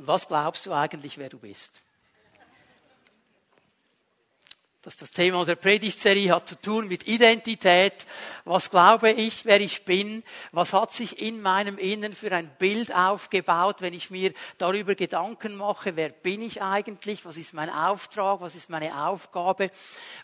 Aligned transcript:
Und 0.00 0.06
was 0.06 0.28
glaubst 0.28 0.64
du 0.64 0.72
eigentlich, 0.72 1.18
wer 1.18 1.28
du 1.28 1.38
bist? 1.38 1.82
Das, 4.82 4.96
das 4.96 5.10
Thema 5.10 5.40
unserer 5.40 5.56
Predigtserie 5.56 6.34
hat 6.34 6.48
zu 6.48 6.58
tun 6.58 6.88
mit 6.88 7.06
Identität. 7.06 8.06
Was 8.46 8.70
glaube 8.70 9.10
ich, 9.10 9.44
wer 9.44 9.60
ich 9.60 9.84
bin? 9.84 10.24
Was 10.52 10.72
hat 10.72 10.90
sich 10.90 11.20
in 11.20 11.42
meinem 11.42 11.76
Innern 11.76 12.14
für 12.14 12.32
ein 12.32 12.50
Bild 12.58 12.94
aufgebaut, 12.94 13.82
wenn 13.82 13.92
ich 13.92 14.08
mir 14.08 14.32
darüber 14.56 14.94
Gedanken 14.94 15.54
mache? 15.54 15.96
Wer 15.96 16.08
bin 16.08 16.40
ich 16.40 16.62
eigentlich? 16.62 17.26
Was 17.26 17.36
ist 17.36 17.52
mein 17.52 17.68
Auftrag? 17.68 18.40
Was 18.40 18.54
ist 18.54 18.70
meine 18.70 19.06
Aufgabe? 19.06 19.70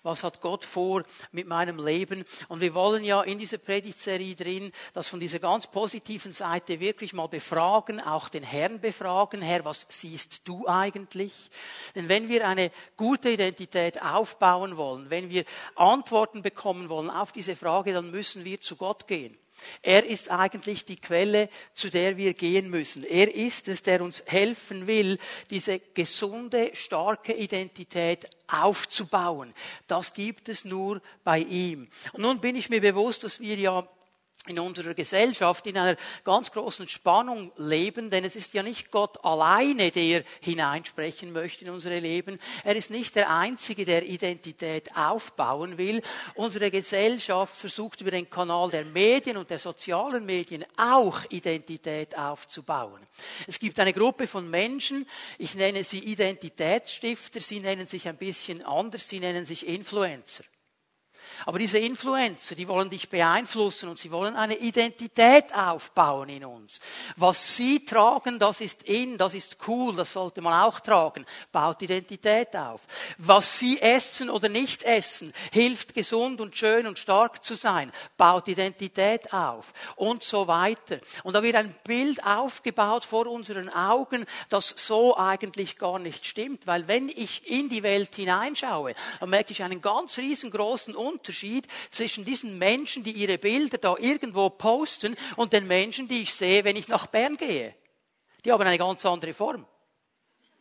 Was 0.02 0.24
hat 0.24 0.40
Gott 0.40 0.64
vor 0.64 1.04
mit 1.32 1.46
meinem 1.46 1.78
Leben? 1.78 2.24
Und 2.48 2.62
wir 2.62 2.72
wollen 2.72 3.04
ja 3.04 3.20
in 3.20 3.38
dieser 3.38 3.58
Predigtserie 3.58 4.36
drin, 4.36 4.72
das 4.94 5.08
von 5.08 5.20
dieser 5.20 5.38
ganz 5.38 5.66
positiven 5.66 6.32
Seite 6.32 6.80
wirklich 6.80 7.12
mal 7.12 7.28
befragen, 7.28 8.00
auch 8.00 8.30
den 8.30 8.42
Herrn 8.42 8.80
befragen. 8.80 9.42
Herr, 9.42 9.66
was 9.66 9.86
siehst 9.90 10.48
du 10.48 10.66
eigentlich? 10.66 11.34
Denn 11.94 12.08
wenn 12.08 12.30
wir 12.30 12.48
eine 12.48 12.70
gute 12.96 13.28
Identität 13.28 14.00
aufbauen, 14.00 14.45
aufbauen 14.46 14.76
wollen, 14.76 15.10
wenn 15.10 15.30
wir 15.30 15.44
Antworten 15.74 16.42
bekommen 16.42 16.88
wollen 16.88 17.10
auf 17.10 17.32
diese 17.32 17.56
Frage, 17.56 17.92
dann 17.92 18.10
müssen 18.10 18.44
wir 18.44 18.60
zu 18.60 18.76
Gott 18.76 19.06
gehen. 19.06 19.36
Er 19.80 20.04
ist 20.04 20.30
eigentlich 20.30 20.84
die 20.84 20.96
Quelle, 20.96 21.48
zu 21.72 21.88
der 21.88 22.18
wir 22.18 22.34
gehen 22.34 22.68
müssen. 22.68 23.04
Er 23.04 23.34
ist 23.34 23.68
es, 23.68 23.82
der 23.82 24.02
uns 24.02 24.22
helfen 24.26 24.86
will, 24.86 25.18
diese 25.48 25.80
gesunde, 25.94 26.70
starke 26.74 27.32
Identität 27.32 28.28
aufzubauen. 28.48 29.54
Das 29.86 30.12
gibt 30.12 30.50
es 30.50 30.66
nur 30.66 31.00
bei 31.24 31.38
ihm. 31.38 31.88
Und 32.12 32.20
nun 32.20 32.40
bin 32.40 32.54
ich 32.54 32.68
mir 32.68 32.82
bewusst, 32.82 33.24
dass 33.24 33.40
wir 33.40 33.56
ja 33.56 33.88
in 34.46 34.58
unserer 34.58 34.94
Gesellschaft 34.94 35.66
in 35.66 35.76
einer 35.78 35.96
ganz 36.24 36.50
großen 36.50 36.88
Spannung 36.88 37.52
leben, 37.56 38.10
denn 38.10 38.24
es 38.24 38.36
ist 38.36 38.54
ja 38.54 38.62
nicht 38.62 38.90
Gott 38.90 39.24
alleine, 39.24 39.90
der 39.90 40.24
hineinsprechen 40.40 41.32
möchte 41.32 41.64
in 41.64 41.70
unsere 41.70 41.98
Leben. 41.98 42.38
Er 42.64 42.76
ist 42.76 42.90
nicht 42.90 43.14
der 43.16 43.30
Einzige, 43.30 43.84
der 43.84 44.04
Identität 44.04 44.96
aufbauen 44.96 45.78
will. 45.78 46.02
Unsere 46.34 46.70
Gesellschaft 46.70 47.56
versucht 47.56 48.00
über 48.00 48.10
den 48.10 48.30
Kanal 48.30 48.70
der 48.70 48.84
Medien 48.84 49.36
und 49.36 49.50
der 49.50 49.58
sozialen 49.58 50.24
Medien 50.24 50.64
auch 50.76 51.20
Identität 51.30 52.16
aufzubauen. 52.16 53.00
Es 53.46 53.58
gibt 53.58 53.78
eine 53.80 53.92
Gruppe 53.92 54.26
von 54.26 54.48
Menschen, 54.48 55.06
ich 55.38 55.54
nenne 55.54 55.84
sie 55.84 55.98
Identitätsstifter, 55.98 57.40
sie 57.40 57.60
nennen 57.60 57.86
sich 57.86 58.08
ein 58.08 58.16
bisschen 58.16 58.64
anders, 58.64 59.08
sie 59.08 59.20
nennen 59.20 59.44
sich 59.46 59.66
Influencer. 59.66 60.44
Aber 61.44 61.58
diese 61.58 61.78
Influencer, 61.78 62.54
die 62.54 62.66
wollen 62.66 62.88
dich 62.88 63.08
beeinflussen 63.08 63.90
und 63.90 63.98
sie 63.98 64.10
wollen 64.10 64.36
eine 64.36 64.56
Identität 64.56 65.54
aufbauen 65.54 66.28
in 66.30 66.44
uns. 66.44 66.80
Was 67.16 67.56
sie 67.56 67.84
tragen, 67.84 68.38
das 68.38 68.60
ist 68.60 68.84
in, 68.84 69.18
das 69.18 69.34
ist 69.34 69.58
cool, 69.68 69.94
das 69.94 70.12
sollte 70.12 70.40
man 70.40 70.60
auch 70.60 70.80
tragen. 70.80 71.26
Baut 71.52 71.82
Identität 71.82 72.56
auf. 72.56 72.82
Was 73.18 73.58
sie 73.58 73.80
essen 73.80 74.30
oder 74.30 74.48
nicht 74.48 74.82
essen, 74.82 75.34
hilft 75.52 75.94
gesund 75.94 76.40
und 76.40 76.56
schön 76.56 76.86
und 76.86 76.98
stark 76.98 77.44
zu 77.44 77.54
sein. 77.54 77.92
Baut 78.16 78.48
Identität 78.48 79.32
auf. 79.32 79.74
Und 79.96 80.22
so 80.22 80.46
weiter. 80.46 80.98
Und 81.22 81.34
da 81.34 81.42
wird 81.42 81.56
ein 81.56 81.74
Bild 81.84 82.24
aufgebaut 82.24 83.04
vor 83.04 83.26
unseren 83.26 83.68
Augen, 83.68 84.24
das 84.48 84.68
so 84.76 85.16
eigentlich 85.16 85.76
gar 85.76 85.98
nicht 85.98 86.24
stimmt. 86.26 86.66
Weil 86.66 86.88
wenn 86.88 87.08
ich 87.08 87.48
in 87.50 87.68
die 87.68 87.82
Welt 87.82 88.14
hineinschaue, 88.14 88.94
dann 89.20 89.30
merke 89.30 89.52
ich 89.52 89.62
einen 89.62 89.82
ganz 89.82 90.18
riesengroßen 90.18 90.94
Unterschied 90.94 91.25
Unterschied 91.26 91.66
zwischen 91.90 92.24
diesen 92.24 92.58
Menschen, 92.58 93.02
die 93.02 93.12
ihre 93.12 93.38
Bilder 93.38 93.78
da 93.78 93.96
irgendwo 93.98 94.48
posten, 94.50 95.16
und 95.36 95.52
den 95.52 95.66
Menschen, 95.66 96.06
die 96.06 96.22
ich 96.22 96.34
sehe, 96.34 96.64
wenn 96.64 96.76
ich 96.76 96.88
nach 96.88 97.06
Bern 97.06 97.36
gehe. 97.36 97.74
Die 98.44 98.52
haben 98.52 98.62
eine 98.62 98.78
ganz 98.78 99.04
andere 99.04 99.34
Form. 99.34 99.66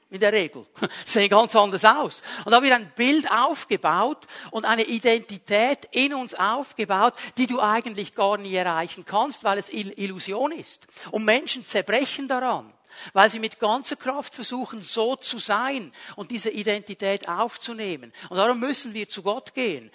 In 0.10 0.20
der 0.20 0.34
Regel. 0.34 0.66
Sehen 1.06 1.30
ganz 1.30 1.56
anders 1.56 1.84
aus. 1.84 2.24
Und 2.46 2.52
da 2.52 2.62
wird 2.62 2.74
ein 2.74 2.92
Bild 2.96 3.30
aufgebaut 3.30 4.28
und 4.52 4.66
eine 4.66 4.84
Identität 4.84 5.88
in 5.92 6.14
uns 6.14 6.34
aufgebaut, 6.34 7.14
die 7.38 7.48
du 7.48 7.60
eigentlich 7.60 8.14
gar 8.14 8.38
nie 8.38 8.56
erreichen 8.56 9.04
kannst, 9.06 9.44
weil 9.44 9.58
es 9.58 9.70
Illusion 9.70 10.52
ist. 10.52 10.88
Und 11.12 11.26
Menschen 11.26 11.66
zerbrechen 11.66 12.28
daran 12.28 12.72
weil 13.14 13.30
sie 13.30 13.40
mit 13.40 13.60
ganzer 13.60 13.96
Kraft 13.96 14.34
versuchen, 14.34 14.82
so 14.82 15.16
zu 15.16 15.38
sein 15.38 15.94
und 16.16 16.32
diese 16.32 16.50
Identität 16.50 17.28
aufzunehmen. 17.28 18.14
Und 18.30 18.38
darum 18.38 18.60
müssen 18.60 18.94
wir 18.94 19.10
zu 19.10 19.22
Gott 19.22 19.54
gehen. 19.54 19.92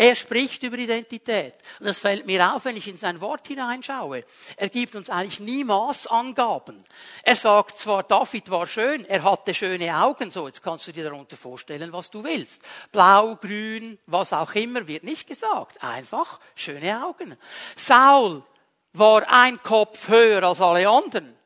Er 0.00 0.14
spricht 0.14 0.62
über 0.62 0.78
Identität. 0.78 1.54
Und 1.80 1.86
das 1.86 1.98
fällt 1.98 2.24
mir 2.24 2.54
auf, 2.54 2.64
wenn 2.64 2.76
ich 2.76 2.86
in 2.86 2.98
sein 2.98 3.20
Wort 3.20 3.48
hineinschaue. 3.48 4.22
Er 4.56 4.68
gibt 4.68 4.94
uns 4.94 5.10
eigentlich 5.10 5.40
nie 5.40 5.64
Maßangaben. 5.64 6.78
Er 7.24 7.34
sagt 7.34 7.78
zwar, 7.78 8.04
David 8.04 8.48
war 8.48 8.68
schön, 8.68 9.04
er 9.06 9.24
hatte 9.24 9.52
schöne 9.52 10.00
Augen, 10.00 10.30
so, 10.30 10.46
jetzt 10.46 10.62
kannst 10.62 10.86
du 10.86 10.92
dir 10.92 11.02
darunter 11.02 11.36
vorstellen, 11.36 11.92
was 11.92 12.10
du 12.10 12.22
willst. 12.22 12.62
Blau, 12.92 13.34
grün, 13.34 13.98
was 14.06 14.32
auch 14.32 14.54
immer, 14.54 14.86
wird 14.86 15.02
nicht 15.02 15.26
gesagt. 15.26 15.82
Einfach 15.82 16.38
schöne 16.54 17.04
Augen. 17.04 17.36
Saul 17.74 18.44
war 18.92 19.28
ein 19.28 19.60
Kopf 19.64 20.06
höher 20.06 20.44
als 20.44 20.60
alle 20.60 20.88
anderen. 20.88 21.36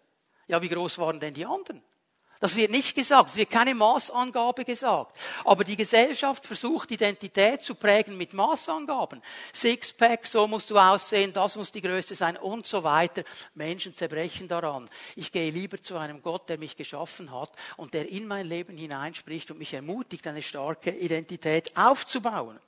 Ja, 0.46 0.60
wie 0.60 0.68
groß 0.68 0.98
waren 0.98 1.18
denn 1.18 1.32
die 1.32 1.46
anderen? 1.46 1.82
Das 2.42 2.56
wird 2.56 2.72
nicht 2.72 2.96
gesagt, 2.96 3.30
es 3.30 3.36
wird 3.36 3.50
keine 3.50 3.72
Maßangabe 3.72 4.64
gesagt. 4.64 5.16
Aber 5.44 5.62
die 5.62 5.76
Gesellschaft 5.76 6.44
versucht, 6.44 6.90
Identität 6.90 7.62
zu 7.62 7.76
prägen 7.76 8.16
mit 8.16 8.32
Maßangaben. 8.32 9.22
Sixpack, 9.54 10.26
so 10.26 10.48
musst 10.48 10.68
du 10.70 10.76
aussehen, 10.76 11.32
das 11.32 11.54
muss 11.54 11.70
die 11.70 11.80
Größte 11.80 12.16
sein 12.16 12.36
und 12.36 12.66
so 12.66 12.82
weiter. 12.82 13.22
Menschen 13.54 13.94
zerbrechen 13.94 14.48
daran. 14.48 14.90
Ich 15.14 15.30
gehe 15.30 15.52
lieber 15.52 15.80
zu 15.80 15.96
einem 15.96 16.20
Gott, 16.20 16.48
der 16.48 16.58
mich 16.58 16.76
geschaffen 16.76 17.30
hat 17.30 17.52
und 17.76 17.94
der 17.94 18.08
in 18.08 18.26
mein 18.26 18.48
Leben 18.48 18.76
hineinspricht 18.76 19.52
und 19.52 19.58
mich 19.58 19.72
ermutigt, 19.72 20.26
eine 20.26 20.42
starke 20.42 20.90
Identität 20.90 21.76
aufzubauen. 21.76 22.58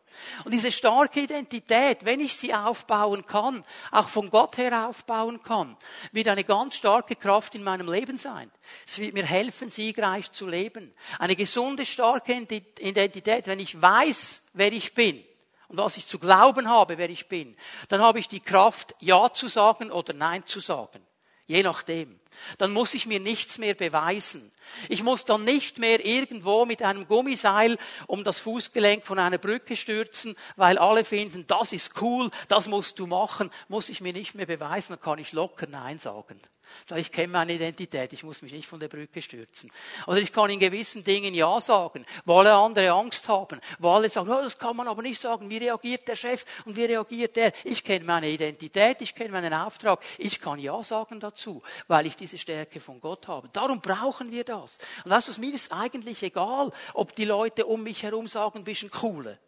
Und 0.45 0.53
diese 0.53 0.73
starke 0.73 1.21
Identität, 1.21 2.05
wenn 2.05 2.21
ich 2.21 2.37
sie 2.37 2.55
aufbauen 2.55 3.27
kann, 3.27 3.65
auch 3.91 4.09
von 4.09 4.31
Gott 4.31 4.59
her 4.59 4.89
aufbauen 4.89 5.43
kann, 5.43 5.77
wird 6.13 6.29
eine 6.29 6.45
ganz 6.45 6.77
starke 6.77 7.17
Kraft 7.17 7.55
in 7.55 7.63
meinem 7.63 7.91
Leben 7.91 8.19
sein. 8.19 8.51
Es 8.87 8.99
wird 8.99 9.15
mir 9.15 9.25
helfen, 9.25 9.71
siegreich 9.71 10.31
zu 10.33 10.47
leben. 10.47 10.95
Eine 11.19 11.37
gesunde, 11.37 11.87
starke 11.87 12.35
Identität, 12.35 13.47
wenn 13.47 13.61
ich 13.61 13.81
weiß, 13.81 14.43
wer 14.53 14.73
ich 14.73 14.95
bin 14.95 15.25
und 15.69 15.79
was 15.79 15.97
ich 15.97 16.07
zu 16.07 16.19
glauben 16.19 16.69
habe, 16.69 16.99
wer 16.99 17.11
ich 17.11 17.29
bin, 17.29 17.57
dann 17.89 18.01
habe 18.01 18.19
ich 18.19 18.29
die 18.29 18.41
Kraft, 18.41 18.95
Ja 19.01 19.33
zu 19.33 19.49
sagen 19.49 19.91
oder 19.91 20.13
Nein 20.13 20.45
zu 20.47 20.61
sagen. 20.61 21.05
Je 21.47 21.63
nachdem. 21.63 22.21
Dann 22.59 22.73
muss 22.73 22.95
ich 22.95 23.07
mir 23.07 23.21
nichts 23.21 23.59
mehr 23.59 23.75
beweisen. 23.75 24.51
Ich 24.89 25.03
muss 25.03 25.25
dann 25.25 25.45
nicht 25.45 25.79
mehr 25.79 26.05
irgendwo 26.05 26.65
mit 26.65 26.83
einem 26.83 27.07
Gummiseil 27.07 27.79
um 28.07 28.25
das 28.25 28.41
Fußgelenk 28.41 29.05
von 29.05 29.19
einer 29.19 29.39
Brücke 29.39 29.77
stürzen, 29.77 30.37
weil 30.57 30.79
alle 30.79 31.05
finden, 31.05 31.47
das 31.47 31.73
ist 31.73 32.01
cool, 32.01 32.31
das 32.49 32.67
musst 32.67 32.99
du 32.99 33.07
machen, 33.07 33.51
muss 33.69 33.89
ich 33.89 34.01
mir 34.01 34.13
nicht 34.13 34.35
mehr 34.35 34.47
beweisen, 34.47 34.95
dann 34.95 35.01
kann 35.01 35.19
ich 35.19 35.33
locker 35.33 35.67
Nein 35.67 35.99
sagen. 35.99 36.41
Sag, 36.87 36.99
ich 36.99 37.11
kenne 37.11 37.29
meine 37.29 37.55
Identität, 37.55 38.13
ich 38.13 38.25
muss 38.25 38.43
mich 38.43 38.53
nicht 38.53 38.69
von 38.69 38.79
der 38.79 38.89
Brücke 38.89 39.23
stürzen. 39.23 39.71
Oder 40.07 40.19
ich 40.19 40.33
kann 40.33 40.51
in 40.51 40.59
gewissen 40.59 41.03
Dingen 41.03 41.35
Ja 41.35 41.61
sagen, 41.61 42.05
wo 42.25 42.39
alle 42.39 42.55
andere 42.55 42.91
Angst 42.91 43.29
haben, 43.29 43.61
wo 43.79 43.91
alle 43.91 44.11
sagen, 44.11 44.31
oh, 44.31 44.43
das 44.43 44.59
kann 44.59 44.77
man 44.77 44.89
aber 44.89 45.03
nicht 45.03 45.21
sagen, 45.21 45.49
wie 45.49 45.59
reagiert 45.59 46.07
der 46.09 46.17
Chef 46.17 46.45
und 46.67 46.77
wie 46.77 46.85
reagiert 46.85 47.37
der? 47.37 47.53
Ich 47.65 47.85
kenne 47.85 48.05
meine 48.05 48.29
Identität, 48.29 49.01
ich 49.01 49.15
kenne 49.15 49.31
meinen 49.31 49.55
Auftrag, 49.55 50.01
ich 50.19 50.41
kann 50.41 50.59
Ja 50.59 50.83
sagen 50.83 51.21
dazu, 51.21 51.63
weil 51.89 52.07
ich 52.07 52.17
diese 52.25 52.39
Stärke 52.39 52.81
von 52.81 53.01
Gott 53.01 53.29
habe. 53.29 53.49
Darum 53.53 53.81
brauchen 53.81 54.31
wir 54.31 54.45
das. 54.45 54.79
Und 55.05 55.11
weißt 55.11 55.37
du, 55.37 55.41
mir 55.41 55.55
ist 55.55 55.73
eigentlich 55.73 56.23
egal, 56.23 56.73
ob 56.95 57.15
die 57.15 57.27
Leute 57.27 57.67
um 57.67 57.83
mich 57.83 58.03
herum 58.03 58.27
sagen, 58.27 58.61
ein 58.61 58.65
bisschen 58.65 58.91
coole. 58.91 59.39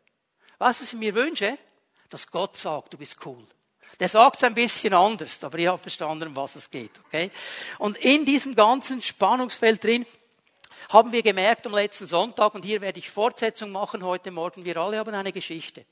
Weißt 0.59 0.81
du, 0.81 0.85
was 0.85 0.93
ich 0.93 0.99
mir 0.99 1.15
wünsche? 1.15 1.59
Dass 2.11 2.31
Gott 2.31 2.57
sagt, 2.57 2.93
du 2.93 2.99
bist 2.99 3.17
cool. 3.25 3.45
Der 3.99 4.11
sagt 4.11 4.37
es 4.37 4.45
ein 4.45 4.55
bisschen 4.55 4.93
anders, 4.93 5.43
aber 5.43 5.59
ich 5.59 5.67
habe 5.67 5.79
verstanden, 5.79 6.29
um 6.29 6.37
was 6.37 6.55
es 6.57 6.71
geht. 6.71 6.91
Okay? 7.07 7.31
Und 7.79 7.97
in 7.97 8.27
diesem 8.27 8.55
ganzen 8.55 9.01
Spannungsfeld 9.01 9.83
drin 9.83 10.05
haben 10.91 11.13
wir 11.13 11.23
gemerkt 11.23 11.67
am 11.67 11.75
letzten 11.75 12.07
Sonntag, 12.07 12.55
und 12.55 12.65
hier 12.65 12.83
werde 12.83 12.99
ich 12.99 13.11
Fortsetzung 13.11 13.71
machen 13.71 14.05
heute 14.05 14.31
Morgen, 14.31 14.67
wir 14.67 14.77
alle 14.77 14.99
haben 14.99 15.15
eine 15.15 15.33
Geschichte. 15.33 15.87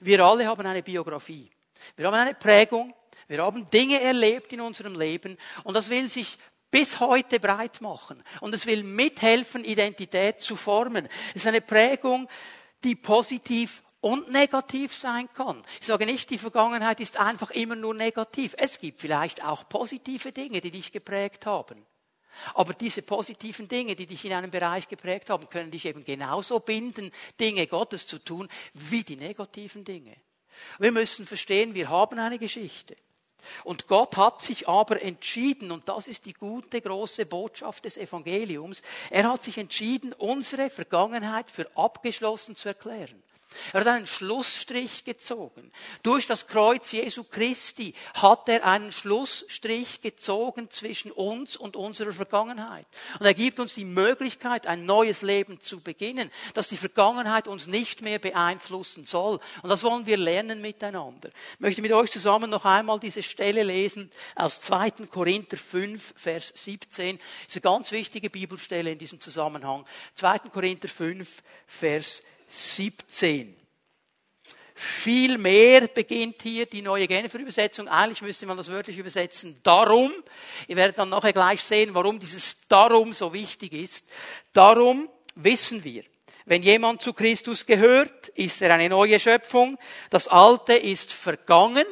Wir 0.00 0.20
alle 0.20 0.46
haben 0.46 0.66
eine 0.66 0.82
Biografie. 0.82 1.50
Wir 1.96 2.06
haben 2.06 2.14
eine 2.14 2.34
Prägung. 2.34 2.94
Wir 3.30 3.44
haben 3.44 3.70
Dinge 3.70 4.00
erlebt 4.00 4.52
in 4.52 4.60
unserem 4.60 4.98
Leben 4.98 5.38
und 5.62 5.74
das 5.74 5.88
will 5.88 6.10
sich 6.10 6.36
bis 6.68 6.98
heute 6.98 7.38
breit 7.38 7.80
machen. 7.80 8.24
Und 8.40 8.52
es 8.52 8.66
will 8.66 8.82
mithelfen, 8.82 9.64
Identität 9.64 10.40
zu 10.40 10.56
formen. 10.56 11.08
Es 11.28 11.42
ist 11.42 11.46
eine 11.46 11.60
Prägung, 11.60 12.28
die 12.82 12.96
positiv 12.96 13.84
und 14.00 14.32
negativ 14.32 14.92
sein 14.92 15.28
kann. 15.32 15.62
Ich 15.80 15.86
sage 15.86 16.06
nicht, 16.06 16.28
die 16.28 16.38
Vergangenheit 16.38 16.98
ist 16.98 17.20
einfach 17.20 17.52
immer 17.52 17.76
nur 17.76 17.94
negativ. 17.94 18.56
Es 18.58 18.80
gibt 18.80 19.00
vielleicht 19.00 19.44
auch 19.44 19.68
positive 19.68 20.32
Dinge, 20.32 20.60
die 20.60 20.72
dich 20.72 20.90
geprägt 20.90 21.46
haben. 21.46 21.86
Aber 22.54 22.74
diese 22.74 23.02
positiven 23.02 23.68
Dinge, 23.68 23.94
die 23.94 24.06
dich 24.06 24.24
in 24.24 24.32
einem 24.32 24.50
Bereich 24.50 24.88
geprägt 24.88 25.30
haben, 25.30 25.48
können 25.48 25.70
dich 25.70 25.84
eben 25.84 26.04
genauso 26.04 26.58
binden, 26.58 27.12
Dinge 27.38 27.68
Gottes 27.68 28.08
zu 28.08 28.18
tun, 28.18 28.48
wie 28.74 29.04
die 29.04 29.16
negativen 29.16 29.84
Dinge. 29.84 30.16
Wir 30.80 30.90
müssen 30.90 31.24
verstehen, 31.24 31.74
wir 31.74 31.90
haben 31.90 32.18
eine 32.18 32.40
Geschichte. 32.40 32.96
Und 33.64 33.86
Gott 33.86 34.16
hat 34.16 34.42
sich 34.42 34.68
aber 34.68 35.02
entschieden, 35.02 35.70
und 35.70 35.88
das 35.88 36.08
ist 36.08 36.26
die 36.26 36.32
gute 36.32 36.80
große 36.80 37.26
Botschaft 37.26 37.84
des 37.84 37.96
Evangeliums, 37.96 38.82
er 39.10 39.30
hat 39.30 39.42
sich 39.42 39.58
entschieden, 39.58 40.12
unsere 40.12 40.70
Vergangenheit 40.70 41.50
für 41.50 41.66
abgeschlossen 41.76 42.56
zu 42.56 42.68
erklären. 42.68 43.22
Er 43.72 43.80
hat 43.80 43.86
einen 43.86 44.06
Schlussstrich 44.06 45.04
gezogen. 45.04 45.72
Durch 46.02 46.26
das 46.26 46.46
Kreuz 46.46 46.92
Jesu 46.92 47.24
Christi 47.24 47.94
hat 48.14 48.48
er 48.48 48.64
einen 48.64 48.92
Schlussstrich 48.92 50.00
gezogen 50.00 50.70
zwischen 50.70 51.10
uns 51.10 51.56
und 51.56 51.76
unserer 51.76 52.12
Vergangenheit. 52.12 52.86
Und 53.18 53.26
er 53.26 53.34
gibt 53.34 53.60
uns 53.60 53.74
die 53.74 53.84
Möglichkeit, 53.84 54.66
ein 54.66 54.86
neues 54.86 55.22
Leben 55.22 55.60
zu 55.60 55.80
beginnen, 55.80 56.30
dass 56.54 56.68
die 56.68 56.76
Vergangenheit 56.76 57.48
uns 57.48 57.66
nicht 57.66 58.02
mehr 58.02 58.18
beeinflussen 58.18 59.04
soll. 59.04 59.40
Und 59.62 59.68
das 59.68 59.82
wollen 59.82 60.06
wir 60.06 60.16
lernen 60.16 60.60
miteinander. 60.60 61.30
Ich 61.54 61.60
möchte 61.60 61.82
mit 61.82 61.92
euch 61.92 62.10
zusammen 62.10 62.50
noch 62.50 62.64
einmal 62.64 63.00
diese 63.00 63.22
Stelle 63.22 63.62
lesen 63.62 64.10
aus 64.36 64.60
2. 64.60 64.90
Korinther 65.10 65.56
5, 65.56 66.14
Vers 66.16 66.52
17. 66.54 67.18
Das 67.18 67.26
ist 67.48 67.56
eine 67.56 67.62
ganz 67.62 67.92
wichtige 67.92 68.30
Bibelstelle 68.30 68.92
in 68.92 68.98
diesem 68.98 69.20
Zusammenhang. 69.20 69.86
2. 70.14 70.38
Korinther 70.50 70.88
5, 70.88 71.42
Vers 71.66 72.16
17. 72.16 72.39
Viel 74.74 75.36
mehr 75.38 75.88
beginnt 75.88 76.40
hier 76.42 76.66
die 76.66 76.80
neue 76.80 77.06
Genfer 77.06 77.38
Übersetzung. 77.38 77.86
Eigentlich 77.86 78.22
müsste 78.22 78.46
man 78.46 78.56
das 78.56 78.70
wörtlich 78.70 78.96
übersetzen. 78.96 79.60
Darum. 79.62 80.10
Ihr 80.66 80.76
werdet 80.76 80.98
dann 80.98 81.10
nachher 81.10 81.34
gleich 81.34 81.62
sehen, 81.62 81.94
warum 81.94 82.18
dieses 82.18 82.56
Darum 82.66 83.12
so 83.12 83.32
wichtig 83.32 83.74
ist. 83.74 84.10
Darum 84.54 85.08
wissen 85.34 85.84
wir, 85.84 86.04
wenn 86.46 86.62
jemand 86.62 87.02
zu 87.02 87.12
Christus 87.12 87.66
gehört, 87.66 88.28
ist 88.28 88.62
er 88.62 88.74
eine 88.74 88.88
neue 88.88 89.20
Schöpfung. 89.20 89.78
Das 90.08 90.26
Alte 90.28 90.72
ist 90.72 91.12
vergangen. 91.12 91.84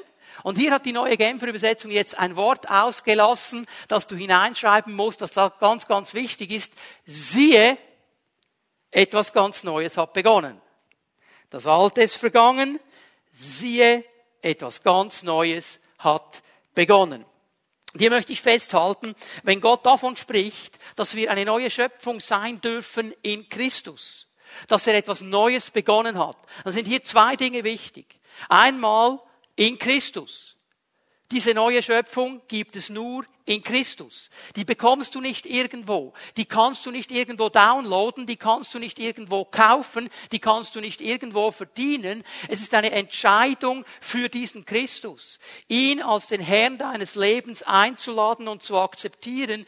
Und 0.43 0.57
hier 0.57 0.73
hat 0.73 0.87
die 0.87 0.93
neue 0.93 1.17
Genfer 1.17 1.49
Übersetzung 1.49 1.91
jetzt 1.91 2.19
ein 2.19 2.37
Wort 2.37 2.71
ausgelassen, 2.71 3.67
das 3.89 4.07
du 4.07 4.17
hineinschreiben 4.17 4.95
musst, 4.95 5.21
das 5.21 5.35
ganz, 5.61 5.87
ganz 5.87 6.15
wichtig 6.15 6.51
ist. 6.51 6.73
Siehe, 7.05 7.77
etwas 8.91 9.33
ganz 9.33 9.65
Neues 9.65 9.97
hat 9.97 10.13
begonnen. 10.13 10.61
Das 11.51 11.67
Alte 11.67 12.03
ist 12.03 12.17
vergangen. 12.17 12.81
Siehe, 13.33 14.05
etwas 14.43 14.83
ganz 14.83 15.23
Neues 15.23 15.81
hat 15.99 16.43
begonnen. 16.75 17.25
Hier 17.97 18.11
möchte 18.11 18.33
ich 18.33 18.43
festhalten, 18.43 19.15
wenn 19.43 19.61
Gott 19.61 19.85
davon 19.87 20.17
spricht, 20.17 20.79
dass 20.95 21.15
wir 21.15 21.31
eine 21.31 21.45
neue 21.45 21.71
Schöpfung 21.71 22.21
sein 22.21 22.61
dürfen 22.61 23.15
in 23.23 23.49
Christus, 23.49 24.29
dass 24.69 24.87
er 24.87 24.95
etwas 24.95 25.23
Neues 25.23 25.71
begonnen 25.71 26.19
hat, 26.19 26.37
dann 26.65 26.73
sind 26.73 26.87
hier 26.87 27.03
zwei 27.03 27.35
Dinge 27.37 27.65
wichtig. 27.65 28.21
Einmal 28.49 29.19
in 29.57 29.79
Christus. 29.79 30.58
Diese 31.31 31.53
neue 31.53 31.83
Schöpfung 31.83 32.41
gibt 32.49 32.75
es 32.75 32.89
nur 32.89 33.27
in 33.45 33.63
Christus. 33.63 34.31
Die 34.57 34.65
bekommst 34.65 35.15
du 35.15 35.21
nicht 35.21 35.45
irgendwo. 35.45 36.15
Die 36.39 36.47
kannst 36.47 36.87
du 36.87 36.91
nicht 36.91 37.11
irgendwo 37.11 37.51
downloaden. 37.51 38.27
Die 38.27 38.37
kannst 38.37 38.73
du 38.73 38.79
nicht 38.79 38.99
irgendwo 38.99 39.45
kaufen. 39.45 40.09
Die 40.33 40.39
kannst 40.39 40.75
du 40.75 40.81
nicht 40.81 41.03
irgendwo 41.03 41.51
verdienen. 41.51 42.25
Es 42.49 42.63
ist 42.63 42.73
eine 42.73 42.93
Entscheidung 42.93 43.85
für 44.01 44.31
diesen 44.31 44.65
Christus. 44.65 45.39
Ihn 45.69 46.03
als 46.03 46.29
den 46.29 46.41
Herrn 46.41 46.79
deines 46.79 47.15
Lebens 47.15 47.63
einzuladen 47.63 48.49
und 48.49 48.63
zu 48.63 48.79
akzeptieren. 48.79 49.67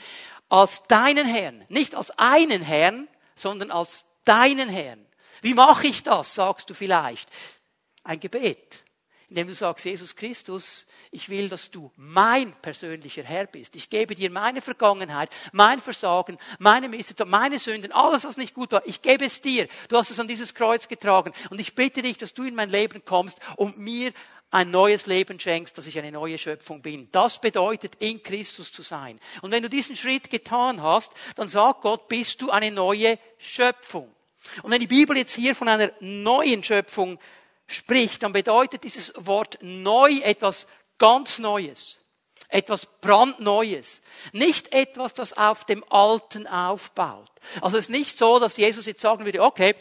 Als 0.48 0.82
deinen 0.84 1.26
Herrn. 1.26 1.66
Nicht 1.68 1.94
als 1.94 2.10
einen 2.18 2.62
Herrn, 2.62 3.06
sondern 3.34 3.70
als 3.70 4.06
deinen 4.24 4.70
Herrn. 4.70 5.06
Wie 5.42 5.54
mache 5.54 5.88
ich 5.88 6.02
das, 6.02 6.34
sagst 6.34 6.70
du 6.70 6.74
vielleicht. 6.74 7.28
Ein 8.02 8.18
Gebet 8.18 8.82
indem 9.30 9.46
du 9.46 9.54
sagst, 9.54 9.84
Jesus 9.84 10.16
Christus, 10.16 10.86
ich 11.12 11.30
will, 11.30 11.48
dass 11.48 11.70
du 11.70 11.90
mein 11.96 12.52
persönlicher 12.60 13.22
Herr 13.22 13.46
bist. 13.46 13.76
Ich 13.76 13.88
gebe 13.88 14.16
dir 14.16 14.28
meine 14.28 14.60
Vergangenheit, 14.60 15.30
mein 15.52 15.78
Versagen, 15.78 16.36
meine 16.58 16.88
Missetat, 16.88 17.28
meine 17.28 17.60
Sünden, 17.60 17.92
alles, 17.92 18.24
was 18.24 18.36
nicht 18.36 18.54
gut 18.54 18.72
war. 18.72 18.82
Ich 18.86 19.02
gebe 19.02 19.24
es 19.24 19.40
dir. 19.40 19.68
Du 19.88 19.96
hast 19.96 20.10
es 20.10 20.18
an 20.18 20.26
dieses 20.26 20.52
Kreuz 20.54 20.88
getragen. 20.88 21.32
Und 21.48 21.60
ich 21.60 21.76
bitte 21.76 22.02
dich, 22.02 22.18
dass 22.18 22.34
du 22.34 22.42
in 22.42 22.56
mein 22.56 22.70
Leben 22.70 23.04
kommst 23.04 23.38
und 23.56 23.78
mir 23.78 24.12
ein 24.50 24.72
neues 24.72 25.06
Leben 25.06 25.38
schenkst, 25.38 25.78
dass 25.78 25.86
ich 25.86 25.96
eine 25.96 26.10
neue 26.10 26.36
Schöpfung 26.36 26.82
bin. 26.82 27.08
Das 27.12 27.40
bedeutet, 27.40 27.94
in 28.00 28.20
Christus 28.24 28.72
zu 28.72 28.82
sein. 28.82 29.20
Und 29.42 29.52
wenn 29.52 29.62
du 29.62 29.70
diesen 29.70 29.96
Schritt 29.96 30.28
getan 30.28 30.82
hast, 30.82 31.12
dann 31.36 31.48
sagt 31.48 31.82
Gott, 31.82 32.08
bist 32.08 32.42
du 32.42 32.50
eine 32.50 32.72
neue 32.72 33.18
Schöpfung. 33.38 34.12
Und 34.64 34.72
wenn 34.72 34.80
die 34.80 34.88
Bibel 34.88 35.16
jetzt 35.16 35.34
hier 35.34 35.54
von 35.54 35.68
einer 35.68 35.92
neuen 36.00 36.64
Schöpfung 36.64 37.20
spricht, 37.70 38.22
dann 38.22 38.32
bedeutet 38.32 38.84
dieses 38.84 39.12
Wort 39.16 39.58
neu 39.60 40.18
etwas 40.18 40.66
ganz 40.98 41.38
Neues. 41.38 41.98
Etwas 42.48 42.86
brandneues. 42.86 44.02
Nicht 44.32 44.74
etwas, 44.74 45.14
das 45.14 45.32
auf 45.36 45.64
dem 45.64 45.84
Alten 45.88 46.48
aufbaut. 46.48 47.30
Also 47.60 47.76
es 47.76 47.84
ist 47.84 47.90
nicht 47.90 48.18
so, 48.18 48.40
dass 48.40 48.56
Jesus 48.56 48.86
jetzt 48.86 49.00
sagen 49.00 49.24
würde, 49.24 49.42
okay, 49.42 49.76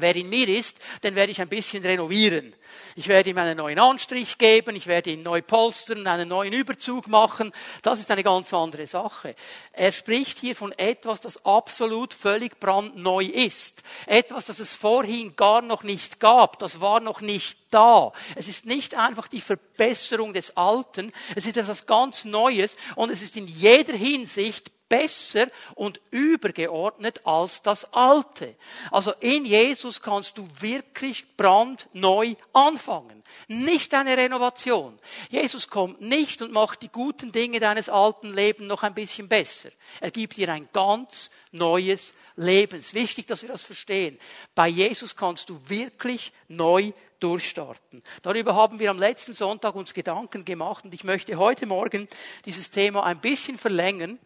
wer 0.00 0.16
in 0.16 0.28
mir 0.28 0.48
ist, 0.48 0.78
den 1.02 1.14
werde 1.14 1.32
ich 1.32 1.40
ein 1.40 1.48
bisschen 1.48 1.82
renovieren. 1.82 2.54
Ich 2.96 3.08
werde 3.08 3.30
ihm 3.30 3.38
einen 3.38 3.56
neuen 3.56 3.78
Anstrich 3.78 4.38
geben, 4.38 4.74
ich 4.76 4.86
werde 4.86 5.10
ihn 5.10 5.22
neu 5.22 5.40
polstern, 5.42 6.06
einen 6.06 6.28
neuen 6.28 6.52
Überzug 6.52 7.06
machen. 7.06 7.52
Das 7.82 8.00
ist 8.00 8.10
eine 8.10 8.24
ganz 8.24 8.52
andere 8.52 8.86
Sache. 8.86 9.34
Er 9.72 9.92
spricht 9.92 10.38
hier 10.38 10.56
von 10.56 10.72
etwas, 10.72 11.20
das 11.20 11.44
absolut 11.44 12.12
völlig 12.12 12.58
brandneu 12.58 13.24
ist. 13.24 13.82
Etwas, 14.06 14.46
das 14.46 14.58
es 14.58 14.74
vorhin 14.74 15.36
gar 15.36 15.62
noch 15.62 15.82
nicht 15.82 16.20
gab. 16.20 16.58
Das 16.58 16.80
war 16.80 17.00
noch 17.00 17.20
nicht 17.20 17.58
da. 17.70 18.12
Es 18.34 18.48
ist 18.48 18.66
nicht 18.66 18.96
einfach 18.96 19.28
die 19.28 19.40
Verbesserung 19.40 20.32
des 20.32 20.56
Alten. 20.56 21.12
Es 21.36 21.46
ist 21.46 21.56
etwas 21.56 21.86
ganz 21.86 22.24
Neues 22.24 22.76
und 22.96 23.10
es 23.10 23.22
ist 23.22 23.36
in 23.36 23.46
jeder 23.46 23.94
Hinsicht 23.94 24.72
besser 24.88 25.48
und 25.74 26.00
übergeordnet 26.10 27.26
als 27.26 27.62
das 27.62 27.92
Alte. 27.92 28.54
Also 28.90 29.12
in 29.20 29.44
Jesus 29.44 30.00
kannst 30.00 30.38
du 30.38 30.48
wirklich 30.60 31.36
brandneu 31.36 32.34
anfangen. 32.52 33.22
Nicht 33.46 33.94
eine 33.94 34.16
Renovation. 34.16 34.98
Jesus 35.28 35.68
kommt 35.68 36.00
nicht 36.00 36.42
und 36.42 36.52
macht 36.52 36.82
die 36.82 36.88
guten 36.88 37.32
Dinge 37.32 37.60
deines 37.60 37.88
alten 37.88 38.32
Lebens 38.34 38.68
noch 38.68 38.82
ein 38.82 38.94
bisschen 38.94 39.28
besser. 39.28 39.70
Er 40.00 40.10
gibt 40.10 40.36
dir 40.36 40.48
ein 40.50 40.68
ganz 40.72 41.30
neues 41.52 42.14
Leben. 42.36 42.78
Es 42.78 42.86
ist 42.86 42.94
wichtig, 42.94 43.26
dass 43.26 43.42
wir 43.42 43.48
das 43.48 43.62
verstehen. 43.62 44.18
Bei 44.54 44.68
Jesus 44.68 45.16
kannst 45.16 45.50
du 45.50 45.58
wirklich 45.68 46.32
neu 46.48 46.92
durchstarten. 47.20 48.02
Darüber 48.22 48.54
haben 48.54 48.78
wir 48.78 48.90
am 48.90 48.98
letzten 48.98 49.32
Sonntag 49.32 49.74
uns 49.74 49.92
Gedanken 49.92 50.44
gemacht 50.44 50.84
und 50.84 50.94
ich 50.94 51.04
möchte 51.04 51.36
heute 51.36 51.66
Morgen 51.66 52.08
dieses 52.44 52.70
Thema 52.70 53.04
ein 53.04 53.20
bisschen 53.20 53.58
verlängern 53.58 54.18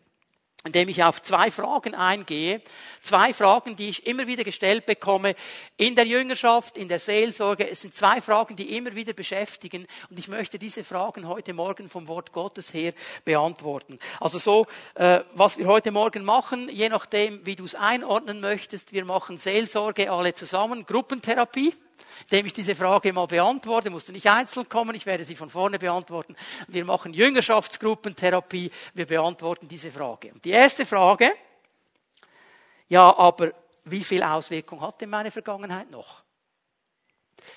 indem 0.65 0.89
ich 0.89 1.03
auf 1.03 1.21
zwei 1.23 1.51
Fragen 1.51 1.95
eingehe. 1.95 2.63
Zwei 3.01 3.35
Fragen, 3.35 3.75
die 3.75 3.89
ich 3.89 4.07
immer 4.07 4.29
wieder 4.29 4.45
gestellt 4.45 4.87
bekomme 4.87 5.35
in 5.77 5.97
der 5.97 6.07
Jüngerschaft, 6.07 6.77
in 6.77 6.89
der 6.89 7.01
Seelsorge. 7.01 7.69
Es 7.69 7.81
sind 7.83 7.95
zwei 7.95 8.21
Fragen, 8.21 8.55
die 8.55 8.77
immer 8.77 8.95
wieder 8.95 9.13
beschäftigen. 9.13 9.87
Und 10.09 10.19
ich 10.19 10.29
möchte 10.29 10.59
diese 10.59 10.85
Fragen 10.85 11.27
heute 11.27 11.53
Morgen 11.53 11.89
vom 11.89 12.07
Wort 12.07 12.33
Gottes 12.33 12.73
her 12.73 12.93
beantworten. 13.25 13.99
Also 14.21 14.39
so, 14.39 14.67
äh, 14.95 15.21
was 15.35 15.59
wir 15.59 15.67
heute 15.67 15.91
Morgen 15.91 16.25
machen, 16.25 16.69
je 16.69 16.89
nachdem, 16.89 17.45
wie 17.45 17.57
du 17.57 17.65
es 17.65 17.75
einordnen 17.75 18.41
möchtest. 18.41 18.93
Wir 18.93 19.05
machen 19.05 19.39
Seelsorge 19.39 20.13
alle 20.13 20.35
zusammen, 20.35 20.87
Gruppentherapie 20.87 21.75
indem 22.23 22.47
ich 22.47 22.53
diese 22.53 22.75
Frage 22.75 23.13
mal 23.13 23.27
beantworte, 23.27 23.91
musst 23.91 24.09
du 24.09 24.13
nicht 24.13 24.29
einzeln 24.29 24.69
kommen, 24.69 24.95
ich 24.95 25.07
werde 25.07 25.25
sie 25.25 25.37
von 25.37 25.51
vorne 25.51 25.79
beantworten. 25.79 26.37
Wir 26.69 26.85
machen 26.85 27.13
Jüngerschaftsgruppentherapie, 27.13 28.71
wir 28.95 29.07
beantworten 29.07 29.69
diese 29.69 29.91
Frage. 29.91 30.33
Und 30.33 30.45
die 30.45 30.51
erste 30.51 30.87
Frage, 30.87 31.33
ja, 32.89 33.17
aber 33.17 33.53
wie 33.85 34.05
viel 34.05 34.23
Auswirkung 34.23 34.81
hat 34.81 35.01
denn 35.01 35.11
meine 35.11 35.31
Vergangenheit 35.31 35.91
noch? 35.91 36.23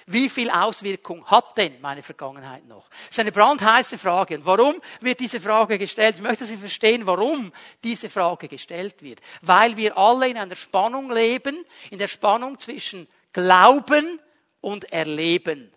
Wie 0.07 0.29
viel 0.29 0.49
Auswirkung 0.49 1.25
hat 1.25 1.57
denn 1.57 1.79
meine 1.81 2.03
Vergangenheit 2.03 2.65
noch? 2.65 2.89
Das 2.89 3.11
ist 3.11 3.19
eine 3.19 3.31
brandheiße 3.31 3.97
Frage. 3.97 4.37
Und 4.37 4.45
warum 4.45 4.81
wird 5.01 5.19
diese 5.19 5.39
Frage 5.39 5.77
gestellt? 5.77 6.15
Ich 6.15 6.21
möchte 6.21 6.45
Sie 6.45 6.57
verstehen, 6.57 7.05
warum 7.05 7.51
diese 7.83 8.09
Frage 8.09 8.47
gestellt 8.47 9.01
wird. 9.01 9.19
Weil 9.41 9.77
wir 9.77 9.97
alle 9.97 10.27
in 10.27 10.37
einer 10.37 10.55
Spannung 10.55 11.11
leben, 11.11 11.65
in 11.89 11.99
der 11.99 12.07
Spannung 12.07 12.59
zwischen 12.59 13.07
Glauben 13.33 14.19
und 14.65 14.91
Erleben. 14.91 15.71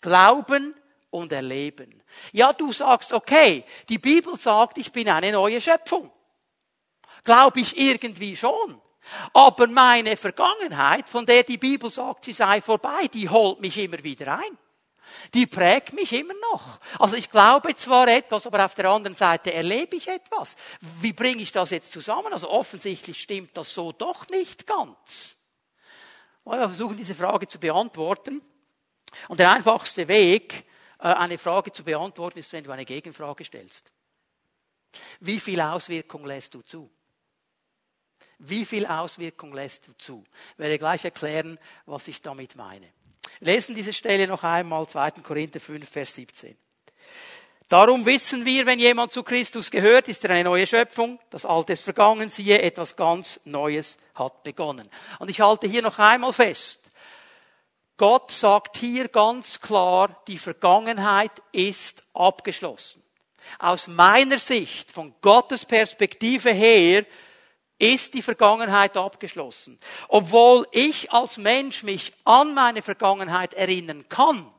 Glauben 0.00 0.74
und 1.10 1.30
Erleben. 1.30 2.02
Ja, 2.32 2.54
du 2.54 2.72
sagst, 2.72 3.12
okay, 3.12 3.64
die 3.90 3.98
Bibel 3.98 4.34
sagt, 4.36 4.78
ich 4.78 4.90
bin 4.90 5.10
eine 5.10 5.30
neue 5.32 5.60
Schöpfung. 5.60 6.10
Glaube 7.22 7.60
ich 7.60 7.76
irgendwie 7.76 8.34
schon. 8.34 8.80
Aber 9.34 9.66
meine 9.66 10.16
Vergangenheit, 10.16 11.06
von 11.06 11.26
der 11.26 11.42
die 11.42 11.58
Bibel 11.58 11.90
sagt, 11.90 12.24
sie 12.24 12.32
sei 12.32 12.62
vorbei, 12.62 13.08
die 13.12 13.28
holt 13.28 13.60
mich 13.60 13.76
immer 13.76 14.02
wieder 14.02 14.38
ein. 14.38 14.58
Die 15.34 15.46
prägt 15.46 15.92
mich 15.92 16.14
immer 16.14 16.34
noch. 16.52 16.80
Also 16.98 17.16
ich 17.16 17.30
glaube 17.30 17.74
zwar 17.74 18.08
etwas, 18.08 18.46
aber 18.46 18.64
auf 18.64 18.74
der 18.74 18.88
anderen 18.88 19.16
Seite 19.16 19.52
erlebe 19.52 19.96
ich 19.96 20.08
etwas. 20.08 20.56
Wie 20.80 21.12
bringe 21.12 21.42
ich 21.42 21.52
das 21.52 21.70
jetzt 21.70 21.92
zusammen? 21.92 22.32
Also 22.32 22.48
offensichtlich 22.48 23.20
stimmt 23.20 23.54
das 23.54 23.74
so 23.74 23.92
doch 23.92 24.28
nicht 24.28 24.66
ganz. 24.66 25.35
Wir 26.46 26.68
versuchen, 26.68 26.96
diese 26.96 27.14
Frage 27.14 27.46
zu 27.46 27.58
beantworten? 27.58 28.40
Und 29.28 29.40
der 29.40 29.50
einfachste 29.50 30.06
Weg, 30.06 30.64
äh, 30.98 31.08
eine 31.08 31.38
Frage 31.38 31.72
zu 31.72 31.82
beantworten 31.82 32.38
ist, 32.38 32.52
wenn 32.52 32.64
du 32.64 32.70
eine 32.70 32.84
Gegenfrage 32.84 33.44
stellst. 33.44 33.90
Wie 35.20 35.40
viel 35.40 35.60
Auswirkung 35.60 36.24
lässt 36.24 36.54
du 36.54 36.62
zu? 36.62 36.90
Wie 38.38 38.64
viel 38.64 38.86
Auswirkung 38.86 39.52
lässt 39.52 39.88
du 39.88 39.92
zu? 39.92 40.24
Ich 40.52 40.58
werde 40.58 40.78
gleich 40.78 41.04
erklären, 41.04 41.58
was 41.84 42.06
ich 42.08 42.22
damit 42.22 42.54
meine. 42.56 42.90
Lesen 43.40 43.74
diese 43.74 43.92
Stelle 43.92 44.26
noch 44.26 44.42
einmal, 44.44 44.86
2. 44.86 45.10
Korinther 45.22 45.60
5, 45.60 45.88
Vers 45.88 46.14
17. 46.14 46.56
Darum 47.68 48.06
wissen 48.06 48.44
wir, 48.44 48.64
wenn 48.66 48.78
jemand 48.78 49.10
zu 49.10 49.24
Christus 49.24 49.70
gehört, 49.70 50.06
ist 50.06 50.24
er 50.24 50.30
eine 50.30 50.44
neue 50.44 50.66
Schöpfung. 50.66 51.18
Das 51.30 51.44
Alte 51.44 51.72
ist 51.72 51.82
vergangen, 51.82 52.30
siehe, 52.30 52.62
etwas 52.62 52.94
ganz 52.94 53.40
Neues 53.44 53.98
hat 54.14 54.44
begonnen. 54.44 54.88
Und 55.18 55.30
ich 55.30 55.40
halte 55.40 55.66
hier 55.66 55.82
noch 55.82 55.98
einmal 55.98 56.32
fest. 56.32 56.90
Gott 57.96 58.30
sagt 58.30 58.76
hier 58.76 59.08
ganz 59.08 59.60
klar, 59.60 60.22
die 60.28 60.38
Vergangenheit 60.38 61.32
ist 61.50 62.04
abgeschlossen. 62.14 63.02
Aus 63.58 63.88
meiner 63.88 64.38
Sicht, 64.38 64.92
von 64.92 65.14
Gottes 65.20 65.64
Perspektive 65.64 66.52
her, 66.52 67.04
ist 67.78 68.14
die 68.14 68.22
Vergangenheit 68.22 68.96
abgeschlossen. 68.96 69.78
Obwohl 70.08 70.66
ich 70.70 71.10
als 71.12 71.36
Mensch 71.36 71.82
mich 71.82 72.12
an 72.24 72.54
meine 72.54 72.82
Vergangenheit 72.82 73.54
erinnern 73.54 74.08
kann, 74.08 74.52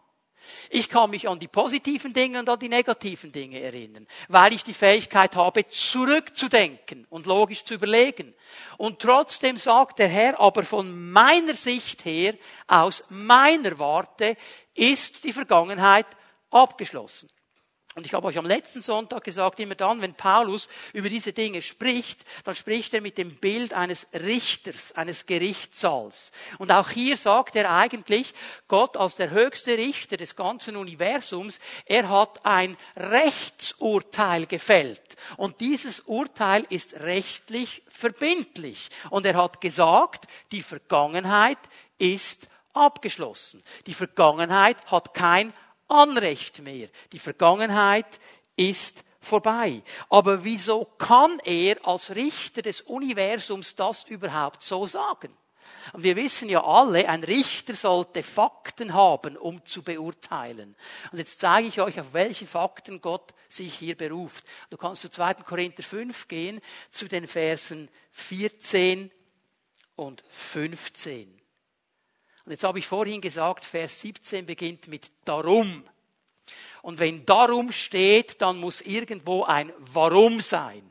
ich 0.69 0.89
kann 0.89 1.09
mich 1.09 1.27
an 1.27 1.39
die 1.39 1.47
positiven 1.47 2.13
Dinge 2.13 2.39
und 2.39 2.49
an 2.49 2.59
die 2.59 2.69
negativen 2.69 3.31
Dinge 3.31 3.59
erinnern, 3.59 4.07
weil 4.27 4.53
ich 4.53 4.63
die 4.63 4.73
Fähigkeit 4.73 5.35
habe, 5.35 5.65
zurückzudenken 5.65 7.05
und 7.09 7.25
logisch 7.25 7.63
zu 7.63 7.75
überlegen. 7.75 8.33
Und 8.77 8.99
trotzdem 8.99 9.57
sagt 9.57 9.99
der 9.99 10.07
Herr, 10.07 10.39
aber 10.39 10.63
von 10.63 11.11
meiner 11.11 11.55
Sicht 11.55 12.05
her, 12.05 12.35
aus 12.67 13.03
meiner 13.09 13.77
Warte, 13.79 14.37
ist 14.73 15.23
die 15.23 15.33
Vergangenheit 15.33 16.07
abgeschlossen. 16.51 17.29
Und 17.97 18.05
ich 18.05 18.13
habe 18.13 18.27
euch 18.27 18.37
am 18.37 18.45
letzten 18.45 18.83
Sonntag 18.83 19.23
gesagt, 19.23 19.59
immer 19.59 19.73
dann, 19.73 20.03
wenn 20.03 20.13
Paulus 20.13 20.69
über 20.93 21.09
diese 21.09 21.33
Dinge 21.33 21.63
spricht, 21.63 22.25
dann 22.43 22.55
spricht 22.55 22.93
er 22.93 23.01
mit 23.01 23.17
dem 23.17 23.37
Bild 23.37 23.73
eines 23.73 24.05
Richters, 24.13 24.91
eines 24.91 25.25
Gerichtssaals. 25.25 26.31
Und 26.59 26.71
auch 26.71 26.91
hier 26.91 27.17
sagt 27.17 27.55
er 27.55 27.71
eigentlich, 27.71 28.35
Gott 28.67 28.97
als 28.97 29.15
der 29.15 29.31
höchste 29.31 29.75
Richter 29.79 30.15
des 30.15 30.35
ganzen 30.35 30.75
Universums, 30.75 31.57
er 31.87 32.07
hat 32.07 32.45
ein 32.45 32.77
Rechtsurteil 32.95 34.45
gefällt. 34.45 35.15
Und 35.35 35.59
dieses 35.59 36.01
Urteil 36.01 36.67
ist 36.69 36.99
rechtlich 36.99 37.81
verbindlich. 37.87 38.89
Und 39.09 39.25
er 39.25 39.41
hat 39.41 39.59
gesagt, 39.59 40.27
die 40.51 40.61
Vergangenheit 40.61 41.57
ist 41.97 42.47
abgeschlossen. 42.73 43.63
Die 43.87 43.95
Vergangenheit 43.95 44.77
hat 44.91 45.15
kein 45.15 45.51
Anrecht 45.87 46.61
mehr. 46.61 46.89
Die 47.11 47.19
Vergangenheit 47.19 48.19
ist 48.55 49.03
vorbei. 49.19 49.83
Aber 50.09 50.43
wieso 50.43 50.85
kann 50.85 51.39
er 51.43 51.85
als 51.85 52.15
Richter 52.15 52.61
des 52.61 52.81
Universums 52.81 53.75
das 53.75 54.03
überhaupt 54.03 54.63
so 54.63 54.87
sagen? 54.87 55.35
Und 55.93 56.03
wir 56.03 56.15
wissen 56.15 56.49
ja 56.49 56.63
alle, 56.63 57.07
ein 57.07 57.23
Richter 57.23 57.73
sollte 57.73 58.23
Fakten 58.23 58.93
haben, 58.93 59.37
um 59.37 59.63
zu 59.65 59.83
beurteilen. 59.83 60.75
Und 61.11 61.17
jetzt 61.17 61.39
zeige 61.39 61.67
ich 61.67 61.79
euch, 61.79 61.99
auf 61.99 62.13
welche 62.13 62.45
Fakten 62.45 63.01
Gott 63.01 63.33
sich 63.47 63.73
hier 63.73 63.95
beruft. 63.95 64.43
Du 64.69 64.77
kannst 64.77 65.01
zu 65.01 65.09
2. 65.09 65.35
Korinther 65.35 65.83
5 65.83 66.27
gehen, 66.27 66.61
zu 66.91 67.07
den 67.07 67.27
Versen 67.27 67.89
14 68.11 69.11
und 69.95 70.23
15. 70.27 71.36
Und 72.47 72.51
jetzt 72.51 72.63
habe 72.63 72.79
ich 72.79 72.87
vorhin 72.87 73.19
gesagt, 73.19 73.65
Vers 73.65 73.99
17 73.99 74.45
beginnt 74.45 74.87
mit 74.87 75.11
darum. 75.25 75.83
Und 76.81 76.97
wenn 76.97 77.25
darum 77.25 77.73
steht, 77.73 78.41
dann 78.41 78.57
muss 78.57 78.79
irgendwo 78.79 79.43
ein 79.43 79.73
Warum 79.79 80.39
sein. 80.39 80.89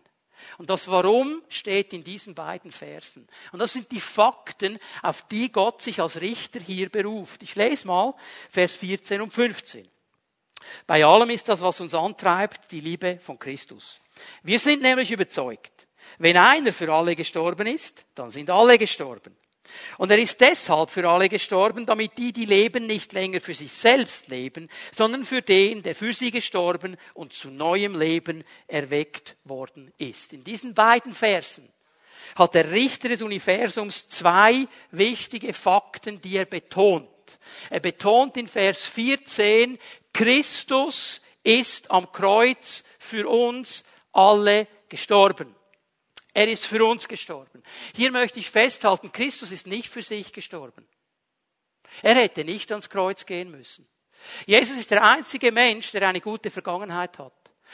Und 0.58 0.68
das 0.68 0.86
Warum 0.88 1.42
steht 1.48 1.94
in 1.94 2.04
diesen 2.04 2.34
beiden 2.34 2.72
Versen. 2.72 3.26
Und 3.52 3.58
das 3.58 3.72
sind 3.72 3.90
die 3.90 4.00
Fakten, 4.00 4.78
auf 5.00 5.22
die 5.28 5.50
Gott 5.50 5.80
sich 5.80 5.98
als 5.98 6.20
Richter 6.20 6.60
hier 6.60 6.90
beruft. 6.90 7.42
Ich 7.42 7.54
lese 7.54 7.86
mal 7.86 8.12
Vers 8.50 8.76
14 8.76 9.22
und 9.22 9.32
15. 9.32 9.88
Bei 10.86 11.06
allem 11.06 11.30
ist 11.30 11.48
das, 11.48 11.62
was 11.62 11.80
uns 11.80 11.94
antreibt, 11.94 12.70
die 12.70 12.80
Liebe 12.80 13.18
von 13.18 13.38
Christus. 13.38 14.02
Wir 14.42 14.58
sind 14.58 14.82
nämlich 14.82 15.10
überzeugt, 15.10 15.86
wenn 16.18 16.36
einer 16.36 16.74
für 16.74 16.92
alle 16.92 17.16
gestorben 17.16 17.66
ist, 17.66 18.04
dann 18.14 18.30
sind 18.30 18.50
alle 18.50 18.76
gestorben. 18.76 19.34
Und 19.98 20.10
er 20.10 20.18
ist 20.18 20.40
deshalb 20.40 20.90
für 20.90 21.08
alle 21.08 21.28
gestorben, 21.28 21.86
damit 21.86 22.18
die, 22.18 22.32
die 22.32 22.44
leben, 22.44 22.86
nicht 22.86 23.12
länger 23.12 23.40
für 23.40 23.54
sich 23.54 23.72
selbst 23.72 24.28
leben, 24.28 24.68
sondern 24.94 25.24
für 25.24 25.42
den, 25.42 25.82
der 25.82 25.94
für 25.94 26.12
sie 26.12 26.30
gestorben 26.30 26.96
und 27.14 27.32
zu 27.32 27.50
neuem 27.50 27.98
Leben 27.98 28.44
erweckt 28.66 29.36
worden 29.44 29.92
ist. 29.98 30.32
In 30.32 30.44
diesen 30.44 30.74
beiden 30.74 31.12
Versen 31.12 31.68
hat 32.34 32.54
der 32.54 32.70
Richter 32.70 33.08
des 33.08 33.22
Universums 33.22 34.08
zwei 34.08 34.68
wichtige 34.90 35.52
Fakten, 35.52 36.20
die 36.20 36.36
er 36.36 36.44
betont. 36.44 37.08
Er 37.70 37.80
betont 37.80 38.36
in 38.36 38.46
Vers 38.46 38.86
14, 38.86 39.78
Christus 40.12 41.20
ist 41.42 41.90
am 41.90 42.12
Kreuz 42.12 42.84
für 42.98 43.28
uns 43.28 43.84
alle 44.12 44.66
gestorben. 44.88 45.55
Er 46.36 46.48
ist 46.48 46.66
für 46.66 46.84
uns 46.84 47.08
gestorben. 47.08 47.62
Hier 47.94 48.12
möchte 48.12 48.38
ich 48.38 48.50
festhalten, 48.50 49.10
Christus 49.10 49.52
ist 49.52 49.66
nicht 49.66 49.88
für 49.88 50.02
sich 50.02 50.34
gestorben. 50.34 50.86
Er 52.02 52.14
hätte 52.14 52.44
nicht 52.44 52.70
ans 52.72 52.90
Kreuz 52.90 53.24
gehen 53.24 53.50
müssen. 53.50 53.88
Jesus 54.44 54.76
ist 54.76 54.90
der 54.90 55.02
einzige 55.02 55.50
Mensch, 55.50 55.92
der 55.92 56.06
eine 56.06 56.20
gute 56.20 56.50
Vergangenheit 56.50 57.18
hat. 57.18 57.32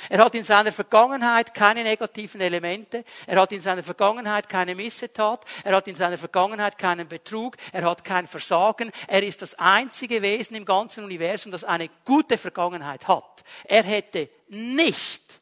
Er 0.09 0.25
hat 0.25 0.37
in 0.37 0.45
seiner 0.45 0.71
Vergangenheit 0.71 1.55
keine 1.55 1.83
negativen 1.83 2.41
Elemente. 2.41 3.05
Er 3.27 3.41
hat 3.41 3.51
in 3.51 3.61
seiner 3.61 3.83
Vergangenheit 3.83 4.49
keine 4.49 4.77
Missetat. 4.77 5.45
Er 5.65 5.75
hat 5.75 5.89
in 5.89 5.97
seiner 5.97 6.17
Vergangenheit 6.17 6.79
keinen 6.79 7.09
Betrug. 7.09 7.57
Er 7.73 7.83
hat 7.83 8.05
kein 8.05 8.29
Versagen. 8.29 8.93
Er 9.09 9.25
ist 9.25 9.43
das 9.43 9.55
einzige 9.55 10.23
Wesen 10.23 10.55
im 10.55 10.65
ganzen 10.65 11.03
Universum, 11.03 11.51
das 11.51 11.65
eine 11.65 11.91
gute 12.05 12.39
Vergangenheit 12.39 13.09
hat. 13.09 13.43
Er 13.65 13.83
hätte 13.83 14.31
nicht 14.47 15.41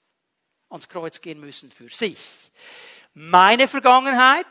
ans 0.71 0.89
Kreuz 0.89 1.21
gehen 1.21 1.39
müssen 1.39 1.71
für 1.71 1.89
sich. 1.91 2.17
Meine 3.15 3.67
Vergangenheit, 3.67 4.47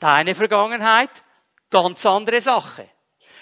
deine 0.00 0.34
Vergangenheit, 0.34 1.10
ganz 1.70 2.04
andere 2.06 2.40
Sache. 2.40 2.88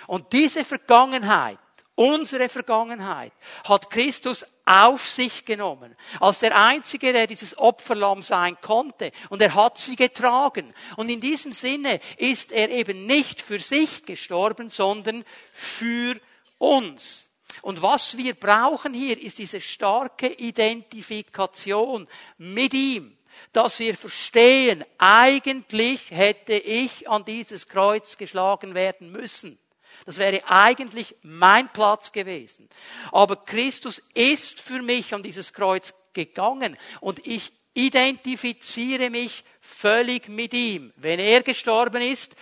Und 0.07 0.33
diese 0.33 0.65
Vergangenheit, 0.65 1.59
unsere 1.95 2.49
Vergangenheit, 2.49 3.33
hat 3.65 3.91
Christus 3.91 4.45
auf 4.67 5.09
sich 5.09 5.45
genommen, 5.45 5.97
als 6.21 6.41
der 6.41 6.57
Einzige, 6.57 7.13
der 7.13 7.27
dieses 7.27 7.57
Opferlamm 7.57 8.21
sein 8.21 8.59
konnte. 8.61 9.11
Und 9.31 9.41
er 9.41 9.55
hat 9.55 9.79
sie 9.79 9.97
getragen. 9.97 10.75
Und 10.97 11.09
in 11.09 11.21
diesem 11.21 11.53
Sinne 11.53 12.01
ist 12.19 12.53
er 12.53 12.69
eben 12.71 13.07
nicht 13.07 13.41
für 13.41 13.59
sich 13.59 14.03
gestorben, 14.03 14.69
sondern 14.69 15.25
für 15.53 16.21
uns. 16.59 17.33
Und 17.63 17.81
was 17.81 18.19
wir 18.19 18.35
brauchen 18.35 18.93
hier, 18.93 19.19
ist 19.21 19.39
diese 19.39 19.61
starke 19.61 20.29
Identifikation 20.29 22.07
mit 22.37 22.75
ihm 22.75 23.16
dass 23.53 23.79
wir 23.79 23.95
verstehen, 23.95 24.85
eigentlich 24.99 26.11
hätte 26.11 26.55
ich 26.55 27.09
an 27.09 27.25
dieses 27.25 27.69
Kreuz 27.69 28.17
geschlagen 28.17 28.75
werden 28.75 29.11
müssen. 29.11 29.59
Das 30.05 30.19
wäre 30.19 30.43
eigentlich 30.49 31.17
mein 31.23 31.73
Platz 31.73 32.13
gewesen. 32.13 32.69
Aber 33.13 33.37
Christus 33.37 34.03
ist 34.15 34.61
für 34.61 34.83
mich 34.83 35.15
an 35.15 35.23
dieses 35.23 35.53
Kreuz 35.53 35.95
gegangen 36.13 36.77
und 37.01 37.27
ich 37.27 37.53
identifiziere 37.75 39.11
mich 39.11 39.45
völlig 39.61 40.29
mit 40.29 40.55
ihm. 40.55 40.93
Wenn 40.97 41.19
er 41.19 41.43
gestorben 41.43 42.03
ist, 42.03 42.35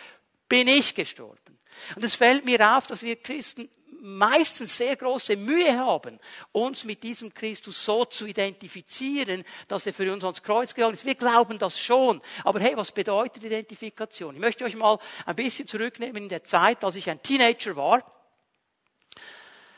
bin 0.48 0.68
ich 0.68 0.94
gestorben. 0.94 1.58
Und 1.96 2.04
es 2.04 2.14
fällt 2.14 2.44
mir 2.44 2.76
auf, 2.76 2.86
dass 2.86 3.02
wir 3.02 3.16
Christen 3.16 3.68
meistens 4.04 4.76
sehr 4.76 4.96
große 4.96 5.34
Mühe 5.36 5.78
haben, 5.78 6.20
uns 6.52 6.84
mit 6.84 7.02
diesem 7.02 7.32
Christus 7.32 7.84
so 7.84 8.04
zu 8.04 8.26
identifizieren, 8.26 9.44
dass 9.66 9.86
er 9.86 9.94
für 9.94 10.12
uns 10.12 10.22
ans 10.22 10.42
Kreuz 10.42 10.74
gegangen 10.74 10.94
ist. 10.94 11.06
Wir 11.06 11.14
glauben 11.14 11.58
das 11.58 11.78
schon. 11.78 12.20
Aber 12.44 12.60
hey, 12.60 12.76
was 12.76 12.92
bedeutet 12.92 13.42
Identifikation? 13.42 14.34
Ich 14.34 14.40
möchte 14.40 14.64
euch 14.64 14.76
mal 14.76 14.98
ein 15.24 15.36
bisschen 15.36 15.66
zurücknehmen 15.66 16.24
in 16.24 16.28
der 16.28 16.44
Zeit, 16.44 16.84
als 16.84 16.96
ich 16.96 17.08
ein 17.08 17.22
Teenager 17.22 17.76
war. 17.76 18.04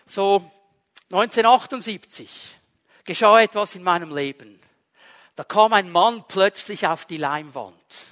So 0.06 0.50
1978 1.10 2.58
geschah 3.04 3.40
etwas 3.40 3.76
in 3.76 3.84
meinem 3.84 4.14
Leben. 4.14 4.60
Da 5.36 5.44
kam 5.44 5.72
ein 5.72 5.90
Mann 5.90 6.24
plötzlich 6.26 6.86
auf 6.86 7.04
die 7.04 7.18
Leimwand. 7.18 8.06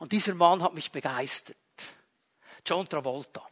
Und 0.00 0.10
dieser 0.10 0.34
Mann 0.34 0.62
hat 0.62 0.74
mich 0.74 0.90
begeistert. 0.90 1.56
John 2.66 2.88
Travolta 2.88 3.46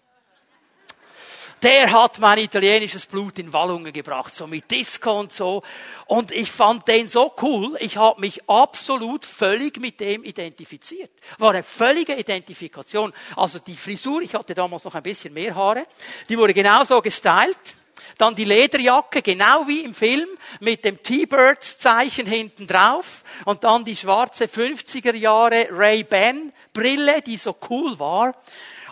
der 1.63 1.91
hat 1.91 2.19
mein 2.19 2.39
italienisches 2.39 3.07
Blut 3.07 3.39
in 3.39 3.53
Wallungen 3.53 3.93
gebracht, 3.93 4.35
so 4.35 4.47
mit 4.47 4.71
Disco 4.71 5.19
und 5.19 5.33
so. 5.33 5.63
Und 6.07 6.31
ich 6.31 6.51
fand 6.51 6.87
den 6.89 7.09
so 7.09 7.35
cool, 7.43 7.77
ich 7.81 7.97
habe 7.97 8.21
mich 8.21 8.49
absolut 8.49 9.25
völlig 9.25 9.79
mit 9.81 10.01
dem 10.01 10.25
identifiziert. 10.25 11.11
War 11.39 11.51
eine 11.51 11.63
völlige 11.63 12.15
Identifikation. 12.15 13.13
Also 13.37 13.59
die 13.59 13.77
Frisur, 13.77 14.23
ich 14.23 14.35
hatte 14.35 14.55
damals 14.55 14.85
noch 14.85 14.95
ein 14.95 15.03
bisschen 15.03 15.35
mehr 15.35 15.55
Haare, 15.55 15.87
die 16.29 16.39
wurde 16.39 16.55
genauso 16.55 17.01
gestylt. 17.03 17.77
Dann 18.17 18.35
die 18.35 18.45
Lederjacke, 18.45 19.23
genau 19.23 19.67
wie 19.69 19.81
im 19.85 19.95
Film, 19.95 20.29
mit 20.61 20.85
dem 20.85 21.03
T-Birds-Zeichen 21.03 22.27
hinten 22.27 22.67
drauf. 22.67 23.23
Und 23.45 23.63
dann 23.63 23.85
die 23.85 23.97
schwarze 23.97 24.47
50er 24.47 25.15
Jahre 25.15 25.69
Ray-Ban 25.71 26.53
Brille, 26.73 27.23
die 27.23 27.37
so 27.37 27.57
cool 27.71 27.99
war. 27.99 28.35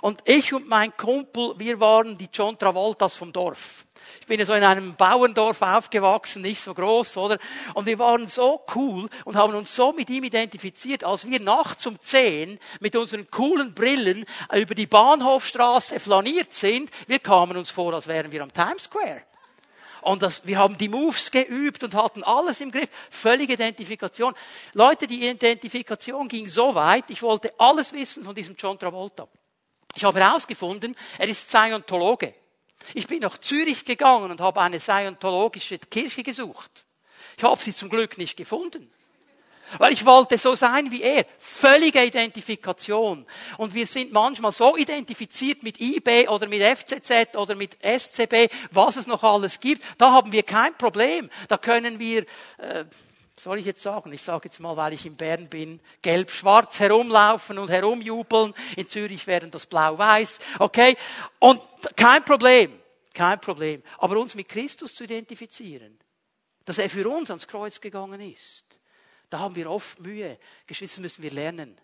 Und 0.06 0.22
ich 0.24 0.54
und 0.54 0.68
mein 0.68 0.96
Kumpel, 0.96 1.54
wir 1.58 1.80
waren 1.80 2.16
die 2.16 2.28
John 2.32 2.56
Travoltas 2.56 3.16
vom 3.16 3.32
Dorf. 3.32 3.84
Ich 4.20 4.28
bin 4.28 4.38
ja 4.38 4.46
so 4.46 4.54
in 4.54 4.62
einem 4.62 4.94
Bauerndorf 4.94 5.60
aufgewachsen, 5.62 6.42
nicht 6.42 6.60
so 6.60 6.74
groß, 6.74 7.16
oder? 7.16 7.38
Und 7.74 7.86
wir 7.86 7.98
waren 7.98 8.28
so 8.28 8.64
cool 8.76 9.08
und 9.24 9.34
haben 9.34 9.56
uns 9.56 9.74
so 9.74 9.92
mit 9.92 10.08
ihm 10.08 10.22
identifiziert, 10.22 11.02
als 11.02 11.28
wir 11.28 11.40
nachts 11.40 11.88
um 11.88 12.00
zehn 12.00 12.60
mit 12.78 12.94
unseren 12.94 13.28
coolen 13.32 13.74
Brillen 13.74 14.24
über 14.54 14.76
die 14.76 14.86
Bahnhofstraße 14.86 15.98
flaniert 15.98 16.52
sind. 16.52 16.88
Wir 17.08 17.18
kamen 17.18 17.56
uns 17.56 17.72
vor, 17.72 17.92
als 17.92 18.06
wären 18.06 18.30
wir 18.30 18.44
am 18.44 18.52
Times 18.52 18.84
Square. 18.84 19.22
Und 20.02 20.22
das, 20.22 20.46
wir 20.46 20.56
haben 20.56 20.78
die 20.78 20.88
Moves 20.88 21.32
geübt 21.32 21.82
und 21.82 21.96
hatten 21.96 22.22
alles 22.22 22.60
im 22.60 22.70
Griff. 22.70 22.90
Völlige 23.10 23.54
Identifikation. 23.54 24.36
Leute, 24.72 25.08
die 25.08 25.28
Identifikation 25.28 26.28
ging 26.28 26.48
so 26.48 26.76
weit, 26.76 27.06
ich 27.08 27.22
wollte 27.22 27.52
alles 27.58 27.92
wissen 27.92 28.22
von 28.22 28.36
diesem 28.36 28.54
John 28.56 28.78
Travolta. 28.78 29.26
Ich 29.96 30.04
habe 30.04 30.20
herausgefunden, 30.20 30.94
er 31.18 31.28
ist 31.28 31.48
Scientologe. 31.48 32.34
Ich 32.94 33.06
bin 33.06 33.20
nach 33.20 33.38
Zürich 33.38 33.84
gegangen 33.84 34.30
und 34.30 34.40
habe 34.40 34.60
eine 34.60 34.78
scientologische 34.78 35.78
Kirche 35.78 36.22
gesucht. 36.22 36.84
Ich 37.36 37.42
habe 37.42 37.60
sie 37.60 37.74
zum 37.74 37.88
Glück 37.88 38.18
nicht 38.18 38.36
gefunden. 38.36 38.90
Weil 39.78 39.92
ich 39.92 40.06
wollte 40.06 40.38
so 40.38 40.54
sein 40.54 40.90
wie 40.92 41.02
er. 41.02 41.26
Völlige 41.38 42.04
Identifikation. 42.04 43.26
Und 43.56 43.74
wir 43.74 43.86
sind 43.86 44.12
manchmal 44.12 44.52
so 44.52 44.76
identifiziert 44.76 45.62
mit 45.62 45.80
IB 45.80 46.28
oder 46.28 46.46
mit 46.46 46.62
FCZ 46.62 47.36
oder 47.36 47.56
mit 47.56 47.76
SCB, 47.82 48.48
was 48.70 48.96
es 48.96 49.08
noch 49.08 49.24
alles 49.24 49.58
gibt. 49.58 49.82
Da 49.98 50.12
haben 50.12 50.30
wir 50.30 50.44
kein 50.44 50.76
Problem. 50.76 51.30
Da 51.48 51.58
können 51.58 51.98
wir, 51.98 52.26
äh, 52.58 52.84
soll 53.38 53.58
ich 53.58 53.66
jetzt 53.66 53.82
sagen? 53.82 54.12
Ich 54.12 54.22
sage 54.22 54.46
jetzt 54.46 54.60
mal, 54.60 54.76
weil 54.76 54.94
ich 54.94 55.04
in 55.04 55.16
Bern 55.16 55.48
bin, 55.48 55.80
gelb-schwarz 56.02 56.80
herumlaufen 56.80 57.58
und 57.58 57.70
herumjubeln. 57.70 58.54
In 58.76 58.88
Zürich 58.88 59.26
wären 59.26 59.50
das 59.50 59.66
blau-weiß. 59.66 60.38
Okay? 60.58 60.96
Und 61.38 61.60
kein 61.96 62.24
Problem. 62.24 62.80
Kein 63.12 63.40
Problem. 63.40 63.82
Aber 63.98 64.18
uns 64.18 64.34
mit 64.34 64.48
Christus 64.48 64.94
zu 64.94 65.04
identifizieren, 65.04 65.98
dass 66.64 66.78
er 66.78 66.90
für 66.90 67.08
uns 67.08 67.30
ans 67.30 67.46
Kreuz 67.46 67.80
gegangen 67.80 68.20
ist, 68.20 68.64
da 69.30 69.40
haben 69.40 69.56
wir 69.56 69.70
oft 69.70 70.00
Mühe. 70.00 70.38
Geschwister, 70.66 71.00
müssen 71.00 71.22
wir 71.22 71.30
lernen. 71.30 71.78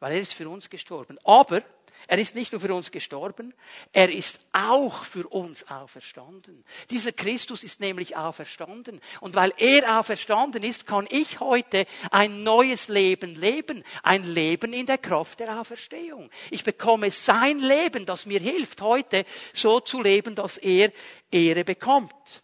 Weil 0.00 0.12
er 0.12 0.20
ist 0.20 0.34
für 0.34 0.48
uns 0.48 0.68
gestorben. 0.68 1.18
Aber 1.24 1.62
er 2.08 2.18
ist 2.18 2.34
nicht 2.34 2.52
nur 2.52 2.60
für 2.60 2.72
uns 2.72 2.90
gestorben, 2.90 3.52
er 3.92 4.12
ist 4.12 4.38
auch 4.52 5.02
für 5.02 5.26
uns 5.26 5.68
auferstanden. 5.68 6.64
Dieser 6.90 7.12
Christus 7.12 7.64
ist 7.64 7.80
nämlich 7.80 8.16
auferstanden. 8.16 9.00
Und 9.20 9.34
weil 9.34 9.52
er 9.56 9.98
auferstanden 9.98 10.62
ist, 10.62 10.86
kann 10.86 11.08
ich 11.10 11.40
heute 11.40 11.86
ein 12.10 12.44
neues 12.44 12.88
Leben 12.88 13.34
leben. 13.34 13.82
Ein 14.02 14.22
Leben 14.22 14.72
in 14.72 14.86
der 14.86 14.98
Kraft 14.98 15.40
der 15.40 15.60
Auferstehung. 15.60 16.30
Ich 16.50 16.62
bekomme 16.62 17.10
sein 17.10 17.58
Leben, 17.58 18.06
das 18.06 18.26
mir 18.26 18.40
hilft, 18.40 18.82
heute 18.82 19.24
so 19.52 19.80
zu 19.80 20.00
leben, 20.00 20.36
dass 20.36 20.58
er 20.58 20.92
Ehre 21.30 21.64
bekommt. 21.64 22.42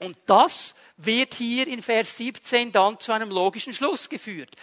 Und 0.00 0.16
das 0.26 0.74
wird 0.96 1.34
hier 1.34 1.66
in 1.68 1.82
Vers 1.82 2.16
17 2.16 2.72
dann 2.72 2.98
zu 2.98 3.12
einem 3.12 3.30
logischen 3.30 3.72
Schluss 3.72 4.08
geführt. 4.08 4.54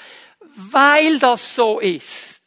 Weil 0.56 1.20
das 1.20 1.56
so 1.56 1.80
ist, 1.80 2.45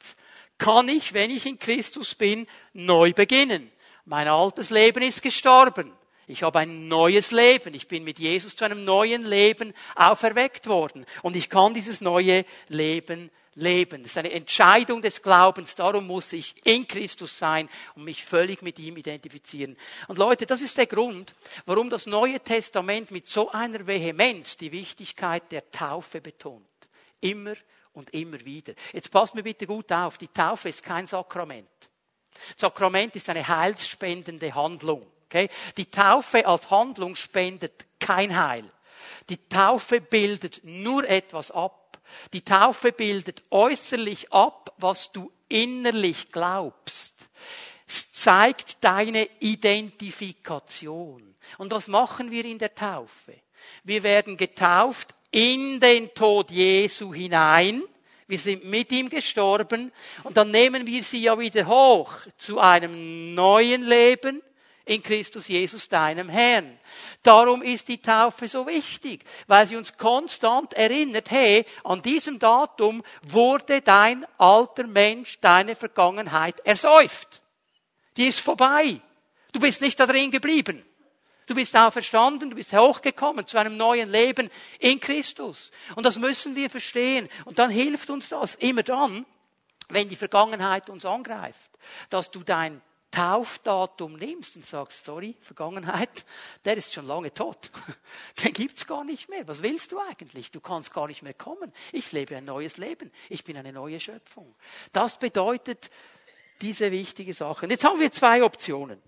kann 0.59 0.89
ich, 0.89 1.13
wenn 1.13 1.31
ich 1.31 1.47
in 1.47 1.59
Christus 1.59 2.15
bin, 2.15 2.47
neu 2.73 3.13
beginnen. 3.13 3.71
Mein 4.05 4.29
altes 4.29 4.71
Leben 4.71 5.03
ist 5.03 5.23
gestorben. 5.23 5.93
Ich 6.27 6.43
habe 6.43 6.59
ein 6.59 6.89
neues 6.89 7.31
Leben. 7.31 7.73
Ich 7.75 7.89
bin 7.89 8.05
mit 8.05 8.19
Jesus 8.19 8.55
zu 8.55 8.65
einem 8.65 8.85
neuen 8.85 9.25
Leben 9.25 9.73
auferweckt 9.95 10.67
worden. 10.67 11.07
Und 11.23 11.37
ich 11.37 11.49
kann 11.49 11.73
dieses 11.73 12.01
neue 12.01 12.45
Leben 12.69 13.31
leben. 13.55 14.03
Das 14.03 14.13
ist 14.13 14.19
eine 14.19 14.33
Entscheidung 14.33 15.03
des 15.03 15.23
Glaubens. 15.23 15.75
Darum 15.75 16.07
muss 16.07 16.33
ich 16.33 16.55
in 16.65 16.87
Christus 16.87 17.39
sein 17.39 17.69
und 17.95 18.05
mich 18.05 18.25
völlig 18.25 18.63
mit 18.63 18.79
ihm 18.79 18.97
identifizieren. 18.97 19.77
Und 20.07 20.19
Leute, 20.19 20.47
das 20.47 20.63
ist 20.63 20.79
der 20.79 20.87
Grund, 20.87 21.35
warum 21.67 21.91
das 21.91 22.07
Neue 22.07 22.41
Testament 22.41 23.11
mit 23.11 23.27
so 23.27 23.51
einer 23.51 23.87
Vehemenz 23.87 24.57
die 24.57 24.73
Wichtigkeit 24.73 25.51
der 25.51 25.71
Taufe 25.71 26.21
betont. 26.21 26.65
Immer 27.21 27.55
und 27.99 28.11
immer 28.15 28.43
wieder. 28.45 28.75
Jetzt 28.93 29.11
passt 29.11 29.35
mir 29.35 29.43
bitte 29.43 29.67
gut 29.67 29.93
auf, 29.93 30.19
die 30.19 30.29
Taufe 30.29 30.69
ist 30.69 30.83
kein 30.83 31.07
Sakrament. 31.07 31.69
Sakrament 32.57 33.17
ist 33.17 33.29
eine 33.29 33.47
heilsspendende 33.47 34.55
Handlung. 34.55 35.07
Okay? 35.27 35.51
Die 35.77 35.91
Taufe 35.91 36.47
als 36.47 36.71
Handlung 36.71 37.17
spendet 37.17 37.85
kein 38.01 38.39
Heil. 38.39 38.65
Die 39.29 39.49
Taufe 39.49 40.01
bildet 40.01 40.61
nur 40.65 41.07
etwas 41.09 41.51
ab. 41.51 42.01
Die 42.33 42.43
Taufe 42.43 42.93
bildet 42.93 43.43
äußerlich 43.51 44.33
ab, 44.33 44.73
was 44.79 45.13
du 45.13 45.31
innerlich 45.49 46.33
glaubst. 46.33 47.29
Es 47.87 48.13
zeigt 48.13 48.83
deine 48.83 49.29
Identifikation. 49.41 51.35
Und 51.59 51.73
was 51.73 51.89
machen 51.89 52.31
wir 52.31 52.45
in 52.45 52.59
der 52.59 52.75
Taufe? 52.75 53.35
Wir 53.85 54.03
werden 54.03 54.37
getauft 54.37 55.15
in 55.31 55.81
den 55.81 56.13
Tod 56.15 56.51
Jesu 56.51 57.13
hinein. 57.13 57.83
Wir 58.27 58.39
sind 58.39 58.65
mit 58.65 58.93
ihm 58.93 59.09
gestorben 59.09 59.91
und 60.23 60.37
dann 60.37 60.51
nehmen 60.51 60.87
wir 60.87 61.03
sie 61.03 61.23
ja 61.23 61.39
wieder 61.39 61.67
hoch 61.67 62.13
zu 62.37 62.59
einem 62.59 63.35
neuen 63.35 63.83
Leben 63.83 64.43
in 64.85 65.03
Christus 65.03 65.49
Jesus, 65.49 65.89
deinem 65.89 66.29
Herrn. 66.29 66.79
Darum 67.23 67.63
ist 67.63 67.89
die 67.89 68.01
Taufe 68.01 68.49
so 68.49 68.67
wichtig, 68.67 69.25
weil 69.47 69.67
sie 69.67 69.77
uns 69.77 69.97
konstant 69.97 70.75
erinnert, 70.75 71.31
hey, 71.31 71.65
an 71.85 72.03
diesem 72.03 72.39
Datum 72.39 73.03
wurde 73.23 73.81
dein 73.81 74.27
alter 74.39 74.87
Mensch, 74.87 75.39
deine 75.41 75.77
Vergangenheit 75.77 76.61
ersäuft. 76.61 77.43
Die 78.17 78.29
ist 78.29 78.41
vorbei. 78.41 79.01
Du 79.53 79.61
bist 79.61 79.81
nicht 79.81 79.99
da 80.01 80.07
drin 80.07 80.31
geblieben. 80.31 80.85
Du 81.49 81.55
bist 81.55 81.75
auferstanden, 81.75 82.51
du 82.51 82.57
bist 82.57 82.75
hochgekommen 82.75 83.47
zu 83.47 83.57
einem 83.57 83.79
neuen 83.79 84.11
Leben 84.11 84.51
in 84.81 85.01
Christus. 85.01 85.71
Und 85.97 86.05
das 86.05 86.19
müssen 86.19 86.55
wir 86.55 86.69
verstehen. 86.69 87.27
Und 87.47 87.59
dann 87.59 87.71
hilft 87.71 88.11
uns 88.11 88.29
das 88.29 88.55
immer 88.57 88.83
dann, 88.83 89.25
wenn 89.89 90.11
die 90.11 90.17
Vergangenheit 90.17 90.91
uns 90.91 91.07
angreift, 91.07 91.71
dass 92.11 92.31
du 92.31 92.43
dein 92.43 92.83
Taufdatum 93.11 94.17
nimmst 94.17 94.57
und 94.57 94.67
sagst, 94.67 95.07
sorry, 95.07 95.37
Vergangenheit, 95.41 96.27
der 96.67 96.77
ist 96.77 96.93
schon 96.93 97.07
lange 97.07 97.33
tot. 97.33 97.71
Den 98.45 98.53
gibt's 98.53 98.87
gar 98.87 99.03
nicht 99.03 99.31
mehr. 99.31 99.49
Was 99.49 99.63
willst 99.63 99.93
du 99.93 100.01
eigentlich? 100.01 100.51
Du 100.51 100.61
kannst 100.61 100.93
gar 100.93 101.07
nicht 101.07 101.23
mehr 101.23 101.33
kommen. 101.33 101.73
Ich 101.93 102.13
lebe 102.13 102.37
ein 102.37 102.45
neues 102.45 102.77
Leben. 102.77 103.11
Ich 103.31 103.43
bin 103.43 103.57
eine 103.57 103.73
neue 103.73 104.01
Schöpfung. 104.01 104.55
Das 104.93 105.19
bedeutet 105.19 105.89
diese 106.61 106.93
wichtige 106.93 107.33
Sache. 107.33 107.65
Und 107.65 107.71
jetzt 107.71 107.85
haben 107.85 108.01
wir 108.01 108.13
zwei 108.13 108.45
Optionen. 108.45 109.01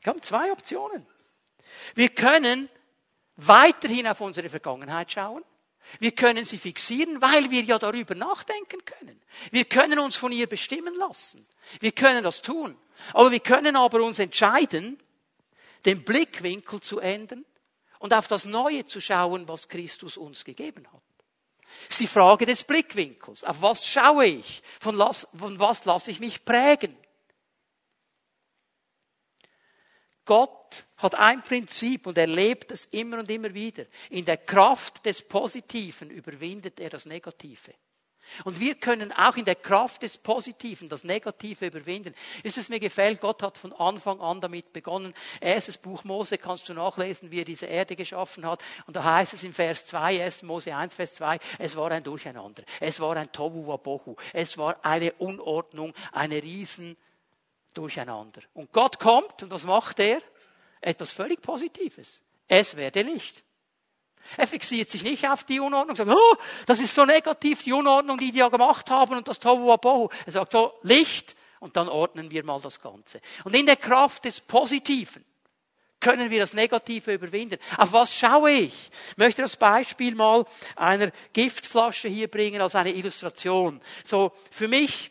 Wir 0.00 0.14
haben 0.14 0.22
zwei 0.22 0.50
Optionen. 0.50 1.06
Wir 1.94 2.08
können 2.08 2.68
weiterhin 3.36 4.06
auf 4.06 4.20
unsere 4.20 4.48
Vergangenheit 4.48 5.12
schauen. 5.12 5.44
Wir 5.98 6.12
können 6.12 6.44
sie 6.44 6.58
fixieren, 6.58 7.22
weil 7.22 7.50
wir 7.50 7.62
ja 7.62 7.78
darüber 7.78 8.14
nachdenken 8.14 8.84
können. 8.84 9.22
Wir 9.50 9.64
können 9.64 9.98
uns 9.98 10.16
von 10.16 10.32
ihr 10.32 10.48
bestimmen 10.48 10.94
lassen. 10.94 11.46
Wir 11.80 11.92
können 11.92 12.24
das 12.24 12.42
tun. 12.42 12.76
Aber 13.12 13.30
wir 13.30 13.40
können 13.40 13.76
aber 13.76 14.02
uns 14.02 14.18
entscheiden, 14.18 15.00
den 15.84 16.04
Blickwinkel 16.04 16.80
zu 16.80 16.98
ändern 16.98 17.44
und 17.98 18.12
auf 18.12 18.26
das 18.26 18.44
Neue 18.44 18.84
zu 18.84 19.00
schauen, 19.00 19.48
was 19.48 19.68
Christus 19.68 20.16
uns 20.16 20.44
gegeben 20.44 20.86
hat. 20.92 21.02
Die 21.98 22.06
Frage 22.06 22.46
des 22.46 22.64
Blickwinkels. 22.64 23.44
Auf 23.44 23.62
was 23.62 23.86
schaue 23.86 24.26
ich? 24.26 24.62
Von 24.80 24.98
was 24.98 25.84
lasse 25.84 26.10
ich 26.10 26.20
mich 26.20 26.44
prägen? 26.44 26.96
Gott 30.26 30.84
hat 30.98 31.14
ein 31.14 31.40
Prinzip 31.42 32.06
und 32.06 32.18
er 32.18 32.26
lebt 32.26 32.72
es 32.72 32.84
immer 32.86 33.20
und 33.20 33.30
immer 33.30 33.54
wieder. 33.54 33.86
In 34.10 34.24
der 34.24 34.36
Kraft 34.36 35.06
des 35.06 35.22
Positiven 35.22 36.10
überwindet 36.10 36.80
er 36.80 36.90
das 36.90 37.06
Negative. 37.06 37.72
Und 38.44 38.58
wir 38.58 38.74
können 38.74 39.12
auch 39.12 39.36
in 39.36 39.44
der 39.44 39.54
Kraft 39.54 40.02
des 40.02 40.18
Positiven 40.18 40.88
das 40.88 41.04
Negative 41.04 41.66
überwinden. 41.66 42.12
Ist 42.42 42.58
es 42.58 42.68
mir 42.68 42.80
gefällt, 42.80 43.20
Gott 43.20 43.42
hat 43.42 43.56
von 43.56 43.72
Anfang 43.72 44.20
an 44.20 44.40
damit 44.40 44.72
begonnen. 44.72 45.14
Erstes 45.40 45.78
Buch 45.78 46.02
Mose 46.02 46.36
kannst 46.36 46.68
du 46.68 46.74
nachlesen, 46.74 47.30
wie 47.30 47.40
er 47.40 47.44
diese 47.44 47.66
Erde 47.66 47.94
geschaffen 47.94 48.44
hat. 48.44 48.62
Und 48.86 48.96
da 48.96 49.04
heißt 49.04 49.32
es 49.32 49.44
in 49.44 49.52
Vers 49.52 49.86
2, 49.86 50.24
1. 50.24 50.42
Mose 50.42 50.74
1, 50.74 50.94
Vers 50.94 51.14
2, 51.14 51.38
es 51.60 51.76
war 51.76 51.90
ein 51.92 52.02
Durcheinander. 52.02 52.64
Es 52.80 52.98
war 52.98 53.16
ein 53.16 53.30
Tohu 53.30 53.68
Wabohu. 53.68 54.16
Es 54.32 54.58
war 54.58 54.84
eine 54.84 55.12
Unordnung, 55.14 55.94
eine 56.12 56.42
riesen 56.42 56.96
durcheinander. 57.76 58.42
Und 58.54 58.72
Gott 58.72 58.98
kommt 58.98 59.42
und 59.42 59.50
was 59.50 59.64
macht 59.64 60.00
er? 60.00 60.20
Etwas 60.80 61.12
völlig 61.12 61.40
Positives. 61.40 62.20
Es 62.48 62.76
werde 62.76 63.02
Licht. 63.02 63.42
Er 64.36 64.46
fixiert 64.46 64.88
sich 64.88 65.02
nicht 65.02 65.28
auf 65.28 65.44
die 65.44 65.60
Unordnung, 65.60 65.96
sagt, 65.96 66.10
oh, 66.10 66.36
das 66.66 66.80
ist 66.80 66.94
so 66.94 67.04
negativ, 67.04 67.62
die 67.62 67.72
Unordnung, 67.72 68.18
die 68.18 68.32
die 68.32 68.38
ja 68.38 68.48
gemacht 68.48 68.90
haben 68.90 69.16
und 69.16 69.28
das 69.28 69.38
Tohu 69.38 69.68
Wabohu. 69.68 70.08
Er 70.24 70.32
sagt 70.32 70.52
so, 70.52 70.74
Licht 70.82 71.36
und 71.60 71.76
dann 71.76 71.88
ordnen 71.88 72.30
wir 72.30 72.44
mal 72.44 72.60
das 72.60 72.80
Ganze. 72.80 73.20
Und 73.44 73.54
in 73.54 73.66
der 73.66 73.76
Kraft 73.76 74.24
des 74.24 74.40
Positiven 74.40 75.24
können 76.00 76.30
wir 76.30 76.40
das 76.40 76.54
Negative 76.54 77.14
überwinden. 77.14 77.58
Auf 77.78 77.92
was 77.92 78.14
schaue 78.14 78.50
ich? 78.50 78.90
Ich 79.10 79.16
möchte 79.16 79.42
das 79.42 79.56
Beispiel 79.56 80.14
mal 80.14 80.44
einer 80.76 81.10
Giftflasche 81.32 82.08
hier 82.08 82.28
bringen 82.28 82.60
als 82.60 82.74
eine 82.74 82.92
Illustration. 82.92 83.80
So, 84.04 84.32
für 84.50 84.68
mich 84.68 85.10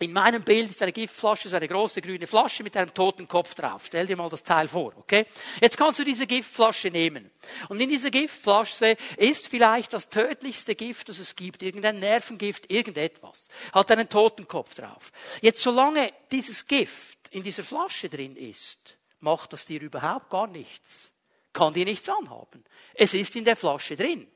in 0.00 0.14
meinem 0.14 0.42
Bild 0.42 0.70
ist 0.70 0.80
eine 0.80 0.92
Giftflasche 0.92 1.50
so 1.50 1.56
eine 1.56 1.68
große 1.68 2.00
grüne 2.00 2.26
Flasche 2.26 2.62
mit 2.62 2.74
einem 2.74 2.92
toten 2.94 3.28
Kopf 3.28 3.54
drauf. 3.54 3.84
Stell 3.86 4.06
dir 4.06 4.16
mal 4.16 4.30
das 4.30 4.42
Teil 4.42 4.66
vor, 4.66 4.94
okay? 4.96 5.26
Jetzt 5.60 5.76
kannst 5.76 5.98
du 5.98 6.04
diese 6.04 6.26
Giftflasche 6.26 6.90
nehmen. 6.90 7.30
Und 7.68 7.80
in 7.80 7.88
dieser 7.90 8.10
Giftflasche 8.10 8.96
ist 9.18 9.48
vielleicht 9.48 9.92
das 9.92 10.08
tödlichste 10.08 10.74
Gift, 10.74 11.10
das 11.10 11.18
es 11.18 11.36
gibt. 11.36 11.62
Irgendein 11.62 11.98
Nervengift, 11.98 12.70
irgendetwas. 12.70 13.48
Hat 13.72 13.90
einen 13.90 14.08
toten 14.08 14.48
Kopf 14.48 14.74
drauf. 14.74 15.12
Jetzt, 15.42 15.62
solange 15.62 16.10
dieses 16.32 16.66
Gift 16.66 17.18
in 17.30 17.42
dieser 17.42 17.62
Flasche 17.62 18.08
drin 18.08 18.36
ist, 18.36 18.96
macht 19.20 19.52
das 19.52 19.66
dir 19.66 19.82
überhaupt 19.82 20.30
gar 20.30 20.46
nichts. 20.46 21.12
Kann 21.52 21.74
dir 21.74 21.84
nichts 21.84 22.08
anhaben. 22.08 22.64
Es 22.94 23.12
ist 23.12 23.36
in 23.36 23.44
der 23.44 23.56
Flasche 23.56 23.96
drin. 23.96 24.26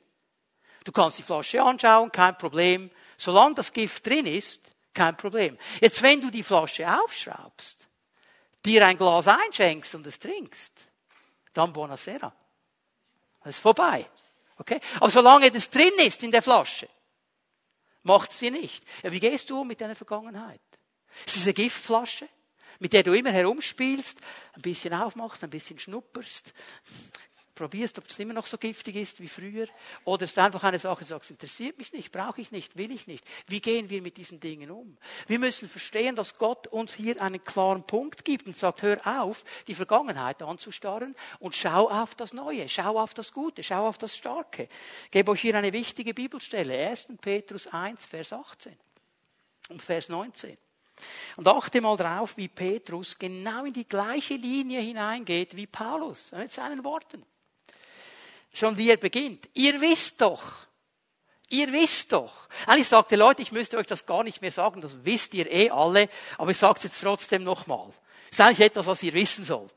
Du 0.85 0.92
kannst 0.92 1.18
die 1.18 1.22
Flasche 1.22 1.62
anschauen, 1.62 2.12
kein 2.12 2.37
Problem. 2.37 2.90
Solange 3.16 3.55
das 3.55 3.72
Gift 3.72 4.07
drin 4.07 4.27
ist, 4.27 4.74
kein 4.95 5.17
Problem. 5.17 5.59
Jetzt, 5.81 6.03
wenn 6.03 6.21
du 6.21 6.31
die 6.31 6.43
Flasche 6.43 6.87
aufschraubst, 6.89 7.79
dir 8.65 8.87
ein 8.87 8.97
Glas 8.97 9.29
einschenkst 9.29 9.95
und 9.95 10.07
es 10.07 10.19
trinkst, 10.19 10.87
dann 11.53 11.73
buonasera. 11.73 12.35
Das 13.43 13.57
ist 13.57 13.61
vorbei. 13.61 14.09
Okay? 14.57 14.81
Aber 14.97 15.11
solange 15.11 15.51
das 15.51 15.69
drin 15.69 15.93
ist 15.99 16.23
in 16.23 16.31
der 16.31 16.43
Flasche, 16.43 16.89
macht 18.03 18.41
dir 18.41 18.51
nicht. 18.51 18.85
Ja, 19.03 19.13
wie 19.13 19.21
gehst 19.21 19.51
du 19.51 19.61
um 19.61 19.69
mit 19.69 19.81
deiner 19.81 19.97
Vergangenheit? 19.97 20.61
Es 21.27 21.37
ist 21.37 21.45
eine 21.45 21.55
Giftflasche, 21.55 22.29
mit 22.79 22.93
der 22.93 23.03
du 23.03 23.13
immer 23.13 23.31
herumspielst, 23.31 24.19
ein 24.55 24.63
bisschen 24.63 24.95
aufmachst, 24.95 25.45
ein 25.45 25.51
bisschen 25.51 25.79
schnupperst, 25.79 26.53
probierst, 27.55 27.99
ob 27.99 28.09
es 28.09 28.19
immer 28.19 28.35
noch 28.35 28.47
so 28.47 28.59
giftig 28.59 28.97
ist 28.97 29.21
wie 29.21 29.29
früher, 29.29 29.69
oder 30.05 30.25
es 30.25 30.33
ist 30.33 30.38
einfach 30.38 30.64
eine 30.64 30.79
Sache, 30.79 31.05
sagst, 31.05 31.31
interessiert 31.31 31.79
mich 31.79 31.93
nicht, 31.93 32.11
brauche 32.11 32.40
ich 32.40 32.51
nicht, 32.51 32.77
will 32.77 32.90
ich 32.90 33.07
nicht. 33.07 33.25
Wie 33.47 33.61
gehen 33.61 33.88
wir 33.90 34.03
mit 34.03 34.17
diesen 34.17 34.40
Dingen 34.40 34.71
um? 34.71 34.97
Wir 35.27 35.38
müssen 35.38 35.69
verstehen, 35.69 36.17
dass 36.17 36.38
Gott 36.38 36.67
uns 36.67 36.95
hier 36.95 37.21
einen 37.21 37.43
klaren 37.43 37.85
Punkt 37.85 38.25
gibt 38.25 38.47
und 38.47 38.57
sagt, 38.57 38.83
hör 38.83 39.01
auf, 39.23 39.45
die 39.69 39.75
Vergangenheit 39.75 40.43
anzustarren 40.43 41.14
und 41.38 41.55
schau 41.55 41.88
auf 41.88 42.14
das 42.14 42.33
Neue, 42.33 42.69
schau 42.69 42.99
auf 42.99 43.14
das 43.14 43.33
Gute, 43.33 43.62
schau 43.62 43.87
auf 43.87 43.99
das 43.99 44.17
Starke. 44.17 44.69
Ich 45.07 45.11
gebe 45.12 45.31
euch 45.31 45.40
hier 45.40 45.57
eine 45.57 45.73
wichtige 45.73 46.14
Bibelstelle, 46.14 46.88
1. 46.88 47.09
Petrus 47.21 47.67
1, 47.69 48.07
Vers 48.07 48.33
18 48.33 48.77
und 49.69 49.83
Vers 49.83 50.09
19. 50.09 50.57
Und 51.37 51.49
achte 51.49 51.81
mal 51.81 51.97
drauf, 51.97 52.37
wie 52.37 52.49
Petrus 52.49 53.19
genau 53.19 53.64
in 53.64 53.73
die 53.73 53.87
gleiche 53.87 54.35
Linie 54.35 54.81
hineingeht 54.81 55.57
wie 55.57 55.67
Paulus 55.67 56.31
mit 56.33 56.53
seinen 56.53 56.85
Worten 56.85 57.25
schon 58.57 58.77
wie 58.77 58.90
er 58.90 58.97
beginnt. 58.97 59.49
Ihr 59.55 59.81
wisst 59.81 60.21
doch, 60.21 60.67
ihr 61.49 61.73
wisst 61.73 62.12
doch. 62.12 62.49
Eigentlich 62.67 62.88
sagte 62.88 63.17
Leute, 63.17 63.43
ich 63.43 63.53
müsste 63.53 63.77
euch 63.77 63.87
das 63.87 64.07
gar 64.07 64.25
nicht 64.25 64.40
mehr 64.40 64.53
sagen, 64.53 64.81
das 64.81 65.05
wisst 65.05 65.35
ihr 65.35 65.51
eh 65.51 65.71
alle, 65.71 66.09
aber 66.38 66.51
ich 66.51 66.59
sage 66.59 66.79
es 66.79 66.85
jetzt 66.85 67.01
trotzdem 67.01 67.45
nochmal. 67.45 67.88
Das 68.31 68.38
ist 68.38 68.40
eigentlich 68.40 68.67
etwas, 68.67 68.87
was 68.87 69.03
ihr 69.03 69.12
wissen 69.12 69.45
sollt. 69.45 69.73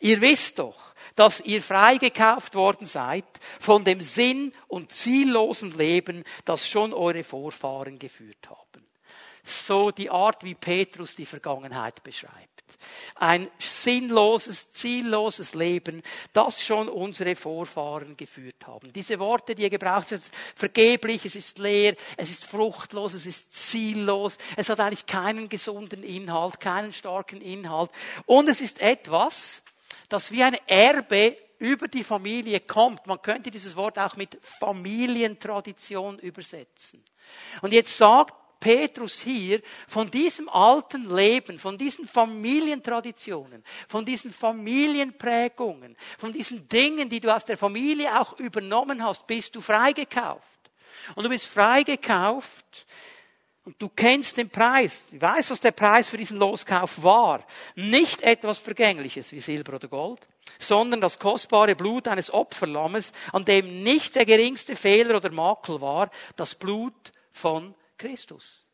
Ihr 0.00 0.20
wisst 0.20 0.58
doch, 0.58 0.94
dass 1.16 1.40
ihr 1.40 1.62
freigekauft 1.62 2.54
worden 2.54 2.86
seid 2.86 3.24
von 3.58 3.84
dem 3.84 4.00
sinn- 4.00 4.52
und 4.68 4.92
ziellosen 4.92 5.76
Leben, 5.76 6.24
das 6.44 6.68
schon 6.68 6.92
eure 6.92 7.24
Vorfahren 7.24 7.98
geführt 7.98 8.48
haben. 8.48 8.86
So 9.42 9.90
die 9.90 10.10
Art, 10.10 10.44
wie 10.44 10.54
Petrus 10.54 11.16
die 11.16 11.26
Vergangenheit 11.26 12.02
beschreibt. 12.02 12.57
Ein 13.14 13.50
sinnloses, 13.58 14.72
zielloses 14.72 15.54
Leben, 15.54 16.02
das 16.32 16.62
schon 16.62 16.88
unsere 16.88 17.36
Vorfahren 17.36 18.16
geführt 18.16 18.66
haben. 18.66 18.92
Diese 18.92 19.18
Worte, 19.18 19.54
die 19.54 19.64
er 19.64 19.70
gebraucht 19.70 20.12
hat, 20.12 20.20
vergeblich, 20.54 21.24
es 21.24 21.36
ist 21.36 21.58
leer, 21.58 21.94
es 22.16 22.30
ist 22.30 22.44
fruchtlos, 22.44 23.14
es 23.14 23.26
ist 23.26 23.54
ziellos, 23.54 24.38
es 24.56 24.68
hat 24.68 24.80
eigentlich 24.80 25.06
keinen 25.06 25.48
gesunden 25.48 26.02
Inhalt, 26.02 26.60
keinen 26.60 26.92
starken 26.92 27.40
Inhalt. 27.40 27.90
Und 28.26 28.48
es 28.48 28.60
ist 28.60 28.80
etwas, 28.80 29.62
das 30.08 30.32
wie 30.32 30.42
ein 30.42 30.56
Erbe 30.66 31.36
über 31.58 31.88
die 31.88 32.04
Familie 32.04 32.60
kommt. 32.60 33.06
Man 33.06 33.20
könnte 33.20 33.50
dieses 33.50 33.76
Wort 33.76 33.98
auch 33.98 34.16
mit 34.16 34.38
Familientradition 34.40 36.18
übersetzen. 36.18 37.02
Und 37.62 37.72
jetzt 37.72 37.96
sagt 37.96 38.34
Petrus 38.60 39.20
hier 39.20 39.62
von 39.86 40.10
diesem 40.10 40.48
alten 40.48 41.14
Leben, 41.14 41.58
von 41.58 41.78
diesen 41.78 42.06
Familientraditionen, 42.06 43.64
von 43.86 44.04
diesen 44.04 44.32
Familienprägungen, 44.32 45.96
von 46.18 46.32
diesen 46.32 46.68
Dingen, 46.68 47.08
die 47.08 47.20
du 47.20 47.34
aus 47.34 47.44
der 47.44 47.56
Familie 47.56 48.20
auch 48.20 48.38
übernommen 48.38 49.04
hast, 49.04 49.26
bist 49.26 49.54
du 49.54 49.60
freigekauft. 49.60 50.58
Und 51.14 51.24
du 51.24 51.28
bist 51.28 51.46
freigekauft 51.46 52.86
und 53.64 53.80
du 53.80 53.88
kennst 53.88 54.36
den 54.36 54.50
Preis. 54.50 55.04
Du 55.10 55.20
weißt, 55.20 55.50
was 55.50 55.60
der 55.60 55.72
Preis 55.72 56.08
für 56.08 56.16
diesen 56.16 56.38
Loskauf 56.38 57.02
war. 57.02 57.44
Nicht 57.74 58.22
etwas 58.22 58.58
Vergängliches 58.58 59.32
wie 59.32 59.40
Silber 59.40 59.74
oder 59.74 59.88
Gold, 59.88 60.26
sondern 60.58 61.00
das 61.00 61.18
kostbare 61.18 61.76
Blut 61.76 62.08
eines 62.08 62.32
Opferlammes, 62.32 63.12
an 63.32 63.44
dem 63.44 63.82
nicht 63.82 64.16
der 64.16 64.26
geringste 64.26 64.74
Fehler 64.74 65.16
oder 65.16 65.30
Makel 65.30 65.80
war, 65.80 66.10
das 66.36 66.54
Blut 66.54 67.12
von 67.30 67.74
Christus 67.98 68.68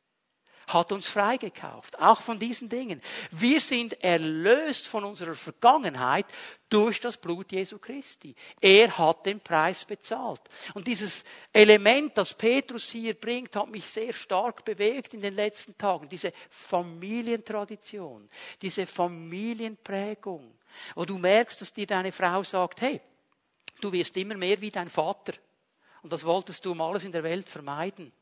hat 0.68 0.92
uns 0.92 1.06
freigekauft, 1.06 1.98
auch 2.00 2.20
von 2.20 2.38
diesen 2.38 2.68
Dingen. 2.68 3.02
Wir 3.30 3.60
sind 3.60 4.02
erlöst 4.02 4.86
von 4.86 5.04
unserer 5.04 5.34
Vergangenheit 5.34 6.26
durch 6.68 7.00
das 7.00 7.16
Blut 7.16 7.52
Jesu 7.52 7.78
Christi. 7.78 8.34
Er 8.60 8.96
hat 8.96 9.26
den 9.26 9.40
Preis 9.40 9.84
bezahlt. 9.84 10.40
Und 10.74 10.86
dieses 10.86 11.24
Element, 11.52 12.16
das 12.16 12.34
Petrus 12.34 12.90
hier 12.90 13.14
bringt, 13.14 13.54
hat 13.56 13.68
mich 13.68 13.84
sehr 13.84 14.12
stark 14.12 14.64
bewegt 14.64 15.14
in 15.14 15.20
den 15.20 15.34
letzten 15.34 15.76
Tagen. 15.76 16.08
Diese 16.08 16.32
Familientradition, 16.48 18.28
diese 18.60 18.86
Familienprägung, 18.86 20.58
wo 20.94 21.04
du 21.04 21.18
merkst, 21.18 21.60
dass 21.60 21.72
dir 21.72 21.86
deine 21.86 22.12
Frau 22.12 22.42
sagt, 22.42 22.80
hey, 22.80 23.00
du 23.80 23.92
wirst 23.92 24.16
immer 24.16 24.36
mehr 24.36 24.60
wie 24.60 24.70
dein 24.70 24.90
Vater. 24.90 25.34
Und 26.02 26.12
das 26.12 26.24
wolltest 26.24 26.64
du 26.64 26.72
um 26.72 26.80
alles 26.80 27.04
in 27.04 27.12
der 27.12 27.22
Welt 27.22 27.48
vermeiden 27.48 28.12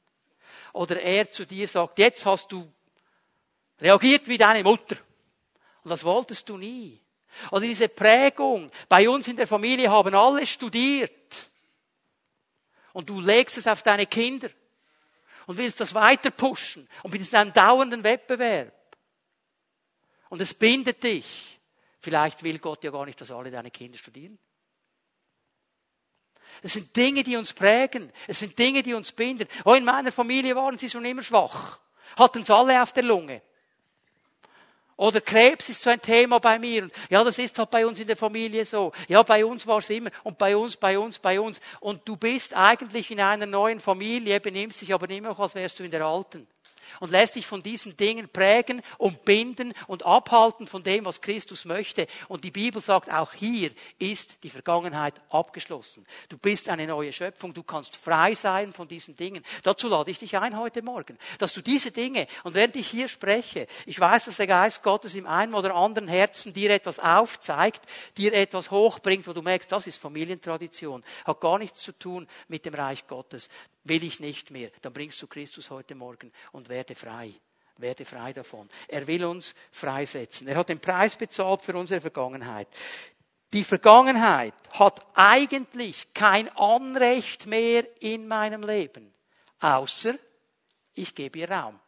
oder 0.73 1.01
er 1.01 1.29
zu 1.29 1.45
dir 1.45 1.69
sagt, 1.69 1.99
jetzt 1.99 2.25
hast 2.27 2.51
du 2.53 2.71
reagiert 3.81 4.29
wie 4.29 4.39
deine 4.39 4.63
Mutter. 4.63 4.97
Und 5.85 5.91
das 5.91 6.05
wolltest 6.05 6.49
du 6.49 6.57
nie. 6.57 7.01
Oder 7.51 7.63
diese 7.63 7.89
Prägung. 7.89 8.71
Bei 8.89 9.09
uns 9.09 9.27
in 9.29 9.37
der 9.37 9.47
Familie 9.47 9.91
haben 9.91 10.15
alle 10.15 10.47
studiert. 10.47 11.51
Und 12.93 13.09
du 13.09 13.21
legst 13.21 13.57
es 13.57 13.67
auf 13.67 13.83
deine 13.83 14.07
Kinder. 14.07 14.51
Und 15.47 15.59
willst 15.59 15.81
das 15.81 15.95
weiter 15.95 16.31
pushen. 16.31 16.89
Und 17.03 17.11
bist 17.11 17.33
in 17.33 17.39
einem 17.39 17.53
dauernden 17.53 18.05
Wettbewerb. 18.05 18.73
Und 20.29 20.41
es 20.41 20.55
bindet 20.55 21.03
dich. 21.03 21.59
Vielleicht 21.99 22.43
will 22.43 22.59
Gott 22.59 22.85
ja 22.85 22.91
gar 22.91 23.07
nicht, 23.07 23.21
dass 23.21 23.31
alle 23.31 23.51
deine 23.51 23.71
Kinder 23.71 23.99
studieren. 23.99 24.39
Es 26.63 26.75
sind 26.75 26.95
Dinge, 26.95 27.23
die 27.23 27.37
uns 27.37 27.53
prägen. 27.53 28.13
Es 28.29 28.39
sind 28.39 28.59
Dinge, 28.59 28.83
die 28.83 28.95
uns 28.95 29.13
binden. 29.13 29.49
Oh, 29.65 29.75
in 29.75 29.85
meiner 29.85 30.13
Familie 30.13 30.55
waren 30.55 30.79
sie 30.79 30.89
schon 30.89 31.05
immer 31.05 31.23
schwach. 31.23 31.79
Hatten 32.17 32.43
es 32.43 32.51
alle 32.51 32.81
auf 32.81 32.93
der 32.93 33.03
Lunge. 33.03 33.43
Oder 34.97 35.21
Krebs 35.21 35.69
ist 35.69 35.83
so 35.83 35.91
ein 35.91 36.01
Thema 36.01 36.39
bei 36.39 36.59
mir. 36.59 36.89
Ja, 37.11 37.25
das 37.25 37.39
ist 37.39 37.59
halt 37.59 37.71
bei 37.71 37.85
uns 37.85 37.99
in 37.99 38.07
der 38.07 38.17
Familie 38.17 38.65
so. 38.65 38.93
Ja, 39.09 39.23
bei 39.25 39.45
uns 39.45 39.67
war 39.67 39.79
es 39.79 39.91
immer. 39.91 40.11
Und 40.23 40.39
bei 40.39 40.57
uns, 40.57 40.77
bei 40.77 40.97
uns, 40.99 41.19
bei 41.19 41.41
uns. 41.41 41.61
Und 41.81 42.07
du 42.07 42.17
bist 42.17 42.57
eigentlich 42.57 43.11
in 43.11 43.21
einer 43.21 43.47
neuen 43.47 43.81
Familie, 43.81 44.39
benimmst 44.39 44.81
dich 44.81 44.95
aber 44.95 45.11
immer 45.11 45.31
noch, 45.31 45.41
als 45.41 45.57
wärst 45.57 45.81
du 45.81 45.85
in 45.85 45.91
der 45.91 46.05
alten 46.05 46.47
und 47.01 47.11
lässt 47.11 47.37
dich 47.37 47.47
von 47.47 47.63
diesen 47.63 47.97
Dingen 47.97 48.29
prägen 48.29 48.83
und 48.99 49.25
binden 49.25 49.75
und 49.87 50.05
abhalten 50.05 50.67
von 50.67 50.83
dem, 50.83 51.05
was 51.05 51.21
Christus 51.21 51.65
möchte. 51.65 52.07
Und 52.29 52.45
die 52.45 52.51
Bibel 52.51 52.81
sagt, 52.81 53.13
auch 53.13 53.33
hier 53.33 53.71
ist 53.99 54.43
die 54.43 54.51
Vergangenheit 54.51 55.15
abgeschlossen. 55.31 56.07
Du 56.29 56.39
bist 56.39 56.69
eine 56.69 56.87
neue 56.87 57.13
Schöpfung, 57.13 57.55
du 57.55 57.63
kannst 57.63 57.97
frei 57.97 58.35
sein 58.35 58.73
von 58.73 58.89
diesen 58.89 59.17
Dingen. 59.17 59.45
Dazu 59.63 59.89
lade 59.89 60.11
ich 60.11 60.19
dich 60.19 60.37
ein 60.37 60.59
heute 60.59 60.83
Morgen, 60.83 61.19
dass 61.39 61.53
du 61.53 61.61
diese 61.61 61.91
Dinge, 61.91 62.27
und 62.45 62.55
während 62.55 62.77
ich 62.77 62.89
hier 62.89 63.09
spreche, 63.09 63.67
ich 63.87 63.99
weiß, 63.99 64.27
dass 64.27 64.37
der 64.37 64.47
Geist 64.47 64.83
Gottes 64.83 65.15
im 65.15 65.27
einen 65.27 65.55
oder 65.55 65.75
anderen 65.75 66.09
Herzen 66.09 66.53
dir 66.53 66.71
etwas 66.71 66.99
aufzeigt, 66.99 67.83
dir 68.17 68.33
etwas 68.33 68.71
hochbringt, 68.71 69.27
wo 69.27 69.33
du 69.33 69.43
merkst, 69.43 69.71
das 69.71 69.87
ist 69.87 70.01
Familientradition, 70.01 71.05
hat 71.25 71.41
gar 71.41 71.59
nichts 71.59 71.81
zu 71.83 71.93
tun 71.93 72.29
mit 72.49 72.65
dem 72.65 72.75
Reich 72.75 73.07
Gottes 73.07 73.49
will 73.85 74.03
ich 74.05 74.21
nicht 74.21 74.51
mehr. 74.51 74.71
Dann 74.81 74.93
bringst 74.93 75.21
du 75.23 75.27
Christus 75.27 75.71
heute 75.71 75.95
Morgen 75.95 76.33
und 76.53 76.69
werde 76.69 76.95
frei. 76.95 77.35
Werde 77.79 78.05
frei 78.05 78.33
davon. 78.33 78.69
Er 78.87 79.07
will 79.07 79.25
uns 79.25 79.55
freisetzen. 79.71 80.47
Er 80.47 80.57
hat 80.57 80.69
den 80.69 80.81
Preis 80.81 81.17
bezahlt 81.17 81.63
für 81.63 81.77
unsere 81.77 82.01
Vergangenheit. 82.01 82.69
Die 83.53 83.65
Vergangenheit 83.65 84.55
hat 84.73 85.05
eigentlich 85.15 86.13
kein 86.15 86.49
Anrecht 86.57 87.47
mehr 87.47 87.87
in 88.01 88.27
meinem 88.27 88.63
Leben, 88.63 89.13
außer 89.61 90.15
ich 90.95 91.15
gebe 91.15 91.41
ihr 91.41 91.51
Raum. 91.51 91.79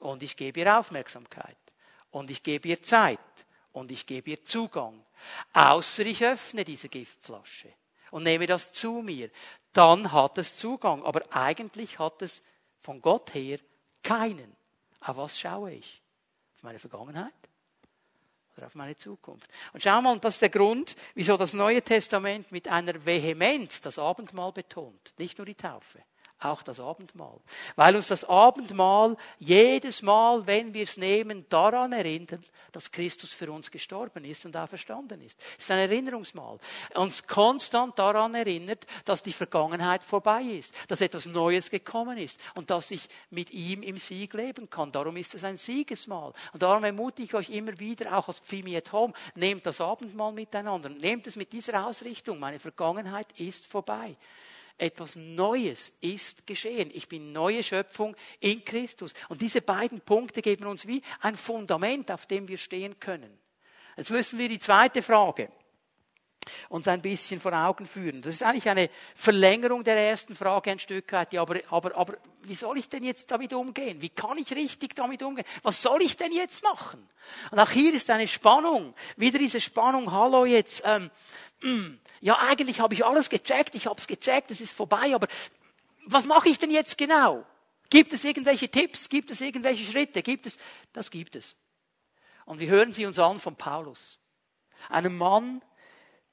Und 0.00 0.22
ich 0.22 0.36
gebe 0.36 0.60
ihr 0.60 0.78
Aufmerksamkeit. 0.78 1.56
Und 2.10 2.30
ich 2.30 2.42
gebe 2.42 2.68
ihr 2.68 2.82
Zeit. 2.82 3.18
Und 3.72 3.90
ich 3.90 4.06
gebe 4.06 4.30
ihr 4.30 4.44
Zugang. 4.44 5.04
Außer 5.52 6.06
ich 6.06 6.24
öffne 6.24 6.64
diese 6.64 6.88
Giftflasche 6.88 7.72
und 8.10 8.22
nehme 8.22 8.46
das 8.46 8.72
zu 8.72 9.02
mir. 9.02 9.30
Dann 9.72 10.12
hat 10.12 10.38
es 10.38 10.56
Zugang. 10.56 11.04
Aber 11.04 11.22
eigentlich 11.30 11.98
hat 11.98 12.22
es 12.22 12.42
von 12.80 13.00
Gott 13.00 13.34
her 13.34 13.58
keinen. 14.02 14.56
Auf 15.00 15.16
was 15.16 15.38
schaue 15.38 15.72
ich? 15.72 16.02
Auf 16.56 16.62
meine 16.62 16.78
Vergangenheit? 16.78 17.32
Oder 18.56 18.66
auf 18.66 18.74
meine 18.74 18.96
Zukunft? 18.96 19.48
Und 19.72 19.82
schau 19.82 20.00
mal, 20.00 20.18
das 20.18 20.34
ist 20.34 20.42
der 20.42 20.48
Grund, 20.50 20.96
wieso 21.14 21.36
das 21.36 21.52
Neue 21.52 21.82
Testament 21.82 22.50
mit 22.50 22.66
einer 22.66 23.06
Vehemenz 23.06 23.80
das 23.80 23.98
Abendmahl 23.98 24.52
betont. 24.52 25.14
Nicht 25.18 25.38
nur 25.38 25.46
die 25.46 25.54
Taufe 25.54 26.02
auch 26.40 26.62
das 26.62 26.78
Abendmahl. 26.80 27.40
Weil 27.76 27.96
uns 27.96 28.08
das 28.08 28.24
Abendmahl 28.24 29.16
jedes 29.38 30.02
Mal, 30.02 30.46
wenn 30.46 30.72
wir 30.72 30.84
es 30.84 30.96
nehmen, 30.96 31.46
daran 31.48 31.92
erinnert, 31.92 32.50
dass 32.72 32.92
Christus 32.92 33.32
für 33.32 33.50
uns 33.50 33.70
gestorben 33.70 34.24
ist 34.24 34.46
und 34.46 34.56
auferstanden 34.56 35.20
ist. 35.22 35.40
Es 35.56 35.64
ist 35.64 35.70
ein 35.70 35.78
Erinnerungsmahl. 35.78 36.58
Uns 36.94 37.26
konstant 37.26 37.98
daran 37.98 38.34
erinnert, 38.34 38.86
dass 39.04 39.22
die 39.22 39.32
Vergangenheit 39.32 40.02
vorbei 40.02 40.42
ist, 40.42 40.72
dass 40.86 41.00
etwas 41.00 41.26
Neues 41.26 41.70
gekommen 41.70 42.18
ist 42.18 42.38
und 42.54 42.70
dass 42.70 42.90
ich 42.90 43.08
mit 43.30 43.50
ihm 43.50 43.82
im 43.82 43.96
Sieg 43.96 44.32
leben 44.34 44.70
kann. 44.70 44.92
Darum 44.92 45.16
ist 45.16 45.34
es 45.34 45.44
ein 45.44 45.56
Siegesmahl. 45.56 46.32
Und 46.52 46.62
darum 46.62 46.84
ermutige 46.84 47.24
ich 47.24 47.34
euch 47.34 47.50
immer 47.50 47.78
wieder, 47.78 48.16
auch 48.16 48.28
als 48.28 48.38
Pfimi 48.38 48.76
at 48.76 48.92
Home, 48.92 49.12
nehmt 49.34 49.66
das 49.66 49.80
Abendmahl 49.80 50.32
miteinander. 50.32 50.88
Nehmt 50.88 51.26
es 51.26 51.36
mit 51.36 51.52
dieser 51.52 51.86
Ausrichtung. 51.86 52.38
Meine 52.38 52.60
Vergangenheit 52.60 53.32
ist 53.40 53.66
vorbei. 53.66 54.16
Etwas 54.78 55.16
Neues 55.16 55.92
ist 56.00 56.46
geschehen. 56.46 56.90
Ich 56.94 57.08
bin 57.08 57.32
neue 57.32 57.62
Schöpfung 57.62 58.16
in 58.40 58.64
Christus. 58.64 59.12
Und 59.28 59.42
diese 59.42 59.60
beiden 59.60 60.00
Punkte 60.00 60.40
geben 60.40 60.66
uns 60.66 60.86
wie 60.86 61.02
ein 61.20 61.36
Fundament, 61.36 62.10
auf 62.10 62.26
dem 62.26 62.48
wir 62.48 62.58
stehen 62.58 62.98
können. 63.00 63.38
Jetzt 63.96 64.10
müssen 64.10 64.38
wir 64.38 64.48
die 64.48 64.60
zweite 64.60 65.02
Frage 65.02 65.50
uns 66.68 66.88
ein 66.88 67.02
bisschen 67.02 67.40
vor 67.40 67.52
Augen 67.52 67.86
führen. 67.86 68.22
Das 68.22 68.34
ist 68.34 68.42
eigentlich 68.42 68.68
eine 68.68 68.90
Verlängerung 69.14 69.84
der 69.84 69.96
ersten 69.96 70.34
Frage 70.34 70.70
ein 70.70 70.78
Stück 70.78 71.12
weit. 71.12 71.32
Ja, 71.32 71.42
aber, 71.42 71.60
aber, 71.70 71.96
aber 71.96 72.14
wie 72.42 72.54
soll 72.54 72.78
ich 72.78 72.88
denn 72.88 73.04
jetzt 73.04 73.30
damit 73.30 73.52
umgehen? 73.52 74.00
Wie 74.00 74.08
kann 74.08 74.38
ich 74.38 74.52
richtig 74.52 74.94
damit 74.94 75.22
umgehen? 75.22 75.44
Was 75.62 75.82
soll 75.82 76.02
ich 76.02 76.16
denn 76.16 76.32
jetzt 76.32 76.62
machen? 76.62 77.06
Und 77.50 77.58
auch 77.58 77.70
hier 77.70 77.92
ist 77.92 78.08
eine 78.10 78.28
Spannung. 78.28 78.94
Wieder 79.16 79.38
diese 79.38 79.60
Spannung, 79.60 80.10
hallo 80.10 80.44
jetzt, 80.44 80.82
ähm, 80.86 81.10
hm, 81.60 81.98
ja, 82.20 82.38
eigentlich 82.38 82.80
habe 82.80 82.94
ich 82.94 83.04
alles 83.04 83.28
gecheckt, 83.28 83.74
ich 83.74 83.86
habe 83.86 83.98
es 83.98 84.06
gecheckt, 84.06 84.50
es 84.50 84.60
ist 84.60 84.72
vorbei, 84.72 85.14
aber 85.14 85.28
was 86.06 86.24
mache 86.24 86.48
ich 86.48 86.58
denn 86.58 86.70
jetzt 86.70 86.98
genau? 86.98 87.44
Gibt 87.90 88.12
es 88.12 88.24
irgendwelche 88.24 88.68
Tipps? 88.68 89.08
Gibt 89.08 89.30
es 89.30 89.40
irgendwelche 89.40 89.90
Schritte? 89.90 90.22
Gibt 90.22 90.46
es? 90.46 90.58
Das 90.92 91.10
gibt 91.10 91.36
es. 91.36 91.56
Und 92.44 92.60
wir 92.60 92.68
hören 92.68 92.92
sie 92.92 93.06
uns 93.06 93.18
an 93.18 93.38
von 93.38 93.56
Paulus. 93.56 94.18
Einem 94.88 95.16
Mann, 95.16 95.62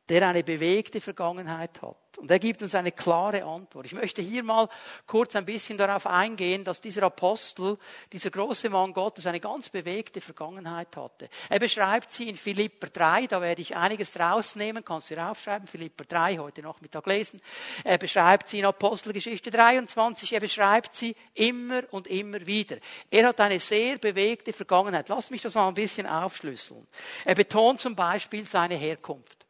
der 0.10 0.28
eine 0.28 0.44
bewegte 0.44 1.02
Vergangenheit 1.02 1.82
hat. 1.82 1.98
Und 2.18 2.32
er 2.32 2.40
gibt 2.40 2.62
uns 2.62 2.76
eine 2.76 2.92
klare 2.92 3.44
Antwort. 3.44 3.86
Ich 3.86 3.94
möchte 3.94 4.22
hier 4.22 4.44
mal 4.44 4.70
kurz 5.06 5.36
ein 5.36 5.46
bisschen 5.46 5.78
darauf 5.78 6.08
eingehen, 6.08 6.64
dass 6.64 6.80
dieser 6.80 7.04
Apostel, 7.04 7.78
dieser 8.12 8.30
große 8.30 8.70
Mann 8.70 8.94
Gottes, 8.94 9.26
eine 9.26 9.40
ganz 9.40 9.70
bewegte 9.70 10.22
Vergangenheit 10.22 10.96
hatte. 10.96 11.30
Er 11.50 11.60
beschreibt 11.60 12.12
sie 12.12 12.30
in 12.30 12.38
Philipper 12.38 12.88
3, 12.88 13.28
da 13.28 13.42
werde 13.42 13.62
ich 13.62 13.76
einiges 13.76 14.18
rausnehmen, 14.20 14.84
kannst 14.86 15.10
du 15.10 15.16
raufschreiben, 15.16 15.68
Philipper 15.68 16.06
3, 16.06 16.38
heute 16.38 16.62
Nachmittag 16.62 17.06
lesen. 17.08 17.42
Er 17.84 17.98
beschreibt 17.98 18.48
sie 18.48 18.60
in 18.60 18.66
Apostelgeschichte 18.66 19.52
23, 19.52 20.34
er 20.34 20.40
beschreibt 20.40 20.96
sie 20.96 21.16
immer 21.34 21.84
und 21.92 22.08
immer 22.08 22.46
wieder. 22.46 22.78
Er 23.10 23.28
hat 23.28 23.42
eine 23.42 23.60
sehr 23.60 23.98
bewegte 23.98 24.54
Vergangenheit. 24.54 25.10
Lass 25.10 25.32
mich 25.32 25.42
das 25.42 25.56
mal 25.56 25.68
ein 25.68 25.74
bisschen 25.74 26.08
aufschlüsseln. 26.08 26.88
Er 27.26 27.36
betont 27.36 27.80
zum 27.80 27.96
Beispiel 27.96 28.46
seine 28.46 28.76
Herkunft. 28.76 29.45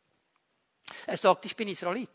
Er 1.05 1.17
sagt, 1.17 1.45
ich 1.45 1.55
bin 1.55 1.67
Israelit. 1.67 2.09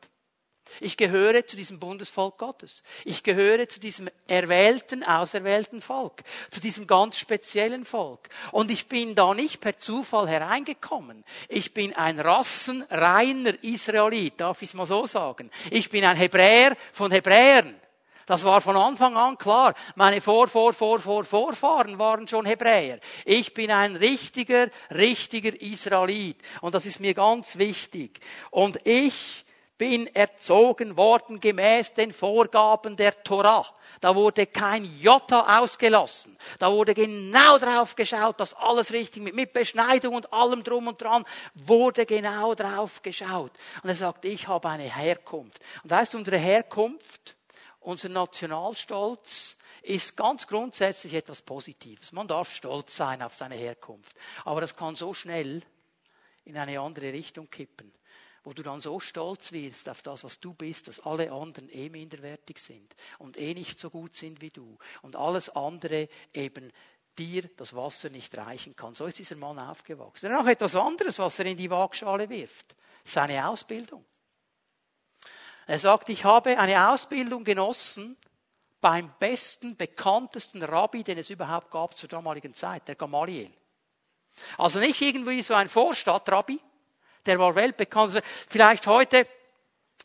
Ich 0.79 0.97
gehöre 0.97 1.47
zu 1.47 1.57
diesem 1.57 1.81
Bundesvolk 1.81 2.38
Gottes. 2.38 2.83
Ich 3.05 3.23
gehöre 3.23 3.69
zu 3.69 3.81
diesem 3.81 4.09
erwählten, 4.29 5.03
auserwählten 5.03 5.81
Volk, 5.81 6.23
zu 6.51 6.61
diesem 6.61 6.87
ganz 6.87 7.19
speziellen 7.19 7.85
Volk. 7.85 8.29
Und 8.53 8.71
ich 8.71 8.87
bin 8.87 9.14
da 9.14 9.35
nicht 9.35 9.61
per 9.61 9.77
Zufall 9.77 10.29
hereingekommen. 10.29 11.25
Ich 11.49 11.75
bin 11.75 11.95
ein 11.95 12.21
rassenreiner 12.21 13.62
Israelit, 13.64 14.40
darf 14.40 14.62
ich 14.62 14.69
es 14.69 14.75
mal 14.75 14.87
so 14.87 15.07
sagen. 15.07 15.51
Ich 15.71 15.90
bin 15.90 16.05
ein 16.05 16.16
Hebräer 16.16 16.77
von 16.93 17.11
Hebräern. 17.11 17.75
Das 18.26 18.44
war 18.44 18.61
von 18.61 18.76
Anfang 18.76 19.16
an 19.16 19.38
klar. 19.38 19.74
Meine 19.94 20.20
Vor, 20.20 20.48
Vor, 20.48 20.72
Vor, 20.72 21.00
Vor, 21.00 21.24
Vorfahren 21.24 21.98
waren 21.98 22.28
schon 22.28 22.46
Hebräer. 22.46 23.00
Ich 23.24 23.54
bin 23.54 23.70
ein 23.70 23.96
richtiger, 23.96 24.68
richtiger 24.90 25.61
Israelit. 25.61 26.37
Und 26.61 26.74
das 26.74 26.87
ist 26.87 27.00
mir 27.00 27.14
ganz 27.14 27.59
wichtig. 27.59 28.20
Und 28.50 28.87
ich 28.87 29.44
bin 29.80 30.14
erzogen 30.14 30.98
worden 30.98 31.40
gemäß 31.40 31.94
den 31.94 32.12
Vorgaben 32.12 32.96
der 32.96 33.22
Torah. 33.22 33.66
Da 34.02 34.14
wurde 34.14 34.46
kein 34.46 34.85
Jota 35.00 35.59
ausgelassen. 35.59 36.37
Da 36.59 36.70
wurde 36.70 36.92
genau 36.92 37.56
drauf 37.56 37.96
geschaut, 37.96 38.40
dass 38.40 38.52
alles 38.52 38.92
richtig 38.92 39.22
mit, 39.22 39.35
mit 39.35 39.54
Beschneidung 39.54 40.16
und 40.16 40.35
allem 40.35 40.64
drum 40.64 40.88
und 40.88 41.00
dran 41.00 41.24
wurde 41.54 42.04
genau 42.04 42.54
drauf 42.54 43.00
geschaut. 43.00 43.52
Und 43.83 43.88
er 43.88 43.94
sagt, 43.94 44.26
ich 44.26 44.48
habe 44.48 44.68
eine 44.68 44.94
Herkunft. 44.94 45.61
Und 45.83 45.90
weißt 45.90 46.12
du, 46.12 46.18
unsere 46.18 46.37
Herkunft, 46.37 47.37
unser 47.81 48.09
Nationalstolz 48.09 49.57
ist 49.83 50.16
ganz 50.16 50.47
grundsätzlich 50.47 51.14
etwas 51.14 51.43
Positives. 51.43 52.12
Man 52.12 52.29
darf 52.29 52.53
stolz 52.53 52.97
sein 52.97 53.23
auf 53.23 53.35
seine 53.35 53.55
Herkunft. 53.55 54.14
Aber 54.45 54.61
das 54.61 54.77
kann 54.77 54.97
so 54.97 55.14
schnell 55.14 55.62
in 56.45 56.57
eine 56.57 56.81
andere 56.81 57.12
Richtung 57.12 57.49
kippen, 57.51 57.93
wo 58.45 58.53
du 58.53 58.62
dann 58.62 58.81
so 58.81 59.01
stolz 59.01 59.53
wirst 59.53 59.88
auf 59.88 60.03
das, 60.03 60.25
was 60.25 60.40
du 60.40 60.53
bist, 60.53 60.88
dass 60.88 61.01
alle 61.01 61.33
anderen 61.33 61.71
eh 61.71 61.88
minderwertig 61.88 62.59
sind 62.59 62.95
und 63.19 63.38
eh 63.38 63.55
nicht 63.55 63.79
so 63.79 63.90
gut 63.90 64.14
sind 64.14 64.40
wie 64.40 64.51
du 64.51 64.79
und 65.03 65.16
alles 65.16 65.49
andere 65.51 66.09
eben 66.35 66.73
dir 67.19 67.49
das 67.57 67.75
Wasser 67.75 68.11
nicht 68.11 68.37
reichen 68.37 68.77
kann. 68.77 68.95
So 68.95 69.07
ist 69.07 69.19
dieser 69.19 69.37
Mann 69.37 69.59
aufgewachsen. 69.59 70.31
Dann 70.31 70.38
noch 70.38 70.51
etwas 70.51 70.77
anderes, 70.77 71.19
was 71.19 71.38
er 71.38 71.47
in 71.47 71.57
die 71.57 71.71
Waagschale 71.71 72.29
wirft. 72.29 72.75
Seine 73.05 73.49
Ausbildung. 73.49 74.05
Er 75.70 75.78
sagt, 75.78 76.09
ich 76.09 76.24
habe 76.24 76.59
eine 76.59 76.90
Ausbildung 76.90 77.44
genossen 77.44 78.16
beim 78.80 79.09
besten, 79.20 79.76
bekanntesten 79.76 80.64
Rabbi, 80.64 81.04
den 81.04 81.16
es 81.16 81.30
überhaupt 81.30 81.70
gab 81.70 81.96
zur 81.96 82.09
damaligen 82.09 82.52
Zeit, 82.54 82.88
der 82.88 82.96
Gamaliel. 82.96 83.48
Also 84.59 84.80
nicht 84.80 85.00
irgendwie 85.00 85.40
so 85.42 85.54
ein 85.54 85.68
Vorstadtrabbi, 85.68 86.59
der 87.24 87.38
war 87.38 87.54
weltbekannt. 87.54 88.20
Vielleicht 88.48 88.88
heute 88.88 89.28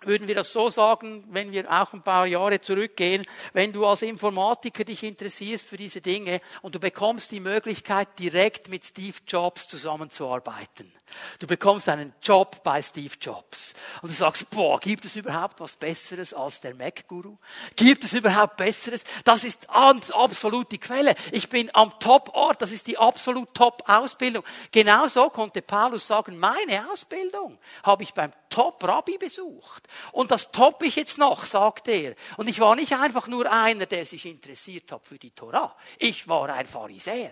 würden 0.08 0.28
wir 0.28 0.36
das 0.36 0.52
so 0.52 0.70
sagen, 0.70 1.24
wenn 1.30 1.52
wir 1.52 1.72
auch 1.72 1.94
ein 1.94 2.02
paar 2.02 2.28
Jahre 2.28 2.62
zurückgehen, 2.62 3.26
wenn 3.54 3.72
du 3.72 3.86
als 3.86 4.02
Informatiker 4.02 4.84
dich 4.84 5.04
interessierst 5.04 5.68
für 5.68 5.78
diese 5.78 6.02
Dinge 6.02 6.42
und 6.62 6.76
du 6.76 6.80
bekommst 6.80 7.32
die 7.32 7.40
Möglichkeit, 7.40 8.20
direkt 8.20 8.70
mit 8.70 8.86
Steve 8.86 9.18
Jobs 9.28 9.68
zusammenzuarbeiten 9.68 10.92
Du 11.40 11.48
bekommst 11.48 11.88
einen 11.90 12.14
Job 12.22 12.64
bei 12.64 12.82
Steve 12.82 13.14
Jobs. 13.20 13.74
Und 14.02 14.12
du 14.12 14.16
sagst, 14.16 14.50
boah, 14.50 14.80
gibt 14.80 15.06
es 15.06 15.16
überhaupt 15.16 15.60
was 15.60 15.76
Besseres 15.76 16.34
als 16.34 16.60
der 16.60 16.74
Mac-Guru? 16.76 17.38
Gibt 17.76 18.04
es 18.04 18.14
überhaupt 18.14 18.58
Besseres? 18.58 19.04
Das 19.24 19.44
ist 19.44 19.70
absolut 19.70 20.72
die 20.72 20.78
Quelle. 20.78 21.16
Ich 21.32 21.50
bin 21.50 21.70
am 21.74 21.98
Top-Ort. 22.00 22.62
Das 22.62 22.72
ist 22.72 22.88
die 22.88 22.98
absolut 22.98 23.54
Top-Ausbildung. 23.54 24.44
Genauso 24.72 25.30
konnte 25.30 25.62
Paulus 25.62 26.08
sagen, 26.08 26.38
meine 26.38 26.90
Ausbildung 26.92 27.58
habe 27.84 28.04
ich 28.04 28.14
beim 28.14 28.32
Top-Rabbi 28.50 29.18
besucht. 29.18 29.88
Und 30.12 30.32
das 30.32 30.52
toppe 30.52 30.86
ich 30.86 30.96
jetzt 30.96 31.18
noch, 31.18 31.46
sagt 31.46 31.88
er. 31.88 32.16
Und 32.38 32.50
ich 32.50 32.60
war 32.60 32.76
nicht 32.76 32.94
einfach 32.94 33.28
nur 33.28 33.52
einer, 33.52 33.86
der 33.86 34.06
sich 34.06 34.26
interessiert 34.26 34.92
hat 34.92 35.06
für 35.06 35.18
die 35.18 35.32
Torah. 35.32 35.76
Ich 35.98 36.28
war 36.28 36.50
ein 36.50 36.66
Pharisäer. 36.66 37.32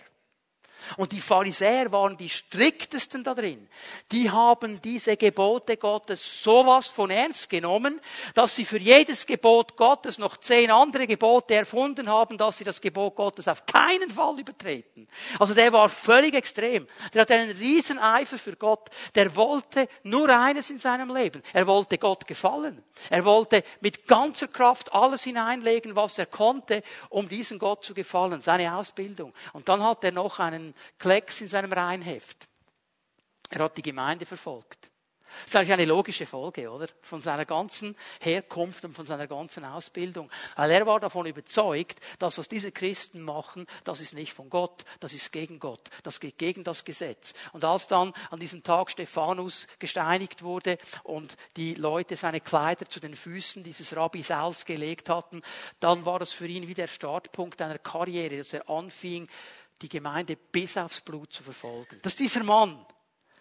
Und 0.97 1.11
die 1.11 1.21
Pharisäer 1.21 1.91
waren 1.91 2.17
die 2.17 2.29
striktesten 2.29 3.23
da 3.23 3.33
drin. 3.33 3.67
Die 4.11 4.29
haben 4.29 4.81
diese 4.81 5.17
Gebote 5.17 5.77
Gottes 5.77 6.43
sowas 6.43 6.87
von 6.87 7.09
ernst 7.09 7.49
genommen, 7.49 8.01
dass 8.33 8.55
sie 8.55 8.65
für 8.65 8.77
jedes 8.79 9.25
Gebot 9.25 9.75
Gottes 9.77 10.17
noch 10.17 10.37
zehn 10.37 10.71
andere 10.71 11.07
Gebote 11.07 11.55
erfunden 11.55 12.09
haben, 12.09 12.37
dass 12.37 12.57
sie 12.57 12.63
das 12.63 12.81
Gebot 12.81 13.15
Gottes 13.15 13.47
auf 13.47 13.65
keinen 13.65 14.09
Fall 14.09 14.39
übertreten. 14.39 15.07
Also 15.39 15.53
der 15.53 15.71
war 15.73 15.89
völlig 15.89 16.33
extrem. 16.33 16.87
Der 17.13 17.21
hatte 17.21 17.35
einen 17.35 17.57
riesen 17.57 17.99
Eifer 17.99 18.37
für 18.37 18.55
Gott. 18.55 18.89
Der 19.15 19.35
wollte 19.35 19.87
nur 20.03 20.29
eines 20.29 20.69
in 20.69 20.77
seinem 20.77 21.13
Leben. 21.13 21.43
Er 21.53 21.67
wollte 21.67 21.97
Gott 21.97 22.27
gefallen. 22.27 22.83
Er 23.09 23.25
wollte 23.25 23.63
mit 23.81 24.07
ganzer 24.07 24.47
Kraft 24.47 24.93
alles 24.93 25.23
hineinlegen, 25.23 25.95
was 25.95 26.17
er 26.17 26.25
konnte, 26.25 26.83
um 27.09 27.27
diesen 27.27 27.59
Gott 27.59 27.83
zu 27.83 27.93
gefallen. 27.93 28.41
Seine 28.41 28.75
Ausbildung. 28.75 29.33
Und 29.53 29.69
dann 29.69 29.83
hat 29.83 30.03
er 30.03 30.11
noch 30.11 30.39
einen 30.39 30.72
Klecks 30.97 31.41
in 31.41 31.47
seinem 31.47 31.71
Reinheft. 31.73 32.47
Er 33.49 33.63
hat 33.63 33.77
die 33.77 33.81
Gemeinde 33.81 34.25
verfolgt. 34.25 34.89
Das 35.41 35.51
ist 35.51 35.55
eigentlich 35.55 35.73
eine 35.73 35.85
logische 35.85 36.25
Folge, 36.25 36.69
oder? 36.69 36.87
Von 37.01 37.21
seiner 37.21 37.45
ganzen 37.45 37.95
Herkunft 38.19 38.85
und 38.85 38.93
von 38.93 39.05
seiner 39.05 39.27
ganzen 39.27 39.65
Ausbildung. 39.65 40.29
Weil 40.55 40.71
er 40.71 40.85
war 40.85 40.99
davon 40.99 41.25
überzeugt, 41.25 41.99
dass 42.19 42.37
was 42.37 42.47
diese 42.47 42.71
Christen 42.71 43.21
machen, 43.21 43.67
das 43.83 44.01
ist 44.01 44.13
nicht 44.13 44.33
von 44.33 44.49
Gott, 44.49 44.85
das 44.99 45.13
ist 45.13 45.31
gegen 45.31 45.59
Gott, 45.59 45.89
das 46.03 46.19
geht 46.19 46.37
gegen 46.37 46.63
das 46.63 46.85
Gesetz. 46.85 47.33
Und 47.51 47.65
als 47.65 47.87
dann 47.87 48.13
an 48.29 48.39
diesem 48.39 48.63
Tag 48.63 48.91
Stephanus 48.91 49.67
gesteinigt 49.79 50.43
wurde 50.43 50.77
und 51.03 51.35
die 51.57 51.75
Leute 51.75 52.15
seine 52.15 52.41
Kleider 52.41 52.87
zu 52.87 52.99
den 52.99 53.15
Füßen 53.15 53.63
dieses 53.63 53.95
Rabbi 53.95 54.21
Sauls 54.21 54.65
gelegt 54.65 55.09
hatten, 55.09 55.41
dann 55.79 56.05
war 56.05 56.19
das 56.19 56.33
für 56.33 56.47
ihn 56.47 56.67
wie 56.67 56.73
der 56.73 56.87
Startpunkt 56.87 57.61
einer 57.61 57.79
Karriere, 57.79 58.37
dass 58.37 58.53
er 58.53 58.69
anfing, 58.69 59.27
die 59.81 59.89
Gemeinde 59.89 60.35
bis 60.35 60.77
aufs 60.77 61.01
Blut 61.01 61.33
zu 61.33 61.43
verfolgen. 61.43 61.99
Dass 62.01 62.15
dieser 62.15 62.43
Mann 62.43 62.85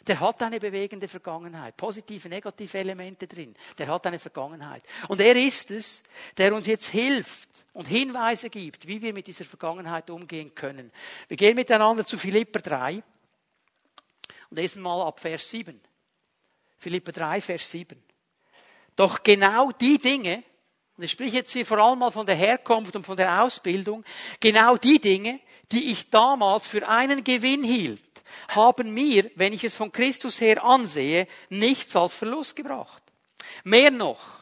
der 0.07 0.19
hat 0.19 0.43
eine 0.43 0.59
bewegende 0.59 1.07
Vergangenheit. 1.07 1.77
Positive, 1.77 2.29
negative 2.29 2.79
Elemente 2.79 3.29
drin. 3.29 3.55
Der 3.79 3.87
hat 3.87 4.07
eine 4.07 4.19
Vergangenheit. 4.19 4.83
Und 5.09 5.21
er 5.21 5.37
ist 5.37 5.71
es, 5.71 6.03
der 6.37 6.55
uns 6.55 6.67
jetzt 6.67 6.89
hilft 6.89 7.65
und 7.73 7.87
Hinweise 7.87 8.51
gibt, 8.51 8.87
wie 8.89 9.01
wir 9.01 9.13
mit 9.13 9.27
dieser 9.27 9.45
Vergangenheit 9.45 10.11
umgehen 10.11 10.55
können. 10.55 10.91
Wir 11.29 11.37
gehen 11.37 11.55
miteinander 11.55 12.05
zu 12.05 12.19
Philipper 12.19 12.61
3 12.61 13.03
und 14.51 14.57
lesen 14.57 14.83
mal 14.83 15.07
ab 15.07 15.21
Vers 15.21 15.49
7. 15.51 15.81
Philipper 16.79 17.13
3, 17.13 17.41
Vers 17.41 17.71
7. 17.71 18.03
Doch 18.97 19.23
genau 19.23 19.71
die 19.71 19.99
Dinge, 19.99 20.43
und 21.03 21.07
ich 21.07 21.11
spreche 21.11 21.39
jetzt 21.39 21.51
hier 21.51 21.67
vor 21.67 21.79
allem 21.79 21.99
mal 21.99 22.13
von 22.13 22.27
der 22.27 22.37
Herkunft 22.37 22.95
und 22.95 23.05
von 23.05 23.17
der 23.17 23.43
Ausbildung, 23.43 24.05
genau 24.39 24.77
die 24.77 25.01
Dinge, 25.01 25.41
die 25.73 25.91
ich 25.91 26.11
damals 26.11 26.69
für 26.69 26.89
einen 26.89 27.25
Gewinn 27.25 27.65
hielt, 27.65 28.01
haben 28.47 28.95
mir, 28.95 29.29
wenn 29.35 29.53
ich 29.53 29.65
es 29.65 29.75
von 29.75 29.91
Christus 29.91 30.41
her 30.41 30.63
ansehe, 30.63 31.27
nichts 31.49 31.97
als 31.97 32.15
Verlust 32.15 32.55
gebracht. 32.55 33.03
Mehr 33.65 33.91
noch, 33.91 34.42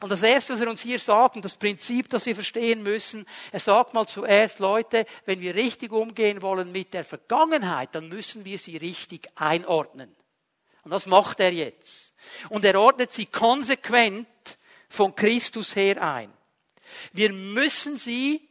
Und 0.00 0.10
das 0.10 0.22
Erste, 0.22 0.52
was 0.52 0.60
er 0.60 0.68
uns 0.68 0.82
hier 0.82 0.98
sagt, 0.98 1.36
und 1.36 1.44
das 1.44 1.56
Prinzip, 1.56 2.08
das 2.10 2.26
wir 2.26 2.34
verstehen 2.34 2.82
müssen, 2.82 3.26
er 3.52 3.60
sagt 3.60 3.94
mal 3.94 4.06
zuerst, 4.06 4.58
Leute, 4.58 5.06
wenn 5.26 5.40
wir 5.40 5.54
richtig 5.54 5.92
umgehen 5.92 6.42
wollen 6.42 6.72
mit 6.72 6.94
der 6.94 7.04
Vergangenheit, 7.04 7.94
dann 7.94 8.08
müssen 8.08 8.44
wir 8.44 8.58
sie 8.58 8.76
richtig 8.76 9.28
einordnen. 9.36 10.14
Und 10.82 10.90
das 10.90 11.06
macht 11.06 11.40
er 11.40 11.52
jetzt. 11.52 12.12
Und 12.48 12.64
er 12.64 12.80
ordnet 12.80 13.12
sie 13.12 13.26
konsequent 13.26 14.26
von 14.88 15.14
Christus 15.14 15.76
her 15.76 16.02
ein. 16.02 16.32
Wir 17.12 17.32
müssen 17.32 17.98
sie 17.98 18.49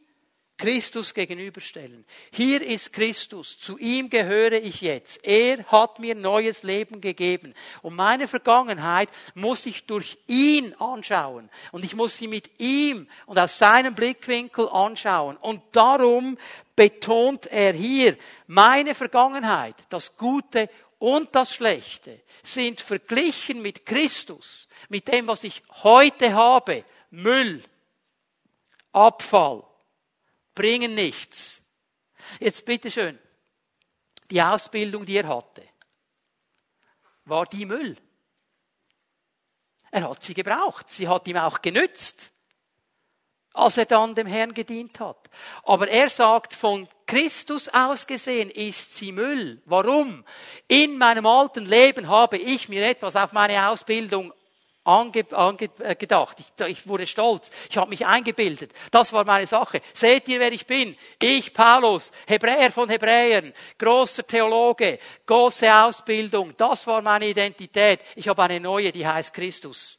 Christus 0.60 1.14
gegenüberstellen. 1.14 2.04
Hier 2.32 2.60
ist 2.60 2.92
Christus, 2.92 3.58
zu 3.58 3.78
ihm 3.78 4.10
gehöre 4.10 4.52
ich 4.52 4.82
jetzt. 4.82 5.24
Er 5.24 5.64
hat 5.64 5.98
mir 5.98 6.14
neues 6.14 6.62
Leben 6.62 7.00
gegeben. 7.00 7.54
Und 7.80 7.96
meine 7.96 8.28
Vergangenheit 8.28 9.08
muss 9.34 9.64
ich 9.64 9.86
durch 9.86 10.18
ihn 10.26 10.74
anschauen. 10.74 11.48
Und 11.72 11.82
ich 11.82 11.96
muss 11.96 12.18
sie 12.18 12.28
mit 12.28 12.60
ihm 12.60 13.08
und 13.24 13.38
aus 13.38 13.56
seinem 13.56 13.94
Blickwinkel 13.94 14.68
anschauen. 14.68 15.38
Und 15.38 15.62
darum 15.72 16.36
betont 16.76 17.46
er 17.46 17.72
hier, 17.72 18.18
meine 18.46 18.94
Vergangenheit, 18.94 19.76
das 19.88 20.14
Gute 20.18 20.68
und 20.98 21.34
das 21.34 21.54
Schlechte, 21.54 22.20
sind 22.42 22.82
verglichen 22.82 23.62
mit 23.62 23.86
Christus, 23.86 24.68
mit 24.90 25.08
dem, 25.08 25.26
was 25.26 25.42
ich 25.42 25.62
heute 25.82 26.34
habe, 26.34 26.84
Müll, 27.10 27.62
Abfall 28.92 29.64
bringen 30.60 30.94
nichts. 30.94 31.62
Jetzt 32.38 32.66
bitteschön. 32.66 33.18
Die 34.30 34.42
Ausbildung, 34.42 35.06
die 35.06 35.16
er 35.16 35.26
hatte, 35.26 35.66
war 37.24 37.46
die 37.46 37.64
Müll. 37.64 37.96
Er 39.90 40.06
hat 40.06 40.22
sie 40.22 40.34
gebraucht. 40.34 40.90
Sie 40.90 41.08
hat 41.08 41.26
ihm 41.28 41.38
auch 41.38 41.62
genützt, 41.62 42.30
als 43.54 43.78
er 43.78 43.86
dann 43.86 44.14
dem 44.14 44.26
Herrn 44.26 44.52
gedient 44.52 45.00
hat. 45.00 45.30
Aber 45.62 45.88
er 45.88 46.10
sagt, 46.10 46.52
von 46.52 46.86
Christus 47.06 47.70
aus 47.70 48.06
gesehen 48.06 48.50
ist 48.50 48.94
sie 48.96 49.12
Müll. 49.12 49.62
Warum? 49.64 50.26
In 50.68 50.98
meinem 50.98 51.24
alten 51.24 51.64
Leben 51.64 52.06
habe 52.06 52.36
ich 52.36 52.68
mir 52.68 52.86
etwas 52.86 53.16
auf 53.16 53.32
meine 53.32 53.66
Ausbildung 53.66 54.34
angedacht. 54.84 56.36
Ich, 56.40 56.66
ich 56.66 56.88
wurde 56.88 57.06
stolz. 57.06 57.50
Ich 57.68 57.76
habe 57.76 57.90
mich 57.90 58.06
eingebildet. 58.06 58.72
Das 58.90 59.12
war 59.12 59.24
meine 59.24 59.46
Sache. 59.46 59.82
Seht 59.92 60.28
ihr, 60.28 60.40
wer 60.40 60.52
ich 60.52 60.66
bin? 60.66 60.96
Ich, 61.20 61.52
Paulus, 61.52 62.12
Hebräer 62.26 62.72
von 62.72 62.88
Hebräern, 62.88 63.52
großer 63.78 64.26
Theologe, 64.26 64.98
große 65.26 65.72
Ausbildung. 65.72 66.54
Das 66.56 66.86
war 66.86 67.02
meine 67.02 67.28
Identität. 67.28 68.00
Ich 68.16 68.28
habe 68.28 68.42
eine 68.42 68.60
neue, 68.60 68.92
die 68.92 69.06
heißt 69.06 69.34
Christus. 69.34 69.98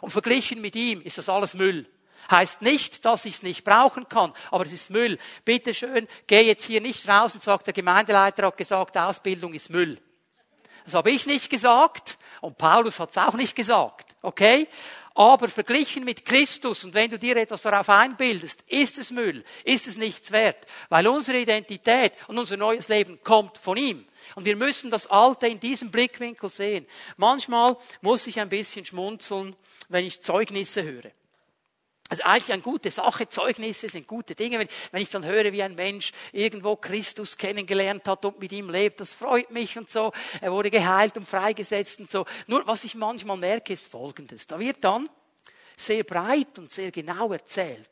Und 0.00 0.10
verglichen 0.10 0.60
mit 0.60 0.76
ihm 0.76 1.02
ist 1.02 1.18
das 1.18 1.28
alles 1.28 1.54
Müll. 1.54 1.86
Heißt 2.30 2.62
nicht, 2.62 3.04
dass 3.04 3.24
ich 3.24 3.34
es 3.34 3.42
nicht 3.42 3.64
brauchen 3.64 4.08
kann, 4.08 4.32
aber 4.52 4.64
es 4.64 4.72
ist 4.72 4.90
Müll. 4.90 5.18
Bitte 5.44 5.74
schön, 5.74 6.06
geh 6.28 6.42
jetzt 6.42 6.64
hier 6.64 6.80
nicht 6.80 7.08
raus 7.08 7.34
und 7.34 7.42
sag, 7.42 7.64
der 7.64 7.72
Gemeindeleiter 7.72 8.46
hat 8.46 8.56
gesagt, 8.56 8.96
Ausbildung 8.96 9.52
ist 9.52 9.70
Müll. 9.70 10.00
Das 10.84 10.94
habe 10.94 11.10
ich 11.10 11.26
nicht 11.26 11.50
gesagt 11.50 12.18
und 12.40 12.56
Paulus 12.56 13.00
hat 13.00 13.10
es 13.10 13.18
auch 13.18 13.34
nicht 13.34 13.56
gesagt. 13.56 14.09
Okay? 14.22 14.68
Aber 15.14 15.48
verglichen 15.48 16.04
mit 16.04 16.24
Christus 16.24 16.84
und 16.84 16.94
wenn 16.94 17.10
du 17.10 17.18
dir 17.18 17.36
etwas 17.36 17.62
darauf 17.62 17.88
einbildest, 17.88 18.62
ist 18.68 18.96
es 18.96 19.10
Müll, 19.10 19.44
ist 19.64 19.86
es 19.86 19.96
nichts 19.96 20.30
wert, 20.30 20.66
weil 20.88 21.06
unsere 21.08 21.38
Identität 21.38 22.12
und 22.28 22.38
unser 22.38 22.56
neues 22.56 22.88
Leben 22.88 23.18
kommt 23.22 23.58
von 23.58 23.76
ihm. 23.76 24.06
Und 24.34 24.44
wir 24.44 24.56
müssen 24.56 24.90
das 24.90 25.08
Alte 25.08 25.48
in 25.48 25.58
diesem 25.58 25.90
Blickwinkel 25.90 26.48
sehen. 26.48 26.86
Manchmal 27.16 27.76
muss 28.02 28.26
ich 28.26 28.38
ein 28.40 28.48
bisschen 28.48 28.84
schmunzeln, 28.84 29.56
wenn 29.88 30.04
ich 30.04 30.22
Zeugnisse 30.22 30.82
höre. 30.84 31.10
Also 32.10 32.24
eigentlich 32.24 32.52
eine 32.52 32.60
gute 32.60 32.90
Sache, 32.90 33.28
Zeugnisse 33.28 33.88
sind 33.88 34.08
gute 34.08 34.34
Dinge. 34.34 34.58
Wenn, 34.58 34.68
wenn, 34.90 35.00
ich 35.00 35.08
dann 35.10 35.24
höre, 35.24 35.52
wie 35.52 35.62
ein 35.62 35.76
Mensch 35.76 36.10
irgendwo 36.32 36.74
Christus 36.74 37.38
kennengelernt 37.38 38.06
hat 38.08 38.24
und 38.24 38.40
mit 38.40 38.50
ihm 38.50 38.68
lebt, 38.68 38.98
das 39.00 39.14
freut 39.14 39.50
mich 39.52 39.78
und 39.78 39.88
so. 39.88 40.12
Er 40.40 40.50
wurde 40.50 40.70
geheilt 40.70 41.16
und 41.16 41.28
freigesetzt 41.28 42.00
und 42.00 42.10
so. 42.10 42.26
Nur 42.48 42.66
was 42.66 42.82
ich 42.82 42.96
manchmal 42.96 43.36
merke, 43.36 43.72
ist 43.72 43.86
Folgendes. 43.86 44.48
Da 44.48 44.58
wird 44.58 44.82
dann 44.82 45.08
sehr 45.76 46.02
breit 46.02 46.58
und 46.58 46.70
sehr 46.70 46.90
genau 46.90 47.32
erzählt, 47.32 47.88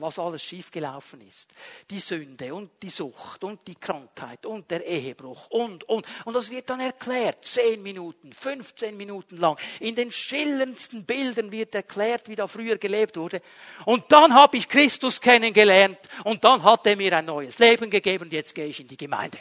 was 0.00 0.18
alles 0.18 0.42
schiefgelaufen 0.42 1.20
ist. 1.26 1.50
Die 1.90 2.00
Sünde 2.00 2.54
und 2.54 2.70
die 2.82 2.90
Sucht 2.90 3.44
und 3.44 3.66
die 3.66 3.74
Krankheit 3.74 4.46
und 4.46 4.70
der 4.70 4.86
Ehebruch 4.86 5.48
und, 5.48 5.84
und. 5.84 6.06
Und 6.24 6.34
das 6.34 6.50
wird 6.50 6.70
dann 6.70 6.80
erklärt. 6.80 7.44
Zehn 7.44 7.82
Minuten, 7.82 8.32
15 8.32 8.96
Minuten 8.96 9.36
lang. 9.36 9.58
In 9.80 9.94
den 9.94 10.12
schillerndsten 10.12 11.04
Bildern 11.04 11.52
wird 11.52 11.74
erklärt, 11.74 12.28
wie 12.28 12.36
da 12.36 12.46
früher 12.46 12.78
gelebt 12.78 13.16
wurde. 13.16 13.42
Und 13.84 14.04
dann 14.10 14.34
habe 14.34 14.56
ich 14.56 14.68
Christus 14.68 15.20
kennengelernt 15.20 15.98
und 16.24 16.44
dann 16.44 16.62
hat 16.62 16.86
er 16.86 16.96
mir 16.96 17.16
ein 17.16 17.24
neues 17.24 17.58
Leben 17.58 17.90
gegeben 17.90 18.24
und 18.24 18.32
jetzt 18.32 18.54
gehe 18.54 18.66
ich 18.66 18.80
in 18.80 18.88
die 18.88 18.96
Gemeinde. 18.96 19.38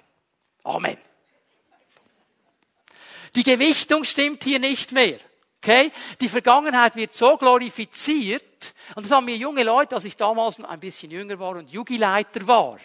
Amen. 0.64 0.98
Die 3.36 3.44
Gewichtung 3.44 4.04
stimmt 4.04 4.44
hier 4.44 4.60
nicht 4.60 4.92
mehr. 4.92 5.20
Okay? 5.62 5.92
Die 6.22 6.30
Vergangenheit 6.30 6.96
wird 6.96 7.14
so 7.14 7.38
glorifiziert. 7.38 8.44
Und 8.96 9.06
das 9.06 9.12
haben 9.12 9.26
mir 9.26 9.36
junge 9.36 9.64
Leute, 9.64 9.96
als 9.96 10.06
ich 10.06 10.16
damals 10.16 10.64
ein 10.64 10.80
bisschen 10.80 11.12
jünger 11.12 11.40
war 11.40 11.56
und 11.56 11.70
Jugileiter 11.70 12.46
war, 12.48 12.80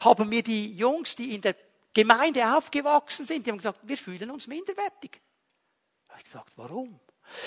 haben 0.00 0.28
mir 0.28 0.42
die 0.42 0.74
Jungs, 0.74 1.14
die 1.14 1.34
in 1.34 1.40
der 1.40 1.56
Gemeinde 1.94 2.56
aufgewachsen 2.56 3.26
sind, 3.26 3.46
die 3.46 3.50
haben 3.50 3.58
gesagt, 3.58 3.80
wir 3.82 3.96
fühlen 3.96 4.30
uns 4.30 4.46
minderwertig. 4.46 5.20
Da 6.06 6.12
habe 6.12 6.20
ich 6.20 6.24
gesagt, 6.24 6.52
warum? 6.56 7.00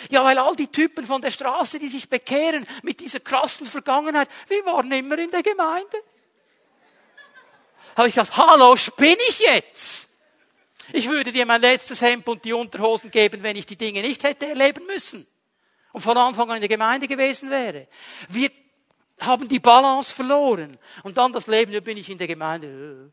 Ja, 0.09 0.23
weil 0.23 0.37
all 0.37 0.55
die 0.55 0.67
Typen 0.67 1.05
von 1.05 1.21
der 1.21 1.31
Straße, 1.31 1.79
die 1.79 1.87
sich 1.87 2.09
bekehren 2.09 2.67
mit 2.83 2.99
dieser 2.99 3.19
krassen 3.19 3.65
Vergangenheit, 3.65 4.27
wir 4.47 4.65
waren 4.65 4.91
immer 4.91 5.17
in 5.17 5.31
der 5.31 5.43
Gemeinde. 5.43 5.97
Da 7.95 7.97
habe 7.97 8.09
ich 8.09 8.15
gesagt, 8.15 8.37
hallo, 8.37 8.75
spinne 8.75 9.17
ich 9.29 9.39
jetzt? 9.39 10.09
Ich 10.91 11.07
würde 11.07 11.31
dir 11.31 11.45
mein 11.45 11.61
letztes 11.61 12.01
Hemd 12.01 12.27
und 12.27 12.43
die 12.43 12.53
Unterhosen 12.53 13.11
geben, 13.11 13.43
wenn 13.43 13.55
ich 13.55 13.65
die 13.65 13.77
Dinge 13.77 14.01
nicht 14.01 14.23
hätte 14.23 14.47
erleben 14.47 14.85
müssen 14.87 15.27
und 15.91 16.01
von 16.01 16.17
Anfang 16.17 16.49
an 16.49 16.57
in 16.57 16.61
der 16.61 16.69
Gemeinde 16.69 17.07
gewesen 17.07 17.49
wäre. 17.49 17.87
Wir 18.27 18.51
haben 19.19 19.47
die 19.47 19.59
Balance 19.59 20.13
verloren 20.13 20.77
und 21.03 21.17
dann 21.17 21.33
das 21.33 21.47
Leben, 21.47 21.71
da 21.71 21.79
bin 21.79 21.97
ich 21.97 22.09
in 22.09 22.17
der 22.17 22.27
Gemeinde. 22.27 23.11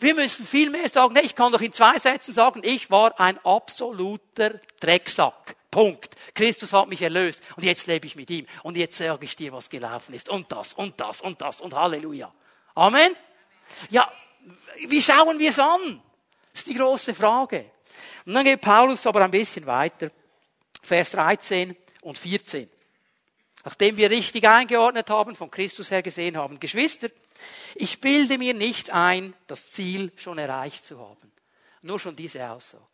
Wir 0.00 0.14
müssen 0.14 0.44
viel 0.44 0.70
mehr 0.70 0.88
sagen, 0.88 1.16
ich 1.22 1.34
kann 1.34 1.52
doch 1.52 1.60
in 1.60 1.72
zwei 1.72 1.98
Sätzen 1.98 2.34
sagen, 2.34 2.62
ich 2.64 2.90
war 2.90 3.18
ein 3.20 3.38
absoluter 3.44 4.60
Drecksack. 4.80 5.56
Punkt. 5.70 6.14
Christus 6.34 6.74
hat 6.74 6.88
mich 6.88 7.00
erlöst 7.00 7.42
und 7.56 7.64
jetzt 7.64 7.86
lebe 7.86 8.06
ich 8.06 8.14
mit 8.14 8.28
ihm 8.30 8.46
und 8.62 8.76
jetzt 8.76 8.98
sage 8.98 9.24
ich 9.24 9.36
dir, 9.36 9.52
was 9.52 9.70
gelaufen 9.70 10.14
ist 10.14 10.28
und 10.28 10.52
das 10.52 10.74
und 10.74 11.00
das 11.00 11.22
und 11.22 11.40
das 11.40 11.62
und 11.62 11.74
Halleluja. 11.74 12.30
Amen. 12.74 13.16
Ja, 13.88 14.10
wie 14.86 15.00
schauen 15.00 15.38
wir 15.38 15.48
es 15.48 15.58
an? 15.58 16.02
Das 16.52 16.60
ist 16.60 16.66
die 16.66 16.74
große 16.74 17.14
Frage. 17.14 17.70
Und 18.26 18.34
dann 18.34 18.44
geht 18.44 18.60
Paulus 18.60 19.06
aber 19.06 19.24
ein 19.24 19.30
bisschen 19.30 19.64
weiter. 19.64 20.10
Vers 20.82 21.12
13 21.12 21.76
und 22.02 22.18
14. 22.18 22.68
Nachdem 23.64 23.96
wir 23.96 24.10
richtig 24.10 24.46
eingeordnet 24.48 25.08
haben, 25.08 25.36
von 25.36 25.50
Christus 25.50 25.90
her 25.90 26.02
gesehen 26.02 26.36
haben, 26.36 26.58
Geschwister, 26.58 27.08
ich 27.74 28.00
bilde 28.00 28.38
mir 28.38 28.54
nicht 28.54 28.90
ein, 28.90 29.34
das 29.46 29.70
Ziel 29.70 30.12
schon 30.16 30.38
erreicht 30.38 30.84
zu 30.84 30.98
haben. 30.98 31.32
Nur 31.82 31.98
schon 31.98 32.16
diese 32.16 32.48
Aussage. 32.50 32.84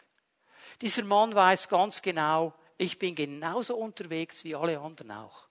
Dieser 0.80 1.04
Mann 1.04 1.34
weiß 1.34 1.68
ganz 1.68 2.02
genau, 2.02 2.54
ich 2.76 2.98
bin 2.98 3.14
genauso 3.14 3.76
unterwegs 3.76 4.44
wie 4.44 4.54
alle 4.54 4.78
anderen 4.78 5.10
auch. 5.10 5.48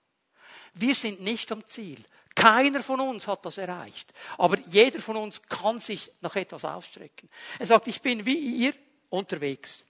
Wir 0.74 0.94
sind 0.94 1.20
nicht 1.20 1.50
am 1.52 1.64
Ziel. 1.66 2.02
Keiner 2.34 2.82
von 2.82 3.00
uns 3.00 3.26
hat 3.26 3.44
das 3.44 3.58
erreicht. 3.58 4.12
Aber 4.38 4.58
jeder 4.68 5.00
von 5.00 5.16
uns 5.16 5.42
kann 5.42 5.80
sich 5.80 6.10
nach 6.20 6.36
etwas 6.36 6.64
ausstrecken. 6.64 7.28
Er 7.58 7.66
sagt, 7.66 7.88
ich 7.88 8.00
bin 8.00 8.24
wie 8.24 8.38
ihr 8.38 8.74
unterwegs. 9.10 9.84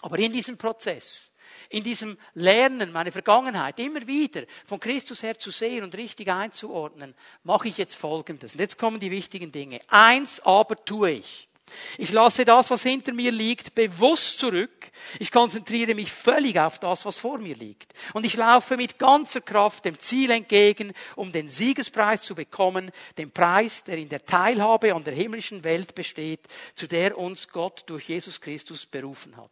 Aber 0.00 0.18
in 0.18 0.32
diesem 0.32 0.56
Prozess, 0.56 1.32
in 1.68 1.82
diesem 1.82 2.16
Lernen, 2.34 2.92
meine 2.92 3.12
Vergangenheit 3.12 3.78
immer 3.78 4.06
wieder 4.06 4.42
von 4.64 4.80
Christus 4.80 5.22
her 5.22 5.38
zu 5.38 5.50
sehen 5.50 5.84
und 5.84 5.96
richtig 5.96 6.28
einzuordnen, 6.28 7.14
mache 7.44 7.68
ich 7.68 7.78
jetzt 7.78 7.94
Folgendes. 7.94 8.54
Und 8.54 8.60
jetzt 8.60 8.78
kommen 8.78 9.00
die 9.00 9.10
wichtigen 9.10 9.52
Dinge. 9.52 9.80
Eins 9.88 10.40
aber 10.40 10.82
tue 10.84 11.10
ich. 11.10 11.48
Ich 11.98 12.12
lasse 12.12 12.44
das, 12.44 12.70
was 12.70 12.82
hinter 12.82 13.12
mir 13.12 13.30
liegt, 13.30 13.74
bewusst 13.74 14.38
zurück. 14.38 14.90
Ich 15.18 15.30
konzentriere 15.30 15.94
mich 15.94 16.10
völlig 16.12 16.58
auf 16.58 16.78
das, 16.78 17.04
was 17.04 17.18
vor 17.18 17.38
mir 17.38 17.54
liegt. 17.54 17.92
Und 18.14 18.24
ich 18.24 18.36
laufe 18.36 18.76
mit 18.76 18.98
ganzer 18.98 19.40
Kraft 19.40 19.84
dem 19.84 19.98
Ziel 19.98 20.30
entgegen, 20.30 20.92
um 21.16 21.32
den 21.32 21.48
Siegespreis 21.48 22.22
zu 22.22 22.34
bekommen, 22.34 22.90
den 23.16 23.30
Preis, 23.30 23.84
der 23.84 23.98
in 23.98 24.08
der 24.08 24.24
Teilhabe 24.24 24.94
an 24.94 25.04
der 25.04 25.14
himmlischen 25.14 25.64
Welt 25.64 25.94
besteht, 25.94 26.40
zu 26.74 26.86
der 26.86 27.18
uns 27.18 27.48
Gott 27.48 27.84
durch 27.86 28.08
Jesus 28.08 28.40
Christus 28.40 28.86
berufen 28.86 29.36
hat. 29.36 29.50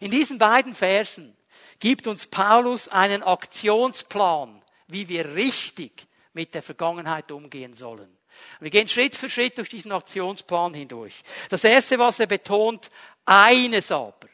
In 0.00 0.10
diesen 0.10 0.38
beiden 0.38 0.74
Versen 0.74 1.36
gibt 1.78 2.06
uns 2.06 2.26
Paulus 2.26 2.88
einen 2.88 3.22
Aktionsplan, 3.22 4.62
wie 4.86 5.08
wir 5.08 5.34
richtig 5.34 6.06
mit 6.32 6.54
der 6.54 6.62
Vergangenheit 6.62 7.30
umgehen 7.30 7.74
sollen. 7.74 8.16
Wir 8.60 8.70
gehen 8.70 8.88
Schritt 8.88 9.16
für 9.16 9.28
Schritt 9.28 9.58
durch 9.58 9.68
diesen 9.68 9.92
Aktionsplan 9.92 10.74
hindurch. 10.74 11.14
Das 11.50 11.64
erste, 11.64 11.98
was 11.98 12.18
er 12.20 12.26
betont, 12.26 12.90
eines 13.24 13.90
aber. 13.92 14.28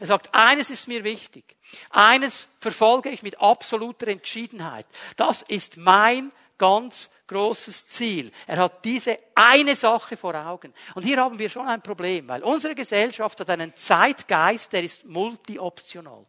Er 0.00 0.06
sagt, 0.06 0.34
eines 0.34 0.70
ist 0.70 0.88
mir 0.88 1.04
wichtig. 1.04 1.56
Eines 1.90 2.48
verfolge 2.58 3.10
ich 3.10 3.22
mit 3.22 3.40
absoluter 3.40 4.08
Entschiedenheit. 4.08 4.86
Das 5.16 5.42
ist 5.42 5.76
mein 5.76 6.32
ganz 6.58 7.10
großes 7.26 7.86
Ziel. 7.88 8.32
Er 8.46 8.58
hat 8.58 8.84
diese 8.84 9.18
eine 9.34 9.76
Sache 9.76 10.16
vor 10.16 10.34
Augen. 10.34 10.72
Und 10.94 11.04
hier 11.04 11.18
haben 11.18 11.38
wir 11.38 11.48
schon 11.48 11.66
ein 11.66 11.82
Problem, 11.82 12.28
weil 12.28 12.42
unsere 12.42 12.74
Gesellschaft 12.74 13.40
hat 13.40 13.50
einen 13.50 13.74
Zeitgeist, 13.76 14.72
der 14.72 14.82
ist 14.82 15.04
multioptional. 15.04 16.26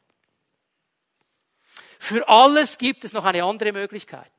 Für 1.99 2.27
alles 2.27 2.77
gibt 2.77 3.03
es 3.05 3.13
noch 3.13 3.25
eine 3.25 3.43
andere 3.43 3.71
Möglichkeit. 3.71 4.31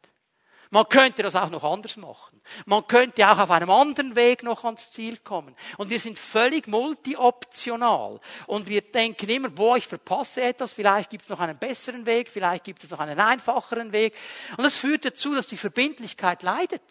Man 0.71 0.89
könnte 0.89 1.23
das 1.23 1.37
auch 1.37 1.51
noch 1.51 1.65
anders 1.65 1.97
machen. 1.97 2.41
Man 2.65 2.87
könnte 2.87 3.29
auch 3.31 3.39
auf 3.39 3.51
einem 3.51 3.71
anderen 3.71 4.17
Weg 4.17 4.43
noch 4.43 4.65
ans 4.65 4.91
Ziel 4.91 5.17
kommen. 5.19 5.55
Und 5.79 5.91
wir 5.91 6.01
sind 6.01 6.19
völlig 6.19 6.67
multioptional. 6.67 8.21
Und 8.47 8.69
wir 8.69 8.83
denken 8.83 9.29
immer, 9.29 9.49
boah, 9.49 9.77
ich 9.77 9.87
verpasse 9.87 10.43
etwas, 10.43 10.73
vielleicht 10.73 11.11
gibt 11.11 11.25
es 11.25 11.29
noch 11.29 11.41
einen 11.41 11.59
besseren 11.59 12.07
Weg, 12.07 12.31
vielleicht 12.31 12.65
gibt 12.65 12.83
es 12.83 12.91
noch 12.91 12.99
einen 12.99 13.21
einfacheren 13.21 13.93
Weg. 13.93 14.15
Und 14.57 14.65
das 14.65 14.77
führt 14.77 15.05
dazu, 15.05 15.35
dass 15.35 15.47
die 15.47 15.57
Verbindlichkeit 15.57 16.43
leidet. 16.43 16.83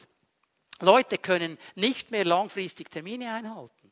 Leute 0.80 1.18
können 1.18 1.58
nicht 1.76 2.12
mehr 2.12 2.26
langfristig 2.26 2.92
Termine 2.92 3.34
einhalten. 3.34 3.92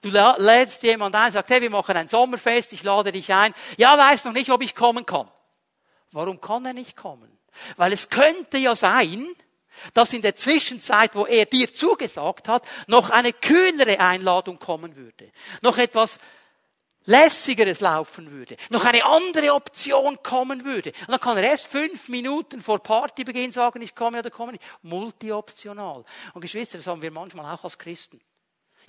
Du 0.00 0.08
lädst 0.08 0.82
jemand 0.82 1.14
ein, 1.14 1.32
sagst, 1.32 1.50
hey, 1.50 1.60
wir 1.60 1.70
machen 1.70 1.96
ein 1.96 2.08
Sommerfest, 2.08 2.72
ich 2.72 2.82
lade 2.82 3.12
dich 3.12 3.32
ein. 3.32 3.54
Ja, 3.76 3.96
weiß 3.98 4.24
noch 4.24 4.32
nicht, 4.32 4.50
ob 4.50 4.62
ich 4.62 4.74
kommen 4.74 5.04
kann. 5.04 5.28
Warum 6.12 6.40
kann 6.40 6.64
er 6.64 6.72
nicht 6.72 6.96
kommen? 6.96 7.39
Weil 7.76 7.92
es 7.92 8.08
könnte 8.08 8.58
ja 8.58 8.74
sein, 8.74 9.26
dass 9.94 10.12
in 10.12 10.22
der 10.22 10.36
Zwischenzeit, 10.36 11.14
wo 11.14 11.26
er 11.26 11.46
dir 11.46 11.72
zugesagt 11.72 12.48
hat, 12.48 12.66
noch 12.86 13.10
eine 13.10 13.32
kühnere 13.32 14.00
Einladung 14.00 14.58
kommen 14.58 14.96
würde. 14.96 15.30
Noch 15.62 15.78
etwas 15.78 16.18
lässigeres 17.06 17.80
laufen 17.80 18.30
würde. 18.30 18.56
Noch 18.68 18.84
eine 18.84 19.04
andere 19.04 19.54
Option 19.54 20.22
kommen 20.22 20.64
würde. 20.64 20.92
Und 21.00 21.10
dann 21.10 21.20
kann 21.20 21.36
er 21.36 21.44
erst 21.44 21.66
fünf 21.66 22.08
Minuten 22.08 22.60
vor 22.60 22.82
Partybeginn 22.82 23.52
sagen, 23.52 23.80
ich 23.82 23.94
komme 23.94 24.18
oder 24.18 24.30
komme 24.30 24.52
nicht. 24.52 24.64
Multioptional. 24.82 26.04
Und 26.34 26.40
Geschwister, 26.40 26.78
das 26.78 26.86
haben 26.86 27.02
wir 27.02 27.10
manchmal 27.10 27.52
auch 27.54 27.64
als 27.64 27.78
Christen. 27.78 28.20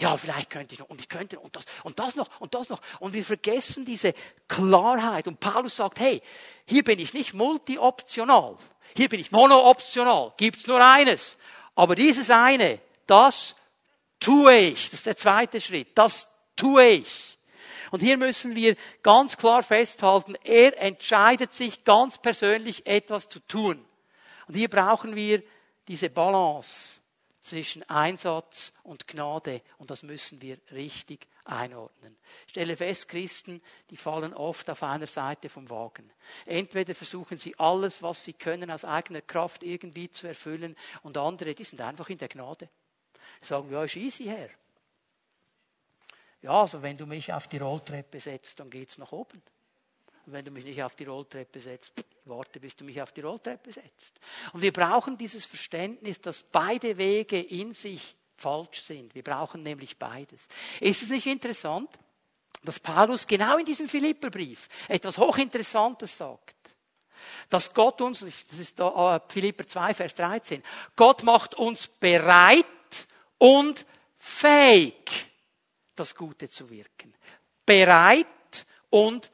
Ja, 0.02 0.18
vielleicht 0.18 0.49
könnte 0.49 0.74
ich 0.74 0.80
noch, 0.80 0.89
und 0.89 0.99
ich 0.99 1.10
könnte 1.10 1.36
noch, 1.36 1.43
und 1.43 1.56
das, 1.56 1.66
und 1.84 1.99
das 1.99 2.16
noch, 2.16 2.28
und 2.41 2.56
das 2.56 2.70
noch. 2.70 2.82
Und 2.99 3.14
wir 3.14 3.24
vergessen 3.24 3.86
diese 3.86 4.16
Klarheit. 4.47 5.28
Und 5.28 5.39
Paulus 5.39 5.76
sagt, 5.76 5.99
hey, 5.99 6.24
hier 6.66 6.84
bin 6.84 6.97
ich 6.97 7.14
nicht 7.14 7.36
multioptional. 7.36 8.58
Hier 8.95 9.10
bin 9.10 9.20
ich 9.20 9.32
monooptional. 9.32 10.34
Gibt's 10.38 10.66
nur 10.66 10.84
eines. 10.84 11.38
Aber 11.76 11.93
dieses 11.93 12.32
eine, 12.32 12.80
das 13.06 13.56
tue 14.20 14.58
ich. 14.58 14.86
Das 14.86 15.02
ist 15.02 15.06
der 15.06 15.18
zweite 15.18 15.62
Schritt. 15.62 15.89
Das 15.93 16.28
tue 16.56 16.84
ich. 16.84 17.38
Und 17.91 17.99
hier 17.99 18.18
müssen 18.18 18.56
wir 18.56 18.78
ganz 19.04 19.38
klar 19.38 19.62
festhalten, 19.62 20.34
er 20.43 20.82
entscheidet 20.82 21.54
sich 21.54 21.84
ganz 21.84 22.18
persönlich 22.18 22.88
etwas 22.88 23.30
zu 23.30 23.39
tun. 23.41 23.86
Und 24.47 24.56
hier 24.56 24.68
brauchen 24.68 25.16
wir 25.16 25.43
diese 25.88 26.10
Balance 26.10 27.01
zwischen 27.42 27.84
Einsatz 27.89 28.72
und 28.84 29.08
Gnade 29.08 29.62
und 29.78 29.89
das 29.89 30.04
müssen 30.04 30.42
wir 30.42 30.58
richtig 30.72 31.28
einordnen. 31.44 32.16
Ich 32.46 32.52
stelle 32.52 32.78
fest, 32.78 33.10
Christen, 33.10 33.62
die 33.89 33.98
fallen 33.98 34.34
oft 34.34 34.70
auf 34.70 34.84
einer 34.84 35.08
Seite 35.08 35.50
vom 35.50 35.70
Wagen. 35.70 36.12
Entweder 36.46 36.94
versuchen 36.96 37.38
sie 37.38 37.58
alles, 37.58 38.04
was 38.04 38.24
sie 38.24 38.34
können, 38.34 38.72
aus 38.72 38.86
eigener 38.86 39.22
Kraft 39.22 39.64
irgendwie 39.64 40.10
zu 40.10 40.28
erfüllen 40.28 40.76
und 41.04 41.18
andere, 41.18 41.54
die 41.56 41.64
sind 41.64 41.82
einfach 41.82 42.10
in 42.10 42.20
der 42.20 42.30
Gnade. 42.30 42.70
Sagen, 43.44 43.72
ja, 43.72 43.84
ist 43.84 43.96
easy, 43.96 44.26
Herr. 44.26 44.50
Ja, 46.44 46.62
also 46.62 46.82
wenn 46.82 46.98
du 46.98 47.06
mich 47.06 47.34
auf 47.34 47.48
die 47.48 47.58
Rolltreppe 47.58 48.20
setzt, 48.20 48.60
dann 48.60 48.70
geht's 48.70 48.98
nach 48.98 49.12
oben. 49.12 49.42
Und 50.26 50.34
wenn 50.34 50.46
du 50.46 50.52
mich 50.52 50.66
nicht 50.66 50.82
auf 50.84 50.96
die 50.96 51.06
Rolltreppe 51.06 51.60
setzt, 51.60 51.94
warte, 52.26 52.60
bis 52.60 52.76
du 52.76 52.84
mich 52.84 53.02
auf 53.02 53.12
die 53.12 53.22
Rolltreppe 53.22 53.72
setzt. 53.72 54.20
Und 54.54 54.62
wir 54.62 54.72
brauchen 54.72 55.18
dieses 55.18 55.46
Verständnis, 55.46 56.22
dass 56.22 56.44
beide 56.44 56.98
Wege 56.98 57.40
in 57.40 57.74
sich 57.74 58.16
falsch 58.38 58.82
sind. 58.82 59.16
Wir 59.16 59.24
brauchen 59.24 59.64
nämlich 59.64 59.98
beides. 59.98 60.48
Ist 60.80 61.04
es 61.04 61.10
nicht 61.10 61.28
interessant, 61.28 61.90
dass 62.64 62.80
Paulus 62.80 63.26
genau 63.26 63.58
in 63.58 63.66
diesem 63.66 63.88
Philipperbrief 63.88 64.68
etwas 64.88 65.18
hochinteressantes 65.18 66.18
sagt? 66.18 66.56
Dass 67.50 67.74
Gott 67.74 68.02
uns, 68.02 68.20
das 68.20 68.60
ist 68.60 68.80
da, 68.80 69.16
äh, 69.16 69.20
Philipper 69.28 69.66
2, 69.66 69.94
Vers 69.94 70.16
13, 70.16 70.64
Gott 70.96 71.24
macht 71.24 71.56
uns 71.56 71.88
bereit 71.88 72.66
und 73.38 73.86
fähig, 74.18 75.32
das 75.96 76.16
Gute 76.16 76.50
zu 76.50 76.70
wirken. 76.70 77.14
Bereit 77.66 78.66
und 78.90 79.32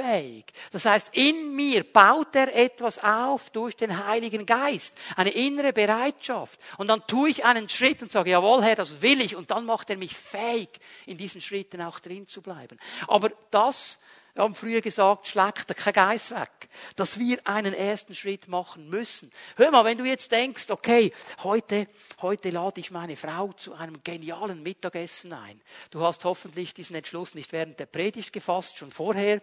fähig. 0.00 0.52
Das 0.70 0.84
heißt, 0.84 1.14
in 1.14 1.54
mir 1.54 1.84
baut 1.84 2.34
er 2.34 2.54
etwas 2.54 3.02
auf 3.02 3.50
durch 3.50 3.76
den 3.76 4.06
Heiligen 4.06 4.46
Geist. 4.46 4.96
Eine 5.16 5.30
innere 5.30 5.72
Bereitschaft. 5.72 6.58
Und 6.78 6.88
dann 6.88 7.06
tue 7.06 7.30
ich 7.30 7.44
einen 7.44 7.68
Schritt 7.68 8.02
und 8.02 8.10
sage, 8.10 8.30
jawohl, 8.30 8.62
Herr, 8.62 8.76
das 8.76 9.02
will 9.02 9.20
ich. 9.20 9.36
Und 9.36 9.50
dann 9.50 9.64
macht 9.66 9.90
er 9.90 9.96
mich 9.96 10.16
fähig, 10.16 10.68
in 11.06 11.16
diesen 11.16 11.40
Schritten 11.40 11.82
auch 11.82 12.00
drin 12.00 12.26
zu 12.26 12.42
bleiben. 12.42 12.78
Aber 13.06 13.30
das 13.50 13.98
wir 14.34 14.44
haben 14.44 14.54
früher 14.54 14.80
gesagt, 14.80 15.26
schlägt 15.26 15.76
kein 15.76 15.92
Geist 15.92 16.30
weg. 16.30 16.68
Dass 16.94 17.18
wir 17.18 17.38
einen 17.44 17.74
ersten 17.74 18.14
Schritt 18.14 18.46
machen 18.46 18.88
müssen. 18.88 19.32
Hör 19.56 19.70
mal, 19.72 19.84
wenn 19.84 19.98
du 19.98 20.04
jetzt 20.04 20.30
denkst, 20.30 20.70
okay, 20.70 21.12
heute, 21.42 21.88
heute 22.22 22.50
lade 22.50 22.80
ich 22.80 22.92
meine 22.92 23.16
Frau 23.16 23.52
zu 23.52 23.74
einem 23.74 24.02
genialen 24.04 24.62
Mittagessen 24.62 25.32
ein. 25.32 25.60
Du 25.90 26.00
hast 26.02 26.24
hoffentlich 26.24 26.74
diesen 26.74 26.94
Entschluss 26.94 27.34
nicht 27.34 27.52
während 27.52 27.80
der 27.80 27.86
Predigt 27.86 28.32
gefasst, 28.32 28.78
schon 28.78 28.92
vorher. 28.92 29.42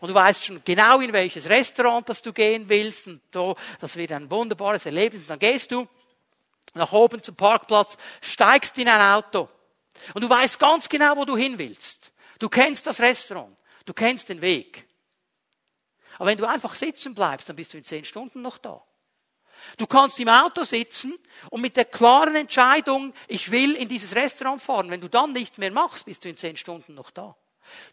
Und 0.00 0.10
du 0.10 0.14
weißt 0.14 0.44
schon 0.44 0.62
genau, 0.64 1.00
in 1.00 1.12
welches 1.12 1.48
Restaurant 1.48 2.08
das 2.08 2.22
du 2.22 2.32
gehen 2.32 2.68
willst. 2.68 3.08
Und 3.08 3.20
so, 3.34 3.56
das 3.80 3.96
wird 3.96 4.12
ein 4.12 4.30
wunderbares 4.30 4.86
Erlebnis. 4.86 5.22
Und 5.22 5.30
dann 5.30 5.40
gehst 5.40 5.72
du 5.72 5.88
nach 6.74 6.92
oben 6.92 7.20
zum 7.22 7.34
Parkplatz, 7.34 7.96
steigst 8.20 8.78
in 8.78 8.88
ein 8.88 9.00
Auto. 9.00 9.48
Und 10.14 10.22
du 10.22 10.30
weißt 10.30 10.60
ganz 10.60 10.88
genau, 10.88 11.16
wo 11.16 11.24
du 11.24 11.36
hin 11.36 11.58
willst. 11.58 12.12
Du 12.38 12.48
kennst 12.48 12.86
das 12.86 13.00
Restaurant. 13.00 13.57
Du 13.88 13.94
kennst 13.94 14.28
den 14.28 14.42
Weg. 14.42 14.86
Aber 16.18 16.26
wenn 16.26 16.36
du 16.36 16.44
einfach 16.44 16.74
sitzen 16.74 17.14
bleibst, 17.14 17.48
dann 17.48 17.56
bist 17.56 17.72
du 17.72 17.78
in 17.78 17.84
zehn 17.84 18.04
Stunden 18.04 18.42
noch 18.42 18.58
da. 18.58 18.84
Du 19.78 19.86
kannst 19.86 20.20
im 20.20 20.28
Auto 20.28 20.62
sitzen 20.62 21.18
und 21.48 21.62
mit 21.62 21.74
der 21.74 21.86
klaren 21.86 22.36
Entscheidung, 22.36 23.14
ich 23.28 23.50
will 23.50 23.74
in 23.74 23.88
dieses 23.88 24.14
Restaurant 24.14 24.60
fahren, 24.60 24.90
wenn 24.90 25.00
du 25.00 25.08
dann 25.08 25.32
nicht 25.32 25.56
mehr 25.56 25.70
machst, 25.70 26.04
bist 26.04 26.22
du 26.22 26.28
in 26.28 26.36
zehn 26.36 26.58
Stunden 26.58 26.92
noch 26.92 27.10
da. 27.10 27.34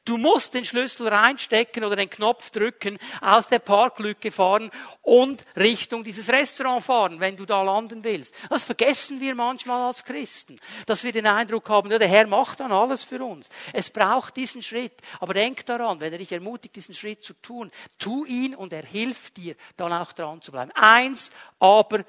Du 0.06 0.18
musst 0.18 0.54
den 0.54 0.66
Schlüssel 0.66 1.08
reinstecken 1.08 1.84
oder 1.84 1.96
den 1.96 2.10
Knopf 2.10 2.50
drücken, 2.50 3.00
aus 3.22 3.48
der 3.48 3.60
Parklücke 3.60 4.32
fahren 4.32 4.72
und 5.02 5.44
Richtung 5.56 6.04
dieses 6.04 6.30
Restaurant 6.30 6.84
fahren, 6.84 7.20
wenn 7.20 7.38
du 7.38 7.46
da 7.46 7.62
landen 7.64 8.04
willst. 8.04 8.36
Das 8.50 8.64
vergessen 8.64 9.20
wir 9.20 9.36
manchmal 9.36 9.88
als 9.88 10.04
Christen, 10.04 10.58
dass 10.86 11.04
wir 11.04 11.12
den 11.12 11.28
Eindruck 11.28 11.70
haben, 11.70 11.92
ja, 11.92 11.98
der 11.98 12.08
Herr 12.08 12.28
macht 12.28 12.60
dann 12.60 12.72
alles 12.72 13.04
für 13.04 13.24
uns. 13.24 13.50
Es 13.74 13.90
braucht 13.90 14.36
diesen 14.38 14.62
Schritt. 14.62 14.94
Aber 15.20 15.34
denk 15.34 15.66
daran, 15.66 16.00
wenn 16.00 16.12
er 16.12 16.20
dich 16.20 16.32
ermutigt, 16.32 16.76
diesen 16.76 16.94
Schritt 16.94 17.24
zu 17.24 17.34
tun, 17.34 17.72
tu 17.98 18.26
ihn 18.26 18.56
und 18.56 18.74
er 18.74 18.86
hilft 18.86 19.38
dir, 19.38 19.56
dann 19.78 19.94
auch 19.94 20.12
dran 20.12 20.42
zu 20.42 20.52
bleiben. 20.52 20.72
Eins 20.74 21.32
aber 21.60 22.04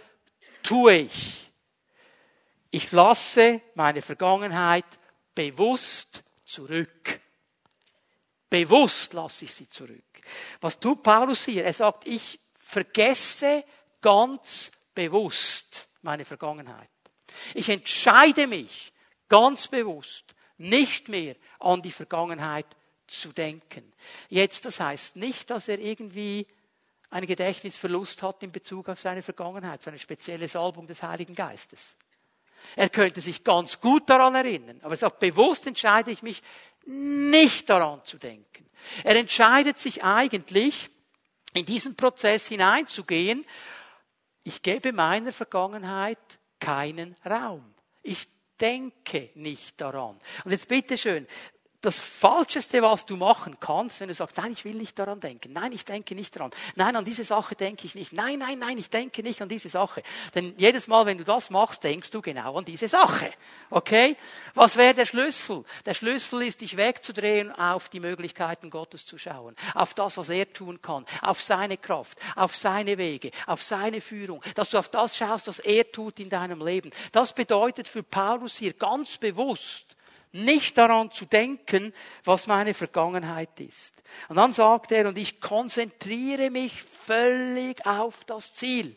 tue 0.62 0.94
ich. 0.94 1.50
Ich 2.70 2.92
lasse 2.92 3.60
meine 3.74 4.02
Vergangenheit 4.02 4.84
bewusst 5.34 6.24
zurück. 6.44 7.20
Bewusst 8.48 9.12
lasse 9.12 9.44
ich 9.44 9.54
sie 9.54 9.68
zurück. 9.68 10.04
Was 10.60 10.78
tut 10.78 11.02
Paulus 11.02 11.44
hier? 11.44 11.64
Er 11.64 11.72
sagt, 11.72 12.06
ich 12.06 12.38
vergesse 12.58 13.64
ganz 14.00 14.70
bewusst 14.94 15.88
meine 16.02 16.24
Vergangenheit. 16.24 16.88
Ich 17.54 17.68
entscheide 17.68 18.46
mich 18.46 18.92
ganz 19.28 19.68
bewusst, 19.68 20.34
nicht 20.58 21.08
mehr 21.08 21.36
an 21.58 21.82
die 21.82 21.90
Vergangenheit 21.90 22.66
zu 23.06 23.32
denken. 23.32 23.92
Jetzt, 24.28 24.64
das 24.64 24.80
heißt 24.80 25.16
nicht, 25.16 25.50
dass 25.50 25.68
er 25.68 25.78
irgendwie 25.78 26.46
einen 27.10 27.26
Gedächtnisverlust 27.26 28.22
hat 28.22 28.42
in 28.42 28.52
Bezug 28.52 28.88
auf 28.88 28.98
seine 28.98 29.22
Vergangenheit, 29.22 29.82
so 29.82 29.90
eine 29.90 29.98
spezielle 29.98 30.48
Salbung 30.48 30.86
des 30.86 31.02
Heiligen 31.02 31.34
Geistes. 31.34 31.96
Er 32.74 32.88
könnte 32.88 33.20
sich 33.20 33.44
ganz 33.44 33.80
gut 33.80 34.10
daran 34.10 34.34
erinnern, 34.34 34.80
aber 34.82 34.94
er 34.94 34.98
sagt, 34.98 35.20
bewusst 35.20 35.66
entscheide 35.66 36.10
ich 36.10 36.22
mich, 36.22 36.42
nicht 36.86 37.68
daran 37.68 38.02
zu 38.04 38.18
denken. 38.18 38.68
Er 39.04 39.16
entscheidet 39.16 39.78
sich 39.78 40.04
eigentlich, 40.04 40.90
in 41.54 41.64
diesen 41.64 41.96
Prozess 41.96 42.48
hineinzugehen, 42.48 43.44
ich 44.44 44.62
gebe 44.62 44.92
meiner 44.92 45.32
Vergangenheit 45.32 46.18
keinen 46.60 47.16
Raum. 47.24 47.74
Ich 48.02 48.28
denke 48.60 49.30
nicht 49.34 49.80
daran. 49.80 50.20
Und 50.44 50.52
jetzt 50.52 50.68
bitteschön, 50.68 51.26
das 51.80 52.00
Falscheste, 52.00 52.82
was 52.82 53.06
du 53.06 53.16
machen 53.16 53.58
kannst, 53.60 54.00
wenn 54.00 54.08
du 54.08 54.14
sagst, 54.14 54.36
nein, 54.38 54.52
ich 54.52 54.64
will 54.64 54.74
nicht 54.74 54.98
daran 54.98 55.20
denken, 55.20 55.52
nein, 55.52 55.72
ich 55.72 55.84
denke 55.84 56.14
nicht 56.14 56.34
daran, 56.36 56.50
nein, 56.74 56.96
an 56.96 57.04
diese 57.04 57.24
Sache 57.24 57.54
denke 57.54 57.86
ich 57.86 57.94
nicht, 57.94 58.12
nein, 58.12 58.38
nein, 58.38 58.58
nein, 58.58 58.78
ich 58.78 58.90
denke 58.90 59.22
nicht 59.22 59.42
an 59.42 59.48
diese 59.48 59.68
Sache. 59.68 60.02
Denn 60.34 60.54
jedes 60.56 60.88
Mal, 60.88 61.06
wenn 61.06 61.18
du 61.18 61.24
das 61.24 61.50
machst, 61.50 61.84
denkst 61.84 62.10
du 62.10 62.22
genau 62.22 62.56
an 62.56 62.64
diese 62.64 62.88
Sache. 62.88 63.30
Okay? 63.70 64.16
Was 64.54 64.76
wäre 64.76 64.94
der 64.94 65.06
Schlüssel? 65.06 65.64
Der 65.84 65.94
Schlüssel 65.94 66.42
ist, 66.42 66.60
dich 66.60 66.76
wegzudrehen, 66.76 67.52
auf 67.52 67.88
die 67.88 68.00
Möglichkeiten 68.00 68.70
Gottes 68.70 69.06
zu 69.06 69.18
schauen, 69.18 69.54
auf 69.74 69.94
das, 69.94 70.16
was 70.16 70.28
er 70.28 70.52
tun 70.52 70.80
kann, 70.80 71.04
auf 71.22 71.42
seine 71.42 71.76
Kraft, 71.76 72.18
auf 72.34 72.56
seine 72.56 72.98
Wege, 72.98 73.30
auf 73.46 73.62
seine 73.62 74.00
Führung, 74.00 74.42
dass 74.54 74.70
du 74.70 74.78
auf 74.78 74.88
das 74.88 75.16
schaust, 75.16 75.46
was 75.46 75.58
er 75.58 75.90
tut 75.90 76.20
in 76.20 76.28
deinem 76.28 76.64
Leben. 76.64 76.90
Das 77.12 77.34
bedeutet 77.34 77.88
für 77.88 78.02
Paulus 78.02 78.56
hier 78.56 78.72
ganz 78.72 79.18
bewusst, 79.18 79.96
nicht 80.36 80.78
daran 80.78 81.10
zu 81.10 81.26
denken, 81.26 81.92
was 82.24 82.46
meine 82.46 82.74
Vergangenheit 82.74 83.60
ist. 83.60 84.02
Und 84.28 84.36
dann 84.36 84.52
sagt 84.52 84.92
er, 84.92 85.08
und 85.08 85.18
ich 85.18 85.40
konzentriere 85.40 86.50
mich 86.50 86.82
völlig 86.82 87.84
auf 87.86 88.24
das 88.24 88.54
Ziel. 88.54 88.96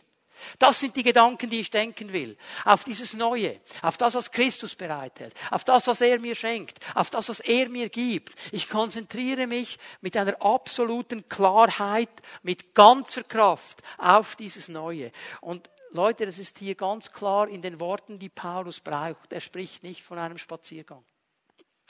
Das 0.58 0.80
sind 0.80 0.96
die 0.96 1.04
Gedanken, 1.04 1.50
die 1.50 1.60
ich 1.60 1.70
denken 1.70 2.14
will. 2.14 2.38
Auf 2.66 2.84
dieses 2.84 3.14
Neue, 3.14 3.60
auf 3.82 3.98
das, 3.98 4.16
was 4.16 4.32
Christus 4.32 4.76
bereithält, 4.76 5.34
auf 5.52 5.64
das, 5.64 5.88
was 5.88 6.02
er 6.02 6.20
mir 6.20 6.36
schenkt, 6.36 6.80
auf 6.96 7.10
das, 7.10 7.30
was 7.30 7.40
er 7.40 7.70
mir 7.70 7.90
gibt. 7.90 8.34
Ich 8.52 8.70
konzentriere 8.70 9.48
mich 9.48 9.78
mit 10.02 10.16
einer 10.16 10.42
absoluten 10.42 11.28
Klarheit, 11.28 12.10
mit 12.42 12.74
ganzer 12.74 13.24
Kraft 13.24 13.82
auf 13.98 14.36
dieses 14.36 14.68
Neue. 14.68 15.12
Und 15.42 15.70
Leute, 15.92 16.26
das 16.26 16.38
ist 16.38 16.60
hier 16.60 16.76
ganz 16.76 17.12
klar 17.12 17.48
in 17.48 17.62
den 17.62 17.80
Worten, 17.80 18.20
die 18.20 18.30
Paulus 18.30 18.80
braucht. 18.80 19.34
Er 19.34 19.42
spricht 19.42 19.84
nicht 19.84 20.04
von 20.04 20.20
einem 20.20 20.38
Spaziergang. 20.38 21.04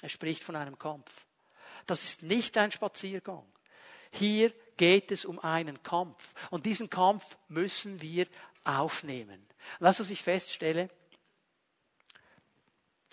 Er 0.02 0.10
spricht 0.10 0.43
von 0.43 0.56
einem 0.56 0.78
Kampf. 0.78 1.26
Das 1.86 2.04
ist 2.04 2.24
nicht 2.24 2.58
ein 2.58 2.72
Spaziergang. 2.72 3.45
Hier 4.12 4.54
geht 4.78 5.12
es 5.12 5.26
um 5.26 5.39
einen 5.39 5.84
Kampf. 5.84 6.34
Und 6.50 6.66
diesen 6.66 6.89
Kampf 6.89 7.38
müssen 7.47 8.02
wir 8.02 8.28
aufnehmen. 8.64 9.45
Was, 9.80 10.00
was 10.00 10.10
ich 10.10 10.22
feststelle, 10.22 10.89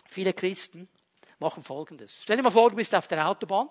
viele 0.08 0.32
Christen 0.32 0.88
machen 1.38 1.62
Folgendes. 1.62 2.20
Stell 2.22 2.36
dir 2.36 2.42
mal 2.42 2.50
vor, 2.50 2.70
du 2.70 2.76
bist 2.76 2.94
auf 2.94 3.08
der 3.08 3.28
Autobahn. 3.28 3.68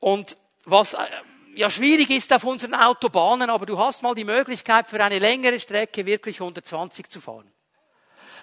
Und 0.00 0.36
was 0.64 0.94
äh, 0.94 1.06
ja 1.54 1.70
schwierig 1.70 2.10
ist 2.10 2.32
auf 2.32 2.44
unseren 2.44 2.74
Autobahnen, 2.74 3.50
aber 3.50 3.66
du 3.66 3.78
hast 3.78 4.02
mal 4.02 4.14
die 4.14 4.24
Möglichkeit 4.24 4.86
für 4.86 5.02
eine 5.02 5.18
längere 5.18 5.58
Strecke 5.58 6.04
wirklich 6.04 6.40
120 6.40 7.08
zu 7.08 7.20
fahren. 7.20 7.50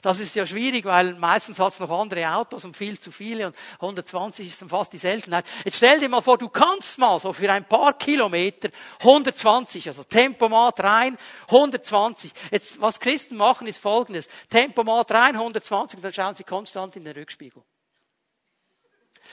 Das 0.05 0.19
ist 0.19 0.35
ja 0.35 0.45
schwierig, 0.45 0.85
weil 0.85 1.15
meistens 1.15 1.57
hat 1.57 1.73
es 1.73 1.79
noch 1.79 1.89
andere 1.89 2.31
Autos 2.31 2.63
und 2.63 2.77
viel 2.77 2.99
zu 2.99 3.11
viele 3.11 3.47
und 3.47 3.55
120 3.79 4.45
ist 4.45 4.61
dann 4.61 4.69
fast 4.69 4.93
die 4.93 4.99
Seltenheit. 4.99 5.47
Jetzt 5.63 5.77
stell 5.77 5.99
dir 5.99 6.07
mal 6.07 6.21
vor, 6.21 6.37
du 6.37 6.47
kannst 6.47 6.99
mal 6.99 7.17
so 7.17 7.33
für 7.33 7.51
ein 7.51 7.67
paar 7.67 7.97
Kilometer 7.97 8.69
120, 8.99 9.87
also 9.87 10.03
Tempomat 10.03 10.79
rein, 10.81 11.17
120. 11.47 12.31
Jetzt, 12.51 12.79
was 12.79 12.99
Christen 12.99 13.35
machen, 13.35 13.65
ist 13.65 13.79
folgendes. 13.79 14.29
Tempomat 14.47 15.11
rein, 15.11 15.37
120 15.37 15.97
und 15.97 16.03
dann 16.03 16.13
schauen 16.13 16.35
sie 16.35 16.43
konstant 16.43 16.95
in 16.97 17.03
den 17.03 17.15
Rückspiegel. 17.17 17.63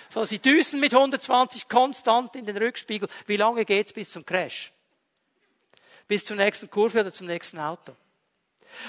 So, 0.09 0.25
sie 0.25 0.39
düsen 0.39 0.81
mit 0.81 0.95
120 0.95 1.69
konstant 1.69 2.35
in 2.35 2.47
den 2.47 2.57
Rückspiegel. 2.57 3.11
Wie 3.27 3.37
lange 3.37 3.67
geht's 3.67 3.93
bis 3.93 4.11
zum 4.11 4.25
Crash? 4.25 4.73
Bis 6.09 6.25
zur 6.25 6.39
nächsten 6.39 6.71
Kurve 6.71 7.01
oder 7.01 7.13
zum 7.13 7.27
nächsten 7.27 7.59
Auto? 7.59 7.95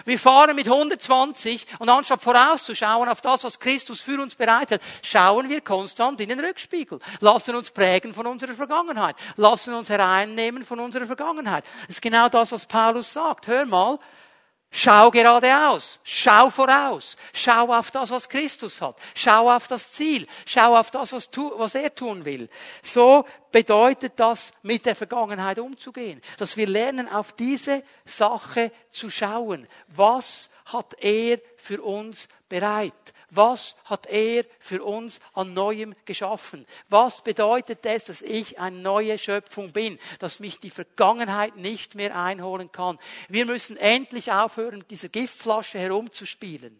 Wir 0.05 0.19
fahren 0.19 0.55
mit 0.55 0.67
120 0.67 1.65
und 1.79 1.89
anstatt 1.89 2.21
vorauszuschauen 2.21 3.09
auf 3.09 3.21
das, 3.21 3.43
was 3.43 3.59
Christus 3.59 4.01
für 4.01 4.21
uns 4.21 4.35
bereitet, 4.35 4.81
schauen 5.01 5.49
wir 5.49 5.61
konstant 5.61 6.19
in 6.21 6.29
den 6.29 6.39
Rückspiegel, 6.39 6.99
lassen 7.19 7.55
uns 7.55 7.71
prägen 7.71 8.13
von 8.13 8.27
unserer 8.27 8.53
Vergangenheit, 8.53 9.15
lassen 9.35 9.73
uns 9.73 9.89
hereinnehmen 9.89 10.63
von 10.63 10.79
unserer 10.79 11.05
Vergangenheit. 11.05 11.65
Das 11.87 11.97
ist 11.97 12.01
genau 12.01 12.29
das, 12.29 12.51
was 12.51 12.65
Paulus 12.65 13.13
sagt. 13.13 13.47
Hör 13.47 13.65
mal, 13.65 13.97
Schau 14.76 15.11
geradeaus, 15.11 15.99
schau 16.03 16.49
voraus, 16.49 17.15
schau 17.32 17.71
auf 17.71 17.91
das, 17.91 18.09
was 18.09 18.28
Christus 18.28 18.82
hat, 18.82 18.97
schau 19.13 19.47
auf 19.47 19.67
das 19.67 19.91
Ziel, 19.91 20.26
schau 20.47 20.76
auf 20.76 20.89
das, 20.89 21.13
was, 21.13 21.30
tu, 21.30 21.51
was 21.57 21.76
er 21.76 21.93
tun 21.93 22.26
will. 22.26 22.49
So 22.82 23.24
bedeutet 23.51 24.13
das, 24.15 24.51
mit 24.63 24.88
der 24.88 24.95
Vergangenheit 24.95 25.59
umzugehen, 25.59 26.24
dass 26.39 26.57
wir 26.57 26.65
lernen, 26.65 27.07
auf 27.07 27.34
diese 27.34 27.84
Sache 28.03 28.71
zu 28.89 29.11
schauen. 29.11 29.67
Was 29.95 30.49
hat 30.65 30.95
er 30.99 31.39
für 31.55 31.80
uns 31.80 32.28
bereit? 32.49 33.13
Was 33.36 33.75
hat 33.86 34.05
er 34.07 34.45
für 34.59 34.84
uns 34.84 35.19
an 35.34 35.53
Neuem 35.53 35.95
geschaffen? 36.05 36.65
Was 36.89 37.23
bedeutet 37.23 37.86
es, 37.86 38.05
dass 38.05 38.21
ich 38.21 38.59
eine 38.59 38.77
neue 38.77 39.17
Schöpfung 39.17 39.71
bin, 39.71 39.97
dass 40.19 40.39
mich 40.39 40.59
die 40.59 40.69
Vergangenheit 40.69 41.55
nicht 41.55 41.95
mehr 41.95 42.15
einholen 42.15 42.71
kann? 42.71 42.99
Wir 43.29 43.45
müssen 43.45 43.77
endlich 43.77 44.31
aufhören, 44.31 44.79
mit 44.79 44.91
dieser 44.91 45.09
Giftflasche 45.09 45.79
herumzuspielen 45.79 46.79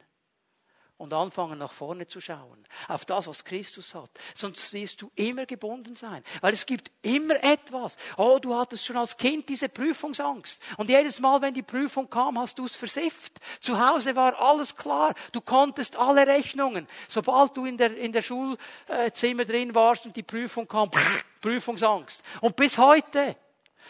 und 1.04 1.14
anfangen 1.14 1.60
nach 1.60 1.74
vorne 1.74 2.08
zu 2.08 2.22
schauen, 2.22 2.66
auf 2.88 3.04
das, 3.04 3.28
was 3.28 3.44
Christus 3.44 3.94
hat. 3.94 4.10
Sonst 4.34 4.72
wirst 4.72 5.02
du 5.02 5.12
immer 5.16 5.46
gebunden 5.46 5.98
sein, 5.98 6.24
weil 6.40 6.54
es 6.54 6.66
gibt 6.66 6.92
immer 7.02 7.44
etwas. 7.44 7.98
Oh, 8.16 8.40
du 8.42 8.56
hattest 8.56 8.86
schon 8.86 8.96
als 8.96 9.18
Kind 9.18 9.50
diese 9.50 9.68
Prüfungsangst 9.68 10.62
und 10.78 10.90
jedes 10.90 11.20
Mal, 11.20 11.42
wenn 11.42 11.54
die 11.54 11.62
Prüfung 11.62 12.10
kam, 12.10 12.40
hast 12.40 12.58
du 12.58 12.64
es 12.64 12.78
versifft. 12.78 13.34
Zu 13.60 13.78
Hause 13.78 14.16
war 14.16 14.40
alles 14.40 14.78
klar, 14.78 15.14
du 15.34 15.42
konntest 15.42 15.98
alle 15.98 16.26
Rechnungen. 16.26 16.88
Sobald 17.10 17.58
du 17.58 17.66
in 17.66 17.76
der, 17.78 17.98
in 17.98 18.14
der 18.14 18.22
Schulzimmer 18.22 19.44
drin 19.44 19.76
warst 19.76 20.06
und 20.06 20.16
die 20.16 20.24
Prüfung 20.24 20.70
kam, 20.70 20.90
Prüfungsangst. 21.42 22.24
Und 22.40 22.56
bis 22.56 22.78
heute, 22.78 23.36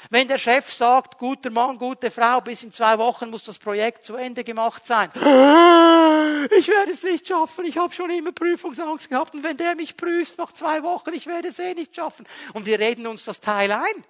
wenn 0.10 0.28
der 0.28 0.38
Chef 0.38 0.72
sagt, 0.72 1.18
guter 1.18 1.50
Mann, 1.50 1.78
gute 1.78 2.12
Frau, 2.12 2.41
bis 2.41 2.64
in 2.64 2.72
zwei 2.72 2.98
Wochen 2.98 3.30
muss 3.30 3.44
das 3.44 3.58
Projekt 3.58 4.06
zu 4.06 4.16
Ende 4.16 4.44
gemacht 4.44 4.86
sein. 4.86 5.12
Ich 6.58 6.68
werde 6.68 6.91
es 6.91 7.04
nicht 7.04 7.26
schaffen. 7.28 7.64
Ich 7.64 7.78
habe 7.78 7.94
schon 7.94 8.10
immer 8.10 8.34
Prüfungsangst 8.34 9.10
gehabt. 9.10 9.34
Und 9.34 9.46
wenn 9.46 9.56
der 9.56 9.76
mich 9.76 9.96
prüft 9.96 10.38
nach 10.38 10.52
zwei 10.52 10.84
Wochen, 10.84 11.14
ich 11.14 11.26
werde 11.26 11.48
es 11.48 11.58
eh 11.58 11.74
nicht 11.74 11.96
schaffen. 11.96 12.28
Und 12.52 12.66
wir 12.66 12.80
reden 12.80 13.08
uns 13.08 13.24
das 13.24 13.39
Teil 13.39 13.72
ein. 13.72 14.04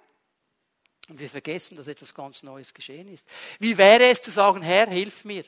Und 1.08 1.20
wir 1.20 1.28
vergessen, 1.28 1.76
dass 1.76 1.86
etwas 1.86 2.12
ganz 2.12 2.42
Neues 2.42 2.74
geschehen 2.74 3.06
ist. 3.06 3.24
Wie 3.60 3.78
wäre 3.78 4.06
es 4.06 4.20
zu 4.20 4.32
sagen, 4.32 4.62
Herr, 4.62 4.88
hilf 4.88 5.24
mir. 5.24 5.44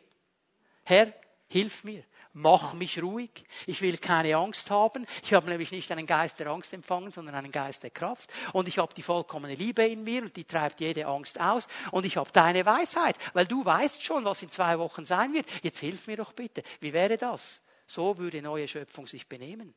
Herr, 0.84 1.12
hilf 1.48 1.82
mir 1.82 2.04
mach 2.36 2.74
mich 2.74 3.02
ruhig. 3.02 3.30
Ich 3.66 3.80
will 3.80 3.96
keine 3.96 4.36
Angst 4.36 4.70
haben. 4.70 5.06
Ich 5.22 5.32
habe 5.32 5.48
nämlich 5.48 5.72
nicht 5.72 5.90
einen 5.90 6.06
Geist 6.06 6.38
der 6.38 6.48
Angst 6.48 6.72
empfangen, 6.74 7.10
sondern 7.10 7.34
einen 7.34 7.50
Geist 7.50 7.82
der 7.82 7.90
Kraft. 7.90 8.30
Und 8.52 8.68
ich 8.68 8.78
habe 8.78 8.92
die 8.94 9.02
vollkommene 9.02 9.54
Liebe 9.54 9.86
in 9.86 10.04
mir 10.04 10.22
und 10.22 10.36
die 10.36 10.44
treibt 10.44 10.80
jede 10.80 11.06
Angst 11.06 11.40
aus. 11.40 11.66
Und 11.92 12.04
ich 12.04 12.18
habe 12.18 12.30
deine 12.32 12.66
Weisheit, 12.66 13.16
weil 13.32 13.46
du 13.46 13.64
weißt 13.64 14.04
schon, 14.04 14.24
was 14.26 14.42
in 14.42 14.50
zwei 14.50 14.78
Wochen 14.78 15.06
sein 15.06 15.32
wird. 15.32 15.46
Jetzt 15.62 15.78
hilf 15.78 16.06
mir 16.06 16.18
doch 16.18 16.32
bitte. 16.32 16.62
Wie 16.80 16.92
wäre 16.92 17.16
das? 17.16 17.62
So 17.86 18.18
würde 18.18 18.42
neue 18.42 18.68
Schöpfung 18.68 19.06
sich 19.06 19.26
benehmen. 19.26 19.74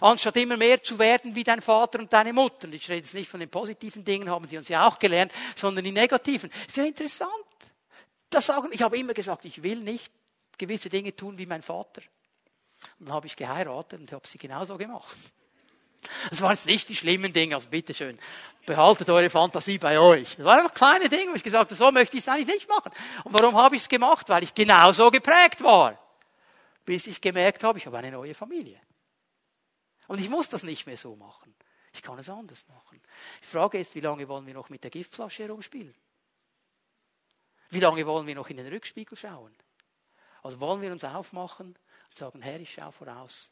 Anstatt 0.00 0.36
immer 0.36 0.56
mehr 0.56 0.80
zu 0.80 0.98
werden 0.98 1.34
wie 1.34 1.44
dein 1.44 1.60
Vater 1.60 1.98
und 1.98 2.12
deine 2.12 2.32
Mutter. 2.32 2.68
Und 2.68 2.74
ich 2.74 2.88
rede 2.88 3.00
jetzt 3.00 3.14
nicht 3.14 3.28
von 3.28 3.40
den 3.40 3.50
positiven 3.50 4.04
Dingen, 4.04 4.30
haben 4.30 4.46
sie 4.46 4.56
uns 4.56 4.68
ja 4.68 4.86
auch 4.86 4.98
gelernt, 4.98 5.32
sondern 5.56 5.84
die 5.84 5.92
negativen. 5.92 6.50
Sehr 6.68 6.86
interessant. 6.86 7.32
Das 8.30 8.46
sagen, 8.46 8.68
ich 8.72 8.82
habe 8.82 8.96
immer 8.96 9.12
gesagt, 9.12 9.44
ich 9.44 9.62
will 9.62 9.80
nicht 9.80 10.12
gewisse 10.58 10.88
Dinge 10.88 11.14
tun 11.14 11.38
wie 11.38 11.46
mein 11.46 11.62
Vater. 11.62 12.02
Und 12.98 13.08
dann 13.08 13.14
habe 13.14 13.26
ich 13.26 13.36
geheiratet 13.36 14.00
und 14.00 14.12
habe 14.12 14.26
sie 14.26 14.38
genauso 14.38 14.76
gemacht. 14.76 15.16
Das 16.30 16.42
waren 16.42 16.52
jetzt 16.52 16.66
nicht 16.66 16.88
die 16.88 16.94
schlimmen 16.94 17.32
Dinge, 17.32 17.54
also 17.54 17.68
bitteschön, 17.68 18.18
behaltet 18.66 19.08
eure 19.08 19.30
Fantasie 19.30 19.78
bei 19.78 19.98
euch. 19.98 20.36
Das 20.36 20.44
waren 20.44 20.60
einfach 20.60 20.74
kleine 20.74 21.08
Dinge, 21.08 21.32
wo 21.32 21.34
ich 21.34 21.42
gesagt 21.42 21.70
habe, 21.70 21.74
so 21.74 21.90
möchte 21.90 22.16
ich 22.16 22.22
es 22.22 22.28
eigentlich 22.28 22.54
nicht 22.54 22.68
machen. 22.68 22.92
Und 23.24 23.32
warum 23.32 23.56
habe 23.56 23.76
ich 23.76 23.82
es 23.82 23.88
gemacht? 23.88 24.28
Weil 24.28 24.42
ich 24.42 24.52
genauso 24.52 25.10
geprägt 25.10 25.62
war. 25.62 25.98
Bis 26.84 27.06
ich 27.06 27.20
gemerkt 27.20 27.64
habe, 27.64 27.78
ich 27.78 27.86
habe 27.86 27.98
eine 27.98 28.10
neue 28.10 28.34
Familie. 28.34 28.80
Und 30.06 30.20
ich 30.20 30.28
muss 30.28 30.48
das 30.48 30.62
nicht 30.62 30.86
mehr 30.86 30.98
so 30.98 31.16
machen. 31.16 31.54
Ich 31.92 32.02
kann 32.02 32.18
es 32.18 32.28
anders 32.28 32.66
machen. 32.68 33.00
Die 33.42 33.46
Frage 33.46 33.78
ist, 33.78 33.94
wie 33.94 34.00
lange 34.00 34.28
wollen 34.28 34.46
wir 34.46 34.54
noch 34.54 34.68
mit 34.68 34.82
der 34.82 34.90
Giftflasche 34.90 35.44
herumspielen? 35.44 35.94
Wie 37.70 37.80
lange 37.80 38.06
wollen 38.06 38.26
wir 38.26 38.34
noch 38.34 38.48
in 38.50 38.58
den 38.58 38.66
Rückspiegel 38.66 39.16
schauen? 39.16 39.54
Also 40.44 40.60
wollen 40.60 40.82
wir 40.82 40.92
uns 40.92 41.02
aufmachen 41.02 41.68
und 41.68 42.16
sagen, 42.16 42.42
Herr, 42.42 42.60
ich 42.60 42.74
schaue 42.74 42.92
voraus. 42.92 43.50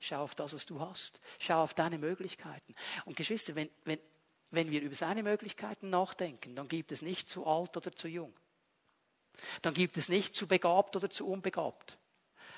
Ich 0.00 0.08
schaue 0.08 0.18
auf 0.18 0.34
das, 0.34 0.52
was 0.52 0.66
du 0.66 0.80
hast. 0.80 1.20
Ich 1.38 1.46
schaue 1.46 1.62
auf 1.62 1.72
deine 1.72 1.96
Möglichkeiten. 1.96 2.74
Und 3.04 3.16
Geschwister, 3.16 3.54
wenn, 3.54 3.70
wenn, 3.84 4.00
wenn 4.50 4.70
wir 4.72 4.82
über 4.82 4.96
seine 4.96 5.22
Möglichkeiten 5.22 5.88
nachdenken, 5.88 6.56
dann 6.56 6.66
gibt 6.66 6.90
es 6.90 7.00
nicht 7.00 7.28
zu 7.28 7.46
alt 7.46 7.76
oder 7.76 7.92
zu 7.92 8.08
jung. 8.08 8.34
Dann 9.62 9.72
gibt 9.72 9.96
es 9.96 10.08
nicht 10.08 10.34
zu 10.34 10.48
begabt 10.48 10.96
oder 10.96 11.08
zu 11.08 11.28
unbegabt. 11.28 11.96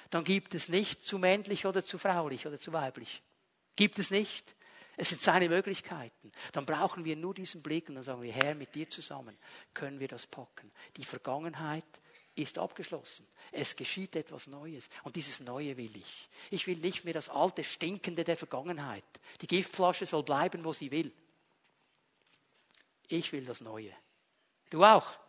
Dann 0.09 0.25
gibt 0.25 0.55
es 0.55 0.71
nicht 0.71 1.05
zu 1.05 1.19
männlich 1.19 1.67
oder 1.67 1.83
zu 1.83 1.99
fraulich 1.99 2.47
oder 2.47 2.57
zu 2.57 2.73
weiblich. 2.73 3.23
Gibt 3.77 3.99
es 3.99 4.11
nicht. 4.11 4.57
Es 4.97 5.11
sind 5.11 5.21
seine 5.21 5.51
Möglichkeiten. 5.51 6.33
Dann 6.53 6.65
brauchen 6.65 7.05
wir 7.05 7.17
nur 7.17 7.35
diesen 7.35 7.63
Blick 7.63 7.91
und 7.91 7.97
dann 7.97 8.05
sagen 8.05 8.23
wir, 8.23 8.33
Herr, 8.33 8.55
mit 8.55 8.75
dir 8.75 8.89
zusammen 8.89 9.37
können 9.75 10.01
wir 10.01 10.09
das 10.09 10.27
packen. 10.27 10.73
Die 10.97 11.05
Vergangenheit 11.05 11.85
ist 12.37 12.59
abgeschlossen. 12.59 13.27
Es 13.53 13.77
geschieht 13.77 14.17
etwas 14.17 14.47
Neues. 14.47 14.89
Und 15.03 15.17
dieses 15.17 15.41
Neue 15.41 15.77
will 15.77 15.97
ich. 15.97 16.29
Ich 16.51 16.67
will 16.67 16.79
nicht 16.79 17.05
mehr 17.05 17.15
das 17.15 17.29
alte 17.29 17.65
Stinkende 17.65 18.25
der 18.25 18.37
Vergangenheit. 18.37 19.05
Die 19.41 19.47
Giftflasche 19.47 20.07
soll 20.07 20.23
bleiben, 20.23 20.65
wo 20.65 20.73
sie 20.73 20.91
will. 20.91 21.13
Ich 23.09 23.33
will 23.33 23.45
das 23.45 23.61
Neue. 23.61 23.93
Du 24.71 24.85
auch. 24.85 25.24